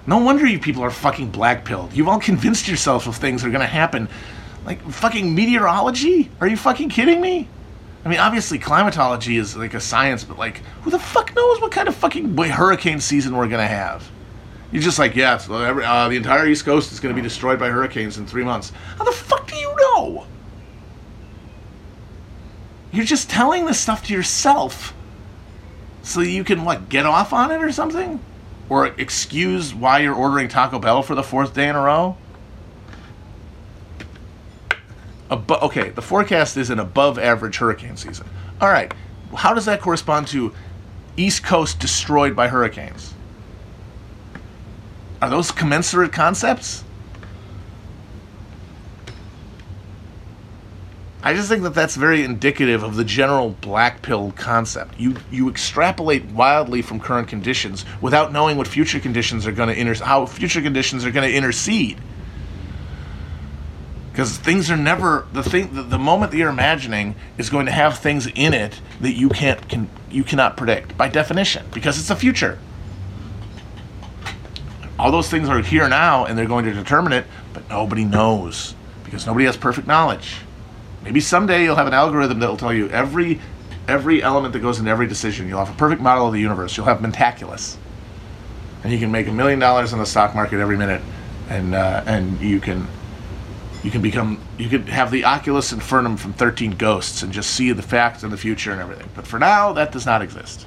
No 0.08 0.20
wonder 0.20 0.45
you 0.45 0.60
people 0.60 0.84
are 0.84 0.91
fucking 0.91 1.32
black 1.32 1.66
pilled. 1.66 1.93
You've 1.93 2.08
all 2.08 2.20
convinced 2.20 2.68
yourself 2.68 3.08
of 3.08 3.16
things 3.16 3.41
that 3.41 3.49
are 3.49 3.51
going 3.51 3.62
to 3.62 3.68
happen. 3.68 4.08
Like 4.66 4.82
fucking 4.89 5.34
meteorology? 5.34 6.32
Are 6.39 6.47
you 6.47 6.58
fucking 6.58 6.89
kidding 6.89 7.22
me? 7.22 7.47
I 8.06 8.10
mean, 8.10 8.20
obviously, 8.20 8.60
climatology 8.60 9.38
is 9.38 9.58
like 9.58 9.74
a 9.74 9.80
science, 9.80 10.24
but 10.24 10.38
like, 10.38 10.58
who 10.84 10.91
the 10.91 10.99
fuck 10.99 11.36
knows 11.36 11.60
what 11.60 11.72
kind 11.72 11.88
of 11.88 11.95
fucking 11.95 12.38
hurricane 12.38 12.99
season 12.99 13.36
we're 13.36 13.47
going 13.47 13.62
to 13.62 13.68
have? 13.68 14.08
You're 14.72 14.84
just 14.84 14.99
like, 14.99 15.16
yeah, 15.16 15.39
uh, 15.49 16.08
the 16.08 16.16
entire 16.16 16.47
East 16.47 16.66
Coast 16.66 16.91
is 16.91 16.99
going 16.99 17.16
to 17.16 17.20
be 17.20 17.28
destroyed 17.28 17.58
by 17.58 17.70
hurricanes 17.70 18.18
in 18.18 18.28
three 18.28 18.43
months. 18.43 18.72
How 18.97 19.06
the 19.06 19.12
fuck 19.12 19.47
do 19.47 19.56
you 19.56 19.76
know? 19.80 20.28
You're 22.96 23.04
just 23.04 23.30
telling 23.30 23.66
this 23.66 23.78
stuff 23.78 24.06
to 24.06 24.14
yourself 24.14 24.93
so 26.02 26.22
you 26.22 26.46
can, 26.46 26.64
what, 26.64 26.88
get 26.88 27.06
off 27.06 27.34
on 27.34 27.52
it 27.52 27.62
or 27.62 27.70
something? 27.74 28.22
Or 28.70 28.88
excuse 28.88 29.76
why 29.76 30.00
you're 30.00 30.16
ordering 30.16 30.48
Taco 30.48 30.80
Bell 30.80 31.04
for 31.04 31.14
the 31.14 31.22
fourth 31.22 31.54
day 31.54 31.68
in 31.68 31.76
a 31.76 31.82
row? 31.82 32.16
Abo- 35.30 35.62
okay, 35.64 35.89
the 35.89 36.02
forecast 36.02 36.56
is 36.56 36.70
an 36.70 36.80
above 36.80 37.20
average 37.20 37.58
hurricane 37.58 37.98
season. 37.98 38.28
All 38.62 38.70
right, 38.70 38.93
how 39.36 39.54
does 39.54 39.66
that 39.66 39.82
correspond 39.82 40.28
to 40.28 40.54
East 41.18 41.43
Coast 41.43 41.80
destroyed 41.80 42.34
by 42.34 42.48
hurricanes? 42.48 43.14
Are 45.22 45.30
those 45.30 45.52
commensurate 45.52 46.14
concepts? 46.14 46.86
I 51.26 51.34
just 51.34 51.50
think 51.50 51.64
that 51.64 51.74
that's 51.74 51.96
very 51.96 52.24
indicative 52.24 52.84
of 52.84 52.98
the 52.98 53.04
general 53.04 53.50
black 53.60 54.04
pill 54.04 54.32
concept. 54.34 55.00
You 55.00 55.16
you 55.32 55.50
extrapolate 55.50 56.24
wildly 56.26 56.84
from 56.84 57.00
current 57.00 57.28
conditions 57.28 57.84
without 58.00 58.32
knowing 58.32 58.58
what 58.58 58.68
future 58.68 59.00
conditions 59.00 59.48
are 59.48 59.52
going 59.52 59.70
to 59.70 59.76
inter- 59.76 60.06
how 60.06 60.28
future 60.28 60.62
conditions 60.62 61.04
are 61.04 61.10
going 61.10 61.28
to 61.28 61.36
intercede. 61.36 62.00
Because 64.12 64.38
things 64.38 64.70
are 64.70 64.78
never 64.78 65.26
the 65.34 65.42
thing. 65.42 65.74
The, 65.74 65.82
the 65.82 65.98
moment 65.98 66.32
that 66.32 66.38
you're 66.38 66.48
imagining 66.48 67.16
is 67.40 67.50
going 67.50 67.66
to 67.66 67.72
have 67.72 67.98
things 67.98 68.28
in 68.28 68.54
it 68.54 68.80
that 69.02 69.14
you 69.14 69.30
can't 69.30 69.68
can 69.68 69.90
you 70.12 70.24
cannot 70.24 70.58
predict 70.58 70.96
by 70.96 71.08
definition 71.10 71.66
because 71.74 71.98
it's 71.98 72.10
the 72.10 72.16
future. 72.16 72.60
All 75.00 75.12
those 75.12 75.28
things 75.28 75.50
are 75.50 75.60
here 75.64 75.90
now 75.90 76.26
and 76.26 76.38
they're 76.38 76.46
going 76.46 76.66
to 76.66 76.74
determine 76.74 77.14
it, 77.14 77.26
but 77.52 77.68
nobody 77.68 78.06
knows 78.06 78.76
because 79.04 79.26
nobody 79.26 79.46
has 79.46 79.58
perfect 79.58 79.88
knowledge. 79.88 80.36
Maybe 81.06 81.20
someday 81.20 81.64
you'll 81.64 81.76
have 81.76 81.86
an 81.88 81.93
algorithm 81.93 82.39
that 82.39 82.49
will 82.49 82.58
tell 82.58 82.74
you 82.74 82.89
every 82.89 83.39
every 83.88 84.24
element 84.24 84.53
that 84.53 84.60
goes 84.60 84.80
into 84.80 84.89
every 84.89 85.08
decision. 85.08 85.47
You'll 85.47 85.64
have 85.64 85.74
a 85.74 85.78
perfect 85.78 86.01
model 86.01 86.26
of 86.26 86.34
the 86.34 86.41
universe. 86.41 86.76
You'll 86.76 86.88
have 86.88 86.97
Mentaculus, 86.97 87.78
and 88.84 88.91
you 88.91 88.97
can 88.97 89.12
make 89.12 89.28
a 89.28 89.32
million 89.32 89.60
dollars 89.60 89.93
in 89.93 89.99
the 89.99 90.06
stock 90.06 90.34
market 90.34 90.60
every 90.60 90.78
minute, 90.78 91.03
and 91.47 91.76
uh, 91.76 92.03
and 92.08 92.41
you 92.41 92.60
can 92.60 92.88
you 93.84 93.91
can 93.91 94.01
become 94.01 94.41
you 94.58 94.68
could 94.68 94.89
have 94.89 95.12
the 95.12 95.26
Oculus 95.26 95.72
Infernum 95.72 96.18
from 96.18 96.34
Thirteen 96.34 96.72
Ghosts 96.72 97.22
and 97.22 97.32
just 97.32 97.51
see 97.51 97.72
the 97.72 97.84
facts 97.84 98.24
and 98.24 98.34
the 98.34 98.38
future 98.38 98.72
and 98.72 98.82
everything. 98.82 99.08
But 99.14 99.28
for 99.28 99.38
now, 99.38 99.74
that 99.74 99.91
does 99.91 100.08
not 100.08 100.24
exist. 100.24 100.66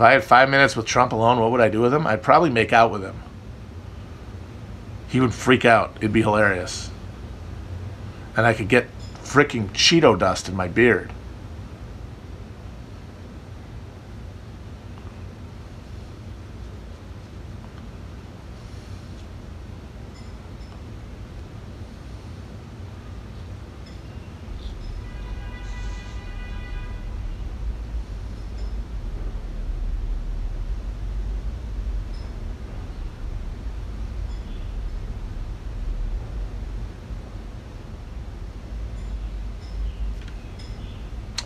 If 0.00 0.04
I 0.04 0.12
had 0.12 0.24
five 0.24 0.48
minutes 0.48 0.76
with 0.76 0.86
Trump 0.86 1.12
alone, 1.12 1.40
what 1.40 1.50
would 1.50 1.60
I 1.60 1.68
do 1.68 1.82
with 1.82 1.92
him? 1.92 2.06
I'd 2.06 2.22
probably 2.22 2.48
make 2.48 2.72
out 2.72 2.90
with 2.90 3.02
him. 3.02 3.16
He 5.08 5.20
would 5.20 5.34
freak 5.34 5.66
out. 5.66 5.92
It'd 5.96 6.10
be 6.10 6.22
hilarious. 6.22 6.90
And 8.34 8.46
I 8.46 8.54
could 8.54 8.68
get 8.68 8.88
freaking 9.22 9.68
Cheeto 9.74 10.18
dust 10.18 10.48
in 10.48 10.56
my 10.56 10.68
beard. 10.68 11.12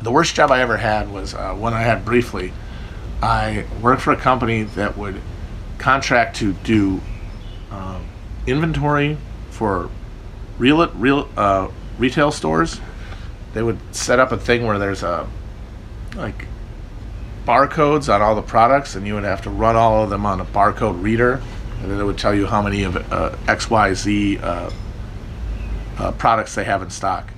The 0.05 0.13
worst 0.13 0.35
job 0.35 0.51
I 0.51 0.61
ever 0.61 0.77
had 0.77 1.11
was 1.11 1.35
uh, 1.35 1.55
one 1.55 1.73
I 1.73 1.81
had 1.81 2.05
briefly. 2.05 2.53
I 3.23 3.65
worked 3.81 4.03
for 4.03 4.13
a 4.13 4.17
company 4.17 4.63
that 4.63 4.99
would 4.99 5.21
contract 5.79 6.37
to 6.37 6.53
do 6.53 7.01
um, 7.71 8.07
inventory 8.47 9.17
for 9.51 9.89
real 10.59 10.87
real 10.91 11.29
uh, 11.39 11.69
retail 11.99 12.31
stores. 12.31 12.81
They 13.55 13.63
would 13.63 13.79
set 13.95 14.19
up 14.21 14.31
a 14.31 14.37
thing 14.37 14.67
where 14.67 14.79
there's 14.79 15.03
a 15.03 15.27
like 16.15 16.47
barcodes 17.47 18.13
on 18.13 18.21
all 18.21 18.35
the 18.35 18.43
products, 18.43 18.95
and 18.95 19.07
you 19.07 19.15
would 19.15 19.25
have 19.25 19.41
to 19.43 19.51
run 19.51 19.75
all 19.75 20.05
of 20.05 20.11
them 20.11 20.27
on 20.27 20.39
a 20.39 20.45
barcode 20.45 21.03
reader, 21.03 21.41
and 21.81 21.91
then 21.91 21.99
it 21.99 22.05
would 22.05 22.19
tell 22.19 22.35
you 22.35 22.47
how 22.47 22.61
many 22.61 22.83
of 22.83 22.97
uh, 23.11 23.35
X 23.49 23.71
Y 23.71 23.95
Z 23.95 24.39
uh, 24.39 24.71
uh, 25.97 26.13
products 26.13 26.55
they 26.55 26.65
have 26.65 26.83
in 26.83 26.91
stock. 26.91 27.31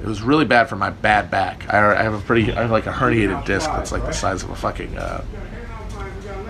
It 0.00 0.06
was 0.06 0.20
really 0.22 0.44
bad 0.44 0.68
for 0.68 0.76
my 0.76 0.90
bad 0.90 1.30
back. 1.30 1.72
I, 1.72 1.98
I 1.98 2.02
have 2.02 2.14
a 2.14 2.20
pretty, 2.20 2.52
I 2.52 2.62
have 2.62 2.70
like 2.70 2.86
a 2.86 2.92
herniated 2.92 3.44
disc 3.46 3.70
that's 3.70 3.92
like 3.92 4.02
the 4.02 4.12
size 4.12 4.42
of 4.42 4.50
a 4.50 4.56
fucking 4.56 4.96
uh, 4.96 5.24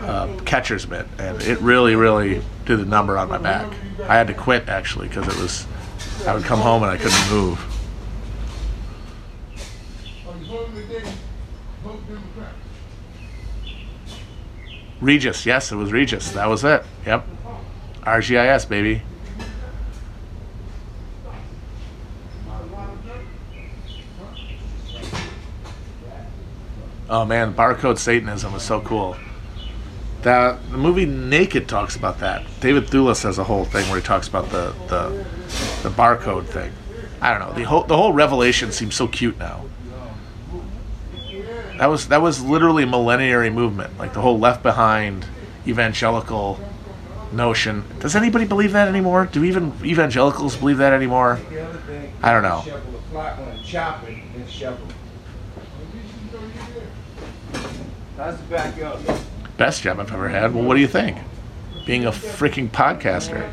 uh, 0.00 0.36
catcher's 0.44 0.88
mitt, 0.88 1.06
and 1.18 1.40
it 1.42 1.60
really, 1.60 1.94
really 1.94 2.42
did 2.64 2.80
a 2.80 2.84
number 2.84 3.16
on 3.16 3.28
my 3.28 3.38
back. 3.38 3.72
I 4.08 4.16
had 4.16 4.26
to 4.26 4.34
quit 4.34 4.68
actually 4.68 5.08
because 5.08 5.28
it 5.28 5.40
was, 5.40 5.66
I 6.26 6.34
would 6.34 6.44
come 6.44 6.60
home 6.60 6.82
and 6.82 6.90
I 6.90 6.96
couldn't 6.96 7.30
move. 7.30 7.64
Regis, 15.00 15.46
yes, 15.46 15.70
it 15.70 15.76
was 15.76 15.92
Regis. 15.92 16.32
That 16.32 16.48
was 16.48 16.64
it. 16.64 16.82
Yep. 17.04 17.26
RGIS, 18.02 18.68
baby. 18.68 19.02
Oh 27.08 27.24
man, 27.24 27.54
barcode 27.54 27.98
Satanism 27.98 28.52
was 28.52 28.62
so 28.62 28.80
cool. 28.80 29.16
That 30.22 30.70
the 30.70 30.76
movie 30.76 31.06
Naked 31.06 31.68
talks 31.68 31.94
about 31.94 32.18
that. 32.18 32.44
David 32.60 32.86
Thewlis 32.86 33.22
has 33.22 33.38
a 33.38 33.44
whole 33.44 33.64
thing 33.64 33.88
where 33.88 34.00
he 34.00 34.04
talks 34.04 34.26
about 34.26 34.50
the 34.50 34.74
the, 34.88 35.24
the 35.82 35.90
barcode 35.90 36.46
thing. 36.46 36.72
I 37.20 37.30
don't 37.30 37.48
know. 37.48 37.54
The 37.54 37.62
whole 37.64 37.84
the 37.84 37.96
whole 37.96 38.12
revelation 38.12 38.72
seems 38.72 38.96
so 38.96 39.06
cute 39.06 39.38
now. 39.38 39.64
That 41.78 41.86
was 41.86 42.08
that 42.08 42.22
was 42.22 42.42
literally 42.42 42.84
millenary 42.84 43.50
movement, 43.50 43.98
like 43.98 44.14
the 44.14 44.20
whole 44.20 44.38
left 44.38 44.62
behind 44.62 45.26
evangelical 45.66 46.58
notion. 47.32 47.84
Does 48.00 48.16
anybody 48.16 48.46
believe 48.46 48.72
that 48.72 48.88
anymore? 48.88 49.26
Do 49.26 49.44
even 49.44 49.72
evangelicals 49.84 50.56
believe 50.56 50.78
that 50.78 50.92
anymore? 50.92 51.38
I 52.22 52.32
don't 52.32 52.42
know. 52.42 52.64
How's 58.16 58.38
the 58.38 58.44
back 58.44 58.80
up? 58.82 58.98
Best 59.58 59.82
job 59.82 60.00
I've 60.00 60.12
ever 60.12 60.28
had. 60.28 60.54
Well, 60.54 60.64
what 60.64 60.74
do 60.74 60.80
you 60.80 60.88
think? 60.88 61.18
Being 61.84 62.06
a 62.06 62.10
freaking 62.10 62.70
podcaster. 62.70 63.50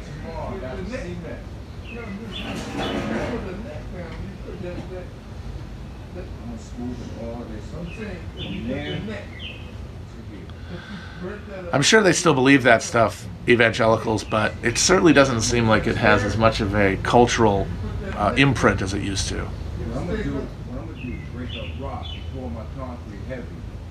I'm 11.72 11.82
sure 11.82 12.02
they 12.02 12.14
still 12.14 12.34
believe 12.34 12.64
that 12.64 12.82
stuff, 12.84 13.26
evangelicals, 13.48 14.24
but 14.24 14.54
it 14.64 14.78
certainly 14.78 15.14
doesn't 15.14 15.42
seem 15.42 15.68
like 15.68 15.88
it 15.88 15.98
has 15.98 16.24
as 16.24 16.38
much 16.38 16.62
of 16.62 16.76
a 16.76 16.98
cultural 17.04 17.68
uh, 18.16 18.34
imprint 18.38 18.82
as 18.82 18.94
it 18.94 19.02
used 19.02 19.28
to. 19.30 19.40
What 19.44 19.98
I'm 19.98 20.08
gonna 20.08 20.24
do, 20.24 20.34
what 20.36 20.80
I'm 20.80 20.88
gonna 20.88 21.02
do 21.04 21.14
is 21.14 21.30
break 21.30 21.50
up 21.62 21.82
rocks 21.82 22.10
before 22.14 22.50
my 22.50 22.64
concrete 22.78 23.20
heavy. 23.28 23.44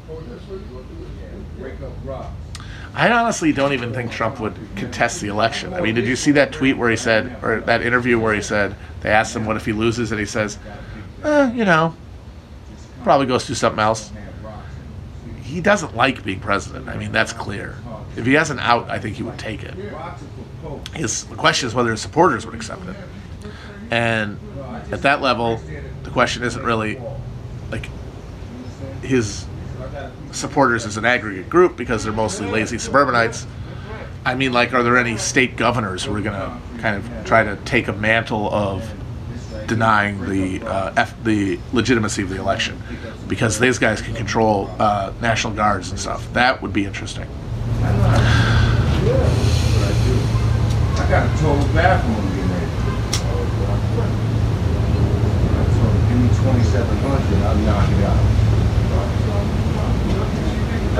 Yeah, 0.08 1.38
break 1.58 1.74
up 1.74 1.82
rocks. 1.82 1.91
I 2.94 3.10
honestly 3.10 3.52
don't 3.52 3.72
even 3.72 3.94
think 3.94 4.12
Trump 4.12 4.38
would 4.40 4.54
contest 4.76 5.20
the 5.20 5.28
election. 5.28 5.72
I 5.72 5.80
mean, 5.80 5.94
did 5.94 6.06
you 6.06 6.16
see 6.16 6.32
that 6.32 6.52
tweet 6.52 6.76
where 6.76 6.90
he 6.90 6.96
said, 6.96 7.42
or 7.42 7.60
that 7.62 7.82
interview 7.82 8.18
where 8.18 8.34
he 8.34 8.42
said, 8.42 8.76
they 9.00 9.10
asked 9.10 9.34
him 9.34 9.46
what 9.46 9.56
if 9.56 9.64
he 9.64 9.72
loses, 9.72 10.10
and 10.12 10.20
he 10.20 10.26
says, 10.26 10.58
eh, 11.24 11.52
you 11.52 11.64
know, 11.64 11.94
probably 13.02 13.26
goes 13.26 13.46
do 13.46 13.54
something 13.54 13.80
else. 13.80 14.12
He 15.42 15.60
doesn't 15.60 15.96
like 15.96 16.22
being 16.22 16.40
president. 16.40 16.88
I 16.88 16.96
mean, 16.96 17.12
that's 17.12 17.32
clear. 17.32 17.76
If 18.16 18.26
he 18.26 18.34
has 18.34 18.50
an 18.50 18.58
out, 18.58 18.90
I 18.90 18.98
think 18.98 19.16
he 19.16 19.22
would 19.22 19.38
take 19.38 19.62
it. 19.62 19.74
His 20.94 21.24
the 21.24 21.36
question 21.36 21.66
is 21.66 21.74
whether 21.74 21.90
his 21.90 22.00
supporters 22.00 22.44
would 22.44 22.54
accept 22.54 22.86
it. 22.86 22.96
And 23.90 24.38
at 24.90 25.02
that 25.02 25.20
level, 25.20 25.60
the 26.02 26.10
question 26.10 26.42
isn't 26.42 26.62
really 26.62 27.00
like 27.70 27.88
his 29.02 29.46
supporters 30.32 30.84
as 30.86 30.96
an 30.96 31.04
aggregate 31.04 31.48
group 31.48 31.76
because 31.76 32.04
they're 32.04 32.12
mostly 32.12 32.46
lazy 32.46 32.78
suburbanites. 32.78 33.46
I 34.24 34.34
mean, 34.34 34.52
like, 34.52 34.72
are 34.72 34.82
there 34.82 34.96
any 34.96 35.16
state 35.16 35.56
governors 35.56 36.04
who 36.04 36.14
are 36.14 36.20
going 36.20 36.38
to 36.38 36.60
kind 36.80 36.96
of 36.96 37.24
try 37.24 37.42
to 37.42 37.56
take 37.64 37.88
a 37.88 37.92
mantle 37.92 38.52
of 38.52 38.88
denying 39.66 40.20
the 40.28 40.62
uh, 40.66 40.92
F, 40.96 41.14
the 41.24 41.58
legitimacy 41.72 42.22
of 42.22 42.28
the 42.28 42.38
election 42.38 42.80
because 43.28 43.58
these 43.58 43.78
guys 43.78 44.00
can 44.00 44.14
control 44.14 44.70
uh, 44.78 45.12
national 45.20 45.54
guards 45.54 45.90
and 45.90 45.98
stuff? 45.98 46.32
That 46.32 46.62
would 46.62 46.72
be 46.72 46.84
interesting. 46.84 47.26
I 50.94 51.06
got 51.08 51.26
a 51.26 51.30
total 51.40 51.66
bathroom 51.74 52.28
getting 52.30 52.48
me 52.48 52.62
I'll 57.44 57.56
knock 57.56 57.90
it 57.90 58.04
out. 58.04 58.41
See 60.92 60.98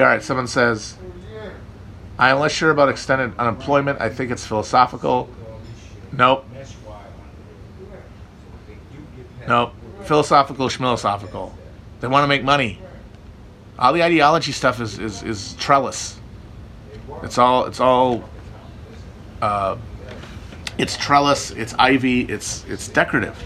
all 0.00 0.06
right, 0.06 0.22
someone 0.22 0.46
says, 0.46 0.96
I 2.18 2.30
am 2.30 2.38
less 2.38 2.52
sure 2.52 2.70
about 2.70 2.88
extended 2.88 3.38
unemployment. 3.38 4.00
I 4.00 4.08
think 4.08 4.30
it's 4.30 4.46
philosophical. 4.46 5.28
Nope. 6.10 6.46
Nope. 9.46 9.74
Philosophical, 10.04 10.68
schmilosophical. 10.68 11.52
They 12.00 12.08
want 12.08 12.24
to 12.24 12.28
make 12.28 12.44
money. 12.44 12.80
All 13.78 13.92
the 13.92 14.02
ideology 14.02 14.52
stuff 14.52 14.80
is, 14.80 14.98
is, 14.98 15.22
is 15.22 15.54
trellis. 15.54 16.18
It's 17.22 17.38
all 17.38 17.64
it's 17.66 17.80
all 17.80 18.28
uh, 19.40 19.76
it's 20.76 20.96
trellis, 20.96 21.50
it's 21.50 21.74
ivy, 21.78 22.22
it's 22.22 22.64
it's 22.68 22.88
decorative. 22.88 23.42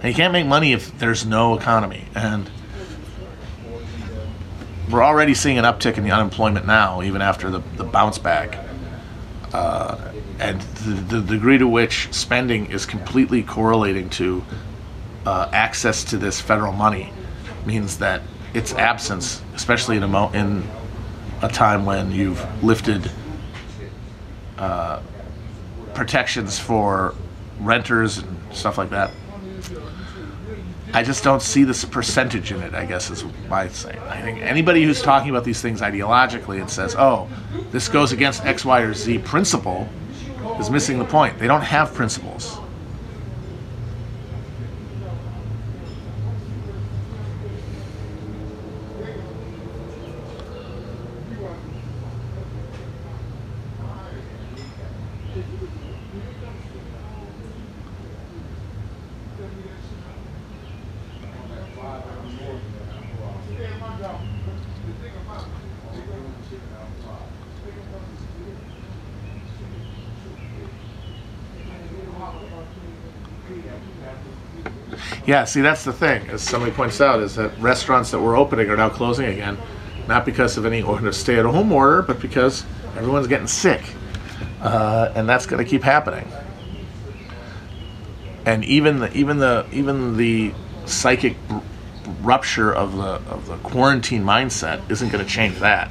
And 0.00 0.04
you 0.04 0.14
can't 0.14 0.32
make 0.32 0.46
money 0.46 0.72
if 0.72 0.98
there's 0.98 1.24
no 1.24 1.56
economy. 1.56 2.04
And 2.14 2.50
we're 4.90 5.02
already 5.02 5.34
seeing 5.34 5.58
an 5.58 5.64
uptick 5.64 5.98
in 5.98 6.04
the 6.04 6.10
unemployment 6.10 6.66
now, 6.66 7.02
even 7.02 7.22
after 7.22 7.50
the, 7.50 7.60
the 7.76 7.84
bounce 7.84 8.18
back. 8.18 8.58
Uh, 9.52 10.12
and 10.38 10.60
the, 10.60 11.16
the 11.16 11.20
degree 11.22 11.58
to 11.58 11.66
which 11.66 12.12
spending 12.12 12.66
is 12.70 12.84
completely 12.84 13.42
correlating 13.42 14.10
to 14.10 14.44
uh, 15.26 15.50
access 15.52 16.04
to 16.04 16.16
this 16.16 16.40
federal 16.40 16.72
money 16.72 17.12
means 17.66 17.98
that 17.98 18.22
its 18.54 18.72
absence, 18.74 19.42
especially 19.54 19.96
in 19.96 20.02
a, 20.04 20.08
mo- 20.08 20.30
in 20.32 20.64
a 21.42 21.48
time 21.48 21.84
when 21.84 22.10
you've 22.12 22.42
lifted 22.62 23.10
uh, 24.56 25.00
protections 25.92 26.58
for 26.58 27.14
renters 27.60 28.18
and 28.18 28.38
stuff 28.52 28.78
like 28.78 28.90
that, 28.90 29.10
I 30.94 31.02
just 31.02 31.24
don't 31.24 31.42
see 31.42 31.64
this 31.64 31.84
percentage 31.84 32.52
in 32.52 32.62
it, 32.62 32.72
I 32.72 32.86
guess 32.86 33.10
is 33.10 33.24
my 33.50 33.68
thing. 33.68 33.98
I 33.98 34.22
think 34.22 34.40
anybody 34.40 34.84
who's 34.84 35.02
talking 35.02 35.28
about 35.28 35.44
these 35.44 35.60
things 35.60 35.82
ideologically 35.82 36.60
and 36.60 36.70
says, 36.70 36.94
oh, 36.96 37.28
this 37.70 37.88
goes 37.88 38.12
against 38.12 38.46
X, 38.46 38.64
Y, 38.64 38.80
or 38.80 38.94
Z 38.94 39.18
principle 39.18 39.88
is 40.58 40.70
missing 40.70 40.98
the 40.98 41.04
point. 41.04 41.38
They 41.38 41.48
don't 41.48 41.60
have 41.60 41.92
principles. 41.92 42.56
Yeah, 75.26 75.44
see, 75.44 75.60
that's 75.60 75.82
the 75.82 75.92
thing, 75.92 76.28
as 76.28 76.40
somebody 76.40 76.70
points 76.70 77.00
out, 77.00 77.20
is 77.20 77.34
that 77.34 77.58
restaurants 77.58 78.12
that 78.12 78.20
were 78.20 78.36
opening 78.36 78.70
are 78.70 78.76
now 78.76 78.88
closing 78.88 79.26
again, 79.26 79.58
not 80.06 80.24
because 80.24 80.56
of 80.56 80.64
any 80.64 80.82
order, 80.82 81.12
stay-at-home 81.12 81.72
order, 81.72 82.02
but 82.02 82.20
because 82.20 82.64
everyone's 82.96 83.26
getting 83.26 83.48
sick, 83.48 83.82
uh, 84.60 85.10
and 85.16 85.28
that's 85.28 85.46
going 85.46 85.62
to 85.62 85.68
keep 85.68 85.82
happening. 85.82 86.28
And 88.44 88.64
even 88.64 89.00
the 89.00 89.12
even 89.12 89.38
the 89.38 89.66
even 89.72 90.16
the 90.16 90.54
psychic 90.84 91.36
rupture 92.20 92.72
of 92.72 92.96
the 92.96 93.20
of 93.28 93.48
the 93.48 93.56
quarantine 93.56 94.22
mindset 94.22 94.88
isn't 94.88 95.08
going 95.08 95.24
to 95.24 95.28
change 95.28 95.58
that. 95.58 95.90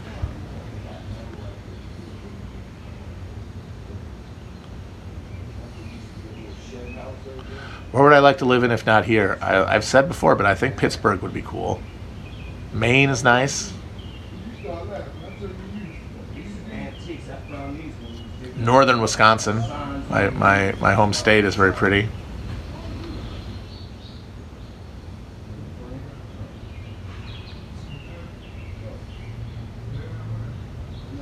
Where 7.95 8.03
would 8.03 8.11
I 8.11 8.19
like 8.19 8.39
to 8.39 8.45
live 8.45 8.63
in 8.63 8.71
if 8.71 8.85
not 8.85 9.05
here? 9.05 9.37
I, 9.41 9.63
I've 9.63 9.85
said 9.85 10.09
before, 10.09 10.35
but 10.35 10.45
I 10.45 10.53
think 10.53 10.75
Pittsburgh 10.75 11.21
would 11.21 11.31
be 11.31 11.41
cool. 11.41 11.81
Maine 12.73 13.09
is 13.09 13.23
nice. 13.23 13.71
Northern 18.57 18.99
Wisconsin, 18.99 19.59
my, 20.09 20.29
my, 20.31 20.73
my 20.81 20.93
home 20.93 21.13
state, 21.13 21.45
is 21.45 21.55
very 21.55 21.71
pretty. 21.71 22.01
No, 22.01 22.09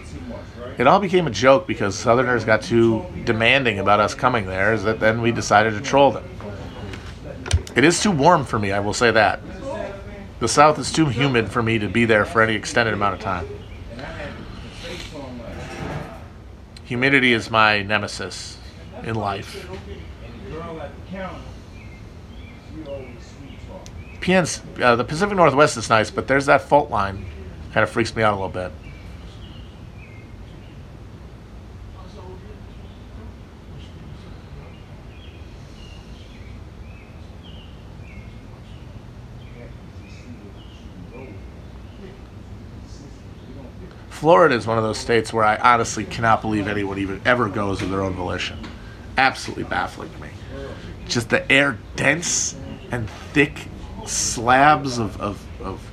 It 0.78 0.86
all 0.86 1.00
became 1.00 1.26
a 1.26 1.30
joke 1.30 1.66
because 1.66 1.98
Southerners 1.98 2.44
got 2.44 2.62
too 2.62 3.04
demanding 3.24 3.78
about 3.78 3.98
us 3.98 4.14
coming 4.14 4.46
there, 4.46 4.72
is 4.72 4.84
that 4.84 5.00
then 5.00 5.20
we 5.20 5.32
decided 5.32 5.72
to 5.72 5.80
troll 5.80 6.12
them. 6.12 6.24
It 7.74 7.82
is 7.84 8.00
too 8.00 8.10
warm 8.10 8.44
for 8.44 8.58
me, 8.58 8.72
I 8.72 8.80
will 8.80 8.92
say 8.92 9.10
that. 9.10 9.40
The 10.40 10.48
South 10.48 10.78
is 10.78 10.92
too 10.92 11.06
humid 11.06 11.50
for 11.50 11.62
me 11.62 11.78
to 11.80 11.88
be 11.88 12.04
there 12.04 12.24
for 12.24 12.42
any 12.42 12.54
extended 12.54 12.94
amount 12.94 13.14
of 13.14 13.20
time. 13.20 13.48
And 13.92 14.00
I 14.00 14.04
had 14.04 14.30
the 14.30 14.88
face 14.88 15.14
on 15.14 15.38
like, 15.38 15.48
Humidity 16.88 17.34
is 17.34 17.50
my 17.50 17.82
nemesis 17.82 18.56
in 19.02 19.14
life. 19.14 19.68
PN's, 24.22 24.62
uh, 24.80 24.96
the 24.96 25.04
Pacific 25.04 25.36
Northwest 25.36 25.76
is 25.76 25.90
nice, 25.90 26.10
but 26.10 26.26
there's 26.28 26.46
that 26.46 26.62
fault 26.62 26.90
line. 26.90 27.26
Kind 27.74 27.84
of 27.84 27.90
freaks 27.90 28.16
me 28.16 28.22
out 28.22 28.32
a 28.32 28.36
little 28.36 28.48
bit. 28.48 28.72
Florida 44.18 44.56
is 44.56 44.66
one 44.66 44.76
of 44.76 44.82
those 44.82 44.98
states 44.98 45.32
where 45.32 45.44
I 45.44 45.54
honestly 45.58 46.04
cannot 46.04 46.42
believe 46.42 46.66
anyone 46.66 46.98
even 46.98 47.20
ever 47.24 47.48
goes 47.48 47.82
of 47.82 47.90
their 47.90 48.02
own 48.02 48.14
volition. 48.14 48.58
Absolutely 49.16 49.62
baffling 49.62 50.10
to 50.10 50.20
me. 50.20 50.30
Just 51.06 51.30
the 51.30 51.50
air 51.52 51.78
dense 51.94 52.56
and 52.90 53.08
thick 53.32 53.68
slabs 54.06 54.98
of, 54.98 55.20
of, 55.20 55.46
of 55.62 55.88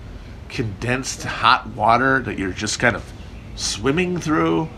condensed 0.49 1.21
hot 1.21 1.67
water 1.75 2.19
that 2.23 2.39
you're 2.39 2.51
just 2.51 2.79
kind 2.79 2.95
of 2.95 3.13
swimming 3.55 4.17
through. 4.17 4.69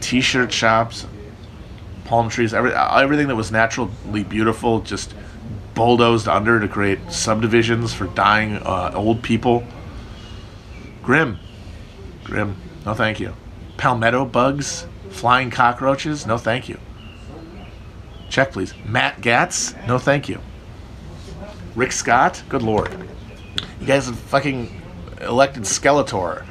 T 0.00 0.20
shirt 0.20 0.52
shops, 0.52 1.06
palm 2.06 2.28
trees, 2.28 2.52
every, 2.52 2.74
everything 2.74 3.28
that 3.28 3.36
was 3.36 3.52
naturally 3.52 4.24
beautiful 4.24 4.80
just 4.80 5.14
bulldozed 5.74 6.26
under 6.26 6.58
to 6.58 6.66
create 6.66 6.98
subdivisions 7.08 7.94
for 7.94 8.08
dying 8.08 8.56
uh, 8.56 8.90
old 8.96 9.22
people. 9.22 9.62
Grim. 11.04 11.38
Grim. 12.24 12.56
No, 12.84 12.94
thank 12.94 13.20
you. 13.20 13.34
Palmetto 13.76 14.24
bugs, 14.24 14.86
flying 15.10 15.50
cockroaches. 15.50 16.26
No, 16.26 16.38
thank 16.38 16.68
you. 16.68 16.78
Check, 18.28 18.52
please. 18.52 18.74
Matt 18.84 19.20
Gaetz. 19.20 19.74
No, 19.86 19.98
thank 19.98 20.28
you. 20.28 20.40
Rick 21.74 21.92
Scott. 21.92 22.42
Good 22.48 22.62
lord. 22.62 22.90
You 23.80 23.86
guys 23.86 24.06
have 24.06 24.18
fucking 24.18 24.80
elected 25.20 25.64
Skeletor 25.64 26.44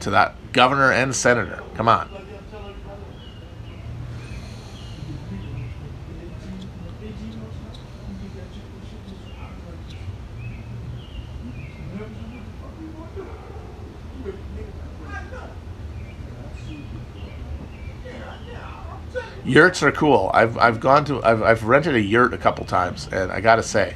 to 0.00 0.10
that 0.10 0.34
governor 0.52 0.92
and 0.92 1.14
senator. 1.14 1.62
Come 1.74 1.88
on. 1.88 2.08
Yurts 19.44 19.82
are 19.82 19.92
cool. 19.92 20.30
I've 20.32 20.56
I've 20.56 20.80
gone 20.80 21.04
to 21.06 21.22
I've 21.22 21.42
I've 21.42 21.64
rented 21.64 21.94
a 21.94 22.00
yurt 22.00 22.32
a 22.32 22.38
couple 22.38 22.64
times, 22.64 23.08
and 23.12 23.30
I 23.30 23.40
gotta 23.40 23.62
say, 23.62 23.94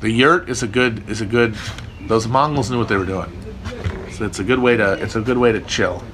the 0.00 0.10
yurt 0.10 0.48
is 0.48 0.62
a 0.62 0.68
good 0.68 1.08
is 1.08 1.20
a 1.20 1.26
good. 1.26 1.56
Those 2.02 2.28
Mongols 2.28 2.70
knew 2.70 2.78
what 2.78 2.88
they 2.88 2.96
were 2.96 3.04
doing. 3.04 3.32
So 4.12 4.24
it's 4.24 4.38
a 4.38 4.44
good 4.44 4.60
way 4.60 4.76
to 4.76 4.92
it's 4.92 5.16
a 5.16 5.20
good 5.20 5.38
way 5.38 5.50
to 5.50 5.60
chill. 5.60 6.04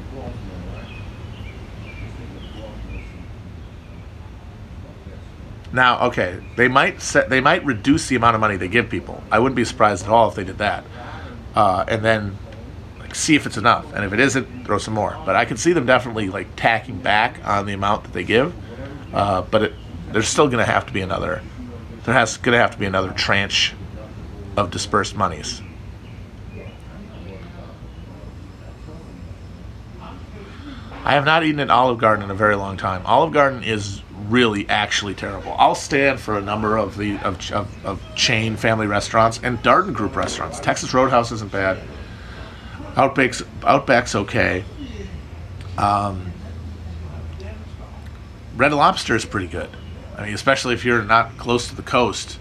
Now, 5.72 6.06
okay, 6.08 6.38
they 6.56 6.68
might 6.68 7.00
set, 7.00 7.30
they 7.30 7.40
might 7.40 7.64
reduce 7.64 8.08
the 8.08 8.16
amount 8.16 8.34
of 8.34 8.40
money 8.40 8.56
they 8.56 8.68
give 8.68 8.90
people. 8.90 9.22
I 9.30 9.38
wouldn't 9.38 9.56
be 9.56 9.64
surprised 9.64 10.04
at 10.04 10.10
all 10.10 10.28
if 10.28 10.34
they 10.34 10.44
did 10.44 10.58
that, 10.58 10.84
uh, 11.54 11.84
and 11.88 12.04
then 12.04 12.38
see 13.14 13.34
if 13.34 13.46
it's 13.46 13.56
enough. 13.56 13.92
And 13.94 14.04
if 14.04 14.12
it 14.12 14.20
isn't, 14.20 14.64
throw 14.64 14.78
some 14.78 14.94
more. 14.94 15.20
But 15.24 15.36
I 15.36 15.44
can 15.44 15.56
see 15.56 15.72
them 15.72 15.86
definitely 15.86 16.28
like 16.28 16.54
tacking 16.56 16.98
back 16.98 17.40
on 17.46 17.66
the 17.66 17.72
amount 17.72 18.04
that 18.04 18.12
they 18.12 18.24
give. 18.24 18.54
Uh, 19.14 19.42
but 19.42 19.62
it, 19.62 19.74
there's 20.12 20.28
still 20.28 20.46
going 20.46 20.64
to 20.64 20.70
have 20.70 20.86
to 20.86 20.92
be 20.92 21.00
another. 21.00 21.42
There 22.04 22.14
has 22.14 22.36
going 22.36 22.54
to 22.54 22.58
have 22.58 22.72
to 22.72 22.78
be 22.78 22.86
another 22.86 23.12
tranche 23.12 23.74
of 24.56 24.70
dispersed 24.70 25.16
monies. 25.16 25.62
I 31.04 31.14
have 31.14 31.24
not 31.24 31.42
eaten 31.42 31.58
at 31.58 31.70
Olive 31.70 31.98
Garden 31.98 32.24
in 32.24 32.30
a 32.30 32.34
very 32.34 32.54
long 32.54 32.76
time. 32.76 33.02
Olive 33.06 33.32
Garden 33.32 33.64
is 33.64 34.02
really 34.28 34.68
actually 34.68 35.14
terrible. 35.14 35.54
I'll 35.58 35.74
stand 35.74 36.20
for 36.20 36.38
a 36.38 36.40
number 36.40 36.76
of 36.76 36.96
the 36.96 37.18
of, 37.18 37.50
of, 37.50 37.84
of 37.84 38.14
chain 38.14 38.56
family 38.56 38.86
restaurants 38.86 39.40
and 39.42 39.58
Darden 39.62 39.92
Group 39.92 40.14
restaurants. 40.14 40.60
Texas 40.60 40.94
Roadhouse 40.94 41.32
isn't 41.32 41.50
bad. 41.50 41.78
Outback's 42.96 43.42
Outback's 43.62 44.14
okay. 44.14 44.64
Um, 45.78 46.32
Red 48.56 48.72
Lobster 48.72 49.16
is 49.16 49.24
pretty 49.24 49.46
good. 49.46 49.70
I 50.16 50.26
mean, 50.26 50.34
especially 50.34 50.74
if 50.74 50.84
you're 50.84 51.02
not 51.02 51.38
close 51.38 51.68
to 51.68 51.74
the 51.74 51.82
coast, 51.82 52.38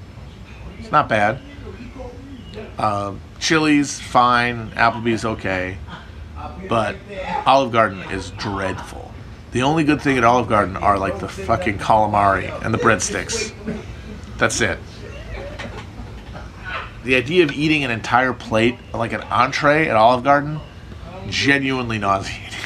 it's 0.80 0.92
not 0.92 1.08
bad. 1.08 1.40
Um, 2.78 3.22
Chili's 3.40 4.00
fine. 4.00 4.72
Applebee's 4.72 5.24
okay, 5.24 5.78
but 6.68 6.96
Olive 7.46 7.72
Garden 7.72 8.02
is 8.12 8.32
dreadful. 8.32 9.12
The 9.52 9.64
only 9.64 9.84
good 9.84 10.02
thing 10.02 10.18
at 10.18 10.24
Olive 10.24 10.48
Garden 10.48 10.78
are 10.78 10.98
like 10.98 11.20
the 11.20 11.28
fucking 11.28 11.78
calamari 11.78 12.50
and 12.64 12.74
the 12.74 12.78
breadsticks. 12.78 13.54
That's 14.38 14.62
it. 14.62 14.80
The 17.04 17.16
idea 17.16 17.44
of 17.44 17.52
eating 17.52 17.84
an 17.84 17.92
entire 17.92 18.34
plate, 18.34 18.78
like 18.94 19.14
an 19.14 19.22
entree 19.22 19.88
at 19.88 19.96
Olive 19.96 20.24
Garden, 20.24 20.60
genuinely 21.30 21.98
nauseating. 21.98 22.60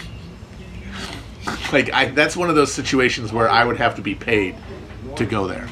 like 1.72 1.94
I, 1.94 2.06
that's 2.06 2.36
one 2.36 2.50
of 2.50 2.56
those 2.56 2.74
situations 2.74 3.32
where 3.32 3.50
I 3.50 3.64
would 3.64 3.78
have 3.78 3.96
to 3.96 4.02
be 4.02 4.16
paid 4.16 4.56
to 5.16 5.26
go 5.26 5.48
there. 5.48 5.70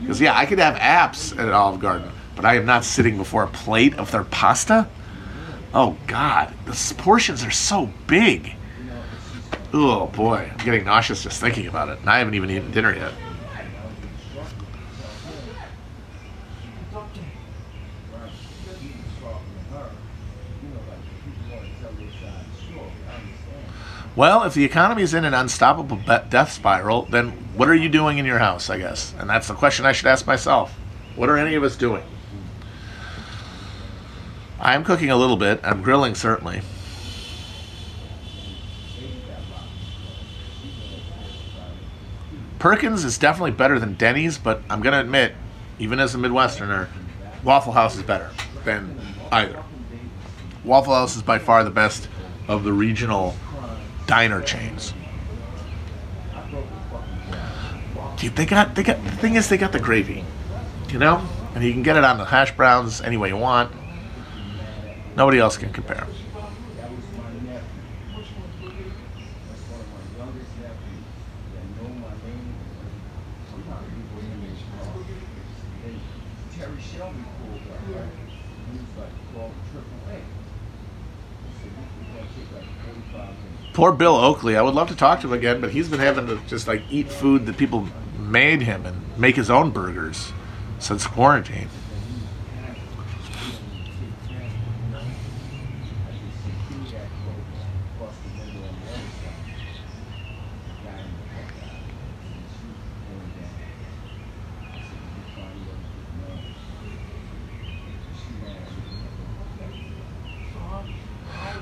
Because 0.00 0.20
yeah, 0.20 0.36
I 0.36 0.46
could 0.46 0.58
have 0.58 0.76
apps 0.76 1.36
at 1.38 1.48
Olive 1.52 1.80
Garden, 1.80 2.10
but 2.36 2.44
I 2.44 2.56
am 2.56 2.64
not 2.64 2.84
sitting 2.84 3.16
before 3.16 3.42
a 3.42 3.48
plate 3.48 3.94
of 3.98 4.10
their 4.10 4.24
pasta. 4.24 4.88
Oh 5.74 5.96
God, 6.06 6.52
the 6.66 6.94
portions 6.96 7.44
are 7.44 7.50
so 7.50 7.90
big. 8.06 8.54
Oh 9.72 10.06
boy, 10.08 10.50
I'm 10.50 10.64
getting 10.64 10.84
nauseous 10.84 11.22
just 11.22 11.40
thinking 11.40 11.66
about 11.66 11.88
it. 11.88 12.00
And 12.00 12.10
I 12.10 12.18
haven't 12.18 12.34
even 12.34 12.50
eaten 12.50 12.70
dinner 12.70 12.94
yet. 12.94 13.12
Well, 24.16 24.42
if 24.42 24.54
the 24.54 24.64
economy 24.64 25.02
is 25.02 25.14
in 25.14 25.24
an 25.24 25.34
unstoppable 25.34 25.96
death 26.28 26.52
spiral, 26.52 27.02
then 27.02 27.30
what 27.54 27.68
are 27.68 27.74
you 27.74 27.88
doing 27.88 28.18
in 28.18 28.26
your 28.26 28.40
house, 28.40 28.68
I 28.68 28.78
guess? 28.78 29.14
And 29.18 29.30
that's 29.30 29.48
the 29.48 29.54
question 29.54 29.86
I 29.86 29.92
should 29.92 30.06
ask 30.06 30.26
myself. 30.26 30.76
What 31.14 31.28
are 31.28 31.36
any 31.36 31.54
of 31.54 31.62
us 31.62 31.76
doing? 31.76 32.02
I'm 34.60 34.84
cooking 34.84 35.10
a 35.10 35.16
little 35.16 35.36
bit. 35.36 35.60
I'm 35.62 35.82
grilling, 35.82 36.14
certainly. 36.14 36.60
Perkins 42.58 43.04
is 43.04 43.16
definitely 43.16 43.52
better 43.52 43.78
than 43.78 43.94
Denny's, 43.94 44.36
but 44.36 44.60
I'm 44.68 44.82
going 44.82 44.92
to 44.92 45.00
admit, 45.00 45.34
even 45.78 45.98
as 45.98 46.14
a 46.14 46.18
Midwesterner, 46.18 46.88
Waffle 47.42 47.72
House 47.72 47.96
is 47.96 48.02
better 48.02 48.30
than 48.64 49.00
either. 49.32 49.62
Waffle 50.62 50.94
House 50.94 51.16
is 51.16 51.22
by 51.22 51.38
far 51.38 51.64
the 51.64 51.70
best 51.70 52.08
of 52.48 52.64
the 52.64 52.72
regional 52.72 53.34
diner 54.10 54.42
chains. 54.42 54.92
Dude, 58.16 58.34
they 58.34 58.44
got 58.44 58.74
they 58.74 58.82
got 58.82 59.02
the 59.04 59.12
thing 59.12 59.36
is 59.36 59.48
they 59.48 59.56
got 59.56 59.70
the 59.70 59.78
gravy, 59.78 60.24
you 60.88 60.98
know, 60.98 61.22
and 61.54 61.62
you 61.62 61.72
can 61.72 61.84
get 61.84 61.96
it 61.96 62.02
on 62.02 62.18
the 62.18 62.24
hash 62.24 62.50
browns 62.56 63.00
any 63.00 63.16
way 63.16 63.28
you 63.28 63.36
want. 63.36 63.70
Nobody 65.16 65.38
else 65.38 65.56
can 65.56 65.72
compare. 65.72 66.08
Terry 76.58 76.76
Shelby 76.82 77.24
pulled 77.38 77.62
up, 77.72 77.80
right? 77.94 78.10
He 78.72 78.78
was 78.78 78.90
like, 78.98 79.14
called 79.32 79.52
triple 79.72 79.96
A. 80.10 80.16
He 80.16 81.52
said, 81.62 81.72
"We 81.72 82.04
gonna 82.12 82.28
take 82.36 82.52
like 82.52 82.68
45 82.84 83.28
minutes." 83.44 83.69
Poor 83.80 83.92
Bill 83.92 84.14
Oakley. 84.14 84.58
I 84.58 84.60
would 84.60 84.74
love 84.74 84.88
to 84.88 84.94
talk 84.94 85.22
to 85.22 85.28
him 85.28 85.32
again, 85.32 85.62
but 85.62 85.70
he's 85.70 85.88
been 85.88 86.00
having 86.00 86.26
to 86.26 86.38
just 86.46 86.68
like 86.68 86.82
eat 86.90 87.10
food 87.10 87.46
that 87.46 87.56
people 87.56 87.88
made 88.18 88.60
him 88.60 88.84
and 88.84 89.00
make 89.16 89.36
his 89.36 89.48
own 89.48 89.70
burgers 89.70 90.34
since 90.78 91.06
quarantine. 91.06 91.70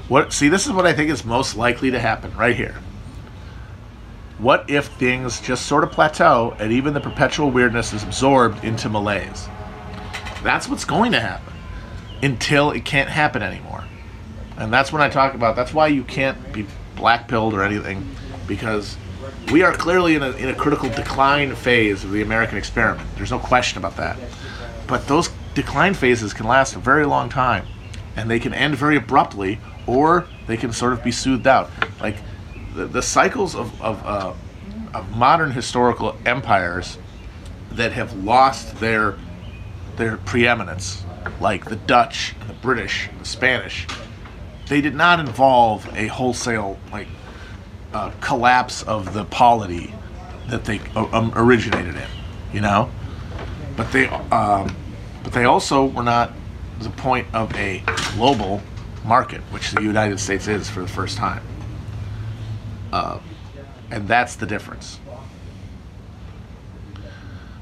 What? 0.09 0.32
See, 0.32 0.48
this 0.48 0.66
is 0.66 0.72
what 0.72 0.86
I 0.86 0.92
think 0.92 1.11
is 1.11 1.24
most 1.24 1.56
likely 1.56 1.90
to 1.90 2.00
happen 2.00 2.34
right 2.36 2.56
here. 2.56 2.76
What 4.38 4.70
if 4.70 4.86
things 4.86 5.40
just 5.40 5.66
sort 5.66 5.84
of 5.84 5.90
plateau 5.90 6.56
and 6.59 6.72
even 6.72 6.94
the 6.94 7.00
perpetual 7.00 7.50
weirdness 7.50 7.92
is 7.92 8.04
absorbed 8.04 8.64
into 8.64 8.88
malaise? 8.88 9.48
That's 10.42 10.68
what's 10.68 10.84
going 10.84 11.12
to 11.12 11.20
happen 11.20 11.52
until 12.22 12.70
it 12.70 12.84
can't 12.84 13.11
happen 13.11 13.42
anymore. 13.42 13.84
And 14.56 14.72
that's 14.72 14.92
when 14.92 15.02
I 15.02 15.09
talk 15.09 15.34
about 15.34 15.56
that's 15.56 15.74
why 15.74 15.88
you 15.88 16.04
can't 16.04 16.52
be 16.52 16.66
black 16.96 17.28
pilled 17.28 17.52
or 17.52 17.62
anything 17.62 18.09
because 18.46 18.96
we 19.52 19.62
are 19.62 19.72
clearly 19.72 20.14
in 20.14 20.22
a, 20.22 20.30
in 20.30 20.48
a 20.48 20.54
critical 20.54 20.88
decline 20.88 21.54
phase 21.54 22.04
of 22.04 22.12
the 22.12 22.22
American 22.22 22.56
experiment. 22.56 23.09
There's 23.16 23.30
no 23.30 23.38
question 23.38 23.78
about 23.78 23.96
that. 23.96 24.18
But 24.86 25.06
those 25.06 25.30
decline 25.54 25.94
phases 25.94 26.32
can 26.32 26.46
last 26.46 26.76
a 26.76 26.78
very 26.78 27.04
long 27.04 27.28
time 27.28 27.66
and 28.16 28.30
they 28.30 28.40
can 28.40 28.54
end 28.54 28.76
very 28.76 28.96
abruptly 28.96 29.59
or 29.89 30.28
they 30.47 30.57
can 30.57 30.72
sort 30.72 30.93
of 30.93 31.03
be 31.03 31.11
soothed 31.11 31.47
out. 31.47 31.70
Like 32.01 32.16
the, 32.74 32.86
the 32.86 33.03
cycles 33.03 33.57
of, 33.57 33.82
of, 33.82 34.05
uh, 34.07 34.34
of 34.95 35.16
modern 35.16 35.51
historical 35.51 36.16
empires 36.24 36.99
that 37.72 37.93
have 37.93 38.12
lost 38.22 38.78
their 38.78 39.18
their 39.97 40.16
preeminence, 40.18 41.05
like 41.41 41.64
the 41.64 41.74
Dutch, 41.74 42.36
the 42.47 42.53
British, 42.53 43.09
the 43.18 43.24
Spanish, 43.24 43.84
they 44.68 44.80
did 44.80 44.95
not 44.95 45.18
involve 45.18 45.89
a 45.97 46.07
wholesale 46.07 46.78
like 46.93 47.09
uh, 47.93 48.12
collapse 48.20 48.84
of 48.84 49.12
the 49.12 49.24
polity 49.24 49.93
that 50.47 50.64
they 50.64 50.80
uh, 50.95 51.09
um, 51.12 51.32
originated 51.34 51.97
in, 51.97 52.07
you 52.53 52.61
know. 52.61 52.91
But 53.76 53.91
they, 53.91 54.07
um, 54.07 54.76
but 55.24 55.32
they 55.32 55.47
also 55.47 55.86
were 55.86 56.05
not 56.05 56.32
the 56.78 56.91
point 56.91 57.26
of 57.34 57.53
a 57.57 57.82
global 58.14 58.62
market, 59.05 59.40
which 59.53 59.70
the 59.72 59.82
United 59.82 60.18
States 60.20 60.49
is 60.49 60.68
for 60.68 60.80
the 60.80 60.88
first 60.88 61.16
time. 61.16 61.42
Uh, 62.92 63.18
and 63.90 64.07
that's 64.09 64.36
the 64.36 64.46
difference. 64.46 64.99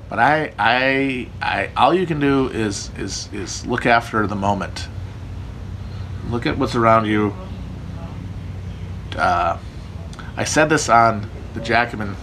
But 0.09 0.19
I, 0.21 0.53
I, 0.59 1.29
I, 1.43 1.71
all 1.77 1.93
you 1.93 2.07
can 2.07 2.21
do 2.21 2.49
is 2.49 2.91
is 2.97 3.29
is 3.33 3.67
look 3.67 3.87
after 3.87 4.27
the 4.27 4.37
moment. 4.37 4.89
Look 6.31 6.47
at 6.47 6.59
what's 6.59 6.77
around 6.77 7.07
you. 7.07 7.35
Uh, 9.17 9.59
I 10.37 10.45
said 10.45 10.69
this 10.69 10.89
on 10.89 11.29
the 11.55 11.61
Jacobin 11.61 12.15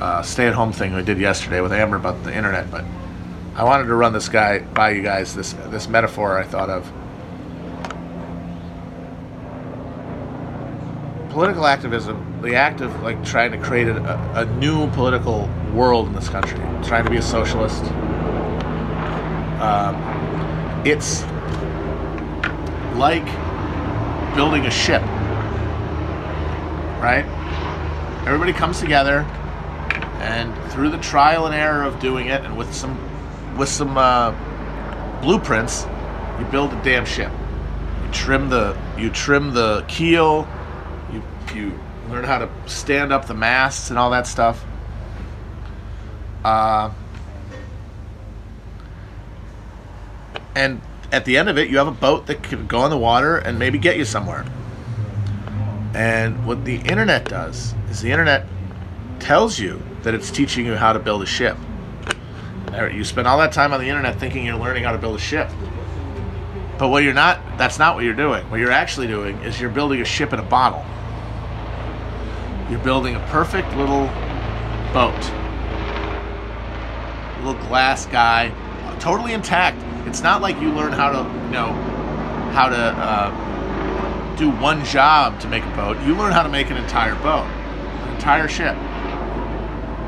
uh, 0.00 0.22
stay-at-home 0.22 0.72
thing 0.72 0.94
we 0.94 1.02
did 1.02 1.18
yesterday 1.18 1.60
with 1.60 1.72
Amber 1.72 1.96
about 1.96 2.22
the 2.24 2.34
internet, 2.34 2.70
but 2.70 2.84
I 3.54 3.64
wanted 3.64 3.84
to 3.84 3.94
run 3.94 4.12
this 4.12 4.28
guy 4.28 4.58
by 4.58 4.90
you 4.90 5.02
guys. 5.02 5.34
This 5.34 5.54
this 5.68 5.88
metaphor 5.88 6.38
I 6.38 6.44
thought 6.44 6.68
of. 6.68 6.92
Political 11.34 11.66
activism, 11.66 12.40
the 12.42 12.54
act 12.54 12.80
of 12.80 13.02
like 13.02 13.24
trying 13.24 13.50
to 13.50 13.58
create 13.58 13.88
a, 13.88 14.40
a 14.40 14.44
new 14.44 14.88
political 14.92 15.50
world 15.74 16.06
in 16.06 16.12
this 16.12 16.28
country, 16.28 16.60
trying 16.84 17.02
to 17.02 17.10
be 17.10 17.16
a 17.16 17.22
socialist. 17.22 17.82
Um, 19.60 19.96
it's 20.86 21.24
like 22.96 23.24
building 24.36 24.66
a 24.66 24.70
ship, 24.70 25.02
right? 27.02 27.24
Everybody 28.28 28.52
comes 28.52 28.78
together, 28.78 29.22
and 30.20 30.54
through 30.70 30.90
the 30.90 30.98
trial 30.98 31.46
and 31.46 31.54
error 31.54 31.82
of 31.82 31.98
doing 31.98 32.28
it, 32.28 32.44
and 32.44 32.56
with 32.56 32.72
some 32.72 32.96
with 33.58 33.68
some 33.68 33.98
uh, 33.98 34.30
blueprints, 35.20 35.84
you 36.38 36.44
build 36.44 36.72
a 36.72 36.80
damn 36.84 37.04
ship. 37.04 37.32
You 38.04 38.12
trim 38.12 38.50
the 38.50 38.78
you 38.96 39.10
trim 39.10 39.52
the 39.52 39.84
keel. 39.88 40.46
You 41.54 41.78
learn 42.10 42.24
how 42.24 42.38
to 42.38 42.50
stand 42.66 43.12
up 43.12 43.26
the 43.26 43.34
masts 43.34 43.90
and 43.90 43.98
all 43.98 44.10
that 44.10 44.26
stuff. 44.26 44.64
Uh, 46.44 46.90
and 50.54 50.80
at 51.12 51.24
the 51.24 51.36
end 51.36 51.48
of 51.48 51.56
it, 51.58 51.70
you 51.70 51.78
have 51.78 51.86
a 51.86 51.92
boat 51.92 52.26
that 52.26 52.42
can 52.42 52.66
go 52.66 52.80
on 52.80 52.90
the 52.90 52.98
water 52.98 53.38
and 53.38 53.58
maybe 53.58 53.78
get 53.78 53.96
you 53.96 54.04
somewhere. 54.04 54.44
And 55.94 56.44
what 56.44 56.64
the 56.64 56.76
internet 56.76 57.28
does 57.28 57.74
is 57.88 58.02
the 58.02 58.10
internet 58.10 58.46
tells 59.20 59.58
you 59.58 59.80
that 60.02 60.12
it's 60.12 60.30
teaching 60.30 60.66
you 60.66 60.74
how 60.74 60.92
to 60.92 60.98
build 60.98 61.22
a 61.22 61.26
ship. 61.26 61.56
You 62.72 63.04
spend 63.04 63.28
all 63.28 63.38
that 63.38 63.52
time 63.52 63.72
on 63.72 63.80
the 63.80 63.88
internet 63.88 64.18
thinking 64.18 64.44
you're 64.44 64.56
learning 64.56 64.82
how 64.82 64.92
to 64.92 64.98
build 64.98 65.14
a 65.14 65.20
ship. 65.20 65.48
But 66.76 66.88
what 66.88 67.04
you're 67.04 67.14
not, 67.14 67.40
that's 67.56 67.78
not 67.78 67.94
what 67.94 68.02
you're 68.04 68.14
doing. 68.14 68.44
What 68.50 68.58
you're 68.58 68.72
actually 68.72 69.06
doing 69.06 69.36
is 69.38 69.60
you're 69.60 69.70
building 69.70 70.00
a 70.00 70.04
ship 70.04 70.32
in 70.32 70.40
a 70.40 70.42
bottle. 70.42 70.84
You're 72.70 72.80
building 72.80 73.14
a 73.14 73.20
perfect 73.28 73.68
little 73.76 74.06
boat. 74.92 75.18
Little 77.44 77.60
glass 77.68 78.06
guy, 78.06 78.52
totally 79.00 79.34
intact. 79.34 79.82
It's 80.08 80.22
not 80.22 80.40
like 80.40 80.60
you 80.60 80.72
learn 80.72 80.92
how 80.92 81.10
to, 81.10 81.18
you 81.18 81.50
know, 81.50 81.72
how 82.52 82.68
to 82.68 82.76
uh, 82.76 84.36
do 84.36 84.50
one 84.50 84.84
job 84.84 85.40
to 85.40 85.48
make 85.48 85.62
a 85.64 85.76
boat. 85.76 86.00
You 86.06 86.14
learn 86.14 86.32
how 86.32 86.42
to 86.42 86.48
make 86.48 86.70
an 86.70 86.76
entire 86.76 87.14
boat, 87.16 87.44
an 87.44 88.14
entire 88.14 88.48
ship. 88.48 88.76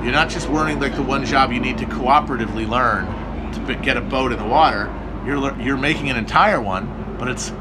You're 0.02 0.12
not 0.12 0.30
just 0.30 0.48
learning 0.48 0.80
like 0.80 0.94
the 0.94 1.02
one 1.02 1.26
job 1.26 1.52
you 1.52 1.60
need 1.60 1.78
to 1.78 1.84
cooperatively 1.84 2.68
learn 2.68 3.04
to 3.52 3.74
get 3.74 3.96
a 3.96 4.00
boat 4.00 4.32
in 4.32 4.38
the 4.38 4.46
water. 4.46 4.92
You're 5.26 5.60
you're 5.60 5.76
making 5.76 6.08
an 6.10 6.16
entire 6.16 6.60
one, 6.60 7.16
but 7.18 7.28
it's 7.28 7.52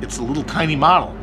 it's 0.00 0.18
a 0.18 0.22
little 0.22 0.42
tiny 0.42 0.76
model. 0.76 1.16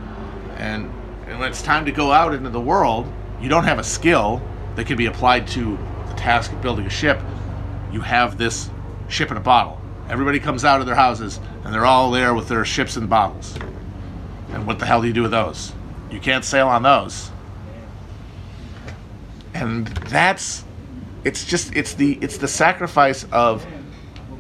And 0.58 0.92
and 1.30 1.40
when 1.40 1.50
it's 1.50 1.62
time 1.62 1.86
to 1.86 1.92
go 1.92 2.12
out 2.12 2.34
into 2.34 2.50
the 2.50 2.60
world, 2.60 3.12
you 3.40 3.50
don't 3.50 3.64
have 3.64 3.78
a 3.78 3.84
skill 3.84 4.42
that 4.76 4.88
can 4.88 4.98
be 4.98 5.06
applied 5.06 5.48
to 5.50 5.78
the 6.08 6.14
task 6.16 6.52
of 6.52 6.62
building 6.62 6.88
a 6.88 6.90
ship. 6.90 7.20
You 7.92 8.02
have 8.02 8.38
this 8.38 8.70
ship 9.10 9.30
in 9.30 9.38
a 9.38 9.42
bottle. 9.42 9.80
Everybody 10.10 10.40
comes 10.40 10.66
out 10.66 10.80
of 10.82 10.88
their 10.88 10.96
houses 10.96 11.40
and 11.64 11.74
they're 11.74 11.86
all 11.86 12.10
there 12.10 12.34
with 12.34 12.48
their 12.48 12.66
ships 12.66 12.98
and 12.98 13.08
bottles. 13.08 13.56
And 14.50 14.66
what 14.66 14.80
the 14.80 14.88
hell 14.88 15.02
do 15.02 15.08
you 15.08 15.14
do 15.14 15.22
with 15.22 15.32
those? 15.32 15.72
You 16.10 16.20
can't 16.20 16.44
sail 16.44 16.68
on 16.68 16.82
those. 16.82 17.30
And 19.54 19.88
that's 19.88 20.64
it's 21.24 21.46
just 21.46 21.76
it's 21.76 21.94
the 21.94 22.18
it's 22.22 22.38
the 22.38 22.48
sacrifice 22.48 23.26
of 23.32 23.66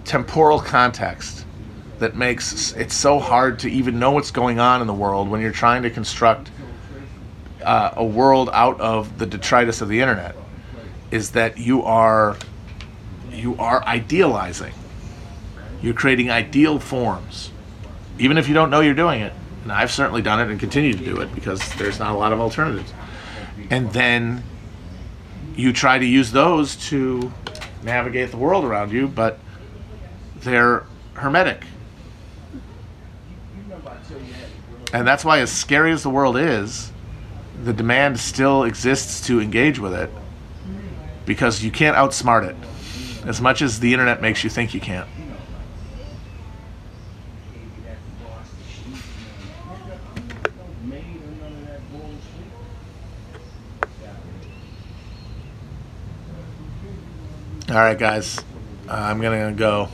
temporal 0.06 0.60
context 0.60 1.46
that 2.00 2.16
makes 2.16 2.72
it 2.74 2.92
so 2.92 3.20
hard 3.20 3.60
to 3.60 3.70
even 3.70 4.00
know 4.00 4.12
what's 4.12 4.32
going 4.32 4.60
on 4.60 4.82
in 4.82 4.88
the 4.88 4.94
world 4.94 5.30
when 5.30 5.42
you're 5.42 5.52
trying 5.52 5.84
to 5.84 5.90
construct 5.90 6.50
uh, 7.64 7.94
a 7.96 8.06
world 8.06 8.50
out 8.54 8.80
of 8.80 9.18
the 9.18 9.26
detritus 9.26 9.82
of 9.82 9.90
the 9.90 10.02
internet 10.02 10.36
is 11.12 11.32
that 11.32 11.58
you 11.58 11.84
are 11.84 12.38
you 13.32 13.56
are 13.58 13.84
idealizing. 13.84 14.74
You're 15.82 15.94
creating 15.94 16.30
ideal 16.30 16.80
forms. 16.80 17.52
Even 18.18 18.38
if 18.38 18.48
you 18.48 18.54
don't 18.54 18.70
know 18.70 18.82
you're 18.82 18.94
doing 18.94 19.22
it 19.22 19.34
and 19.64 19.72
i've 19.72 19.92
certainly 19.92 20.22
done 20.22 20.40
it 20.40 20.50
and 20.50 20.60
continue 20.60 20.94
to 20.94 21.04
do 21.04 21.20
it 21.22 21.34
because 21.36 21.62
there's 21.76 22.00
not 22.00 22.14
a 22.14 22.18
lot 22.18 22.34
of 22.34 22.40
alternatives. 22.40 22.94
And 23.70 23.92
then 23.94 24.44
you 25.56 25.74
try 25.74 26.00
to 26.00 26.06
use 26.06 26.32
those 26.32 26.76
to 26.90 27.32
navigate 27.84 28.32
the 28.32 28.38
world 28.38 28.66
around 28.66 28.92
you 28.92 29.08
but 29.08 29.40
they're 30.38 30.86
hermetic. 31.14 31.64
And 34.92 35.06
that's 35.06 35.24
why 35.24 35.40
as 35.40 35.52
scary 35.52 35.92
as 35.92 36.04
the 36.04 36.10
world 36.10 36.38
is 36.38 36.92
the 37.64 37.74
demand 37.74 38.20
still 38.20 38.64
exists 38.64 39.26
to 39.28 39.42
engage 39.42 39.80
with 39.80 39.94
it 39.94 40.10
because 41.26 41.64
you 41.64 41.72
can't 41.72 41.96
outsmart 41.96 42.48
it. 42.48 42.56
As 43.28 43.42
much 43.42 43.62
as 43.62 43.80
the 43.80 43.94
internet 43.94 44.22
makes 44.22 44.44
you 44.44 44.50
think 44.50 44.74
you 44.74 44.80
can't. 44.80 45.08
All 57.70 57.76
right 57.76 58.00
guys. 58.00 58.40
Uh, 58.88 58.94
i'm 58.94 59.22
gonna 59.22 59.52
go. 59.52 59.90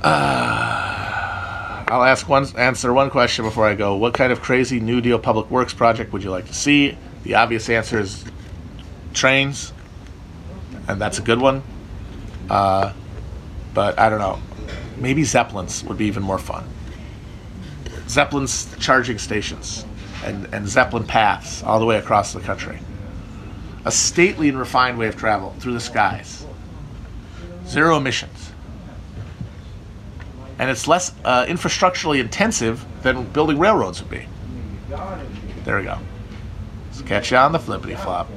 Uh, 0.00 1.01
i'll 1.88 2.02
ask 2.02 2.28
one 2.28 2.46
answer 2.56 2.92
one 2.92 3.10
question 3.10 3.44
before 3.44 3.66
i 3.66 3.74
go. 3.74 3.96
What 3.96 4.14
kind 4.14 4.32
of 4.32 4.40
crazy 4.40 4.80
new 4.80 5.00
deal 5.00 5.18
public 5.18 5.50
works 5.50 5.74
project 5.74 6.12
would 6.12 6.22
you 6.22 6.30
like 6.30 6.46
to 6.46 6.54
see? 6.54 6.96
The 7.24 7.34
obvious 7.34 7.68
answer 7.68 8.00
is 8.00 8.24
trains 9.12 9.72
and 10.88 11.00
that's 11.00 11.18
a 11.18 11.22
good 11.22 11.40
one. 11.40 11.62
Uh, 12.50 12.92
but 13.74 13.98
i 13.98 14.08
don't 14.08 14.18
know. 14.18 14.40
Maybe 14.96 15.24
zeppelins 15.24 15.84
would 15.84 15.98
be 15.98 16.06
even 16.06 16.22
more 16.22 16.38
fun. 16.38 16.68
Zeppelins 18.08 18.74
charging 18.78 19.18
stations 19.18 19.84
and, 20.24 20.52
and 20.52 20.68
zeppelin 20.68 21.04
paths 21.04 21.62
all 21.62 21.78
the 21.78 21.86
way 21.86 21.98
across 21.98 22.32
the 22.32 22.40
country. 22.40 22.78
A 23.84 23.90
stately 23.90 24.48
and 24.48 24.58
refined 24.58 24.98
way 24.98 25.08
of 25.08 25.16
travel 25.16 25.54
through 25.58 25.72
the 25.72 25.80
skies. 25.80 26.44
Zero 27.66 27.96
emissions. 27.96 28.41
And 30.62 30.70
it's 30.70 30.86
less 30.86 31.12
uh, 31.24 31.44
infrastructurally 31.46 32.20
intensive 32.20 32.86
than 33.02 33.24
building 33.32 33.58
railroads 33.58 34.00
would 34.00 34.12
be. 34.12 34.28
There 35.64 35.78
we 35.78 35.82
go. 35.82 35.98
Let's 36.86 37.02
catch 37.02 37.32
you 37.32 37.36
on 37.36 37.50
the 37.50 37.58
flippity 37.58 37.96
flop. 37.96 38.28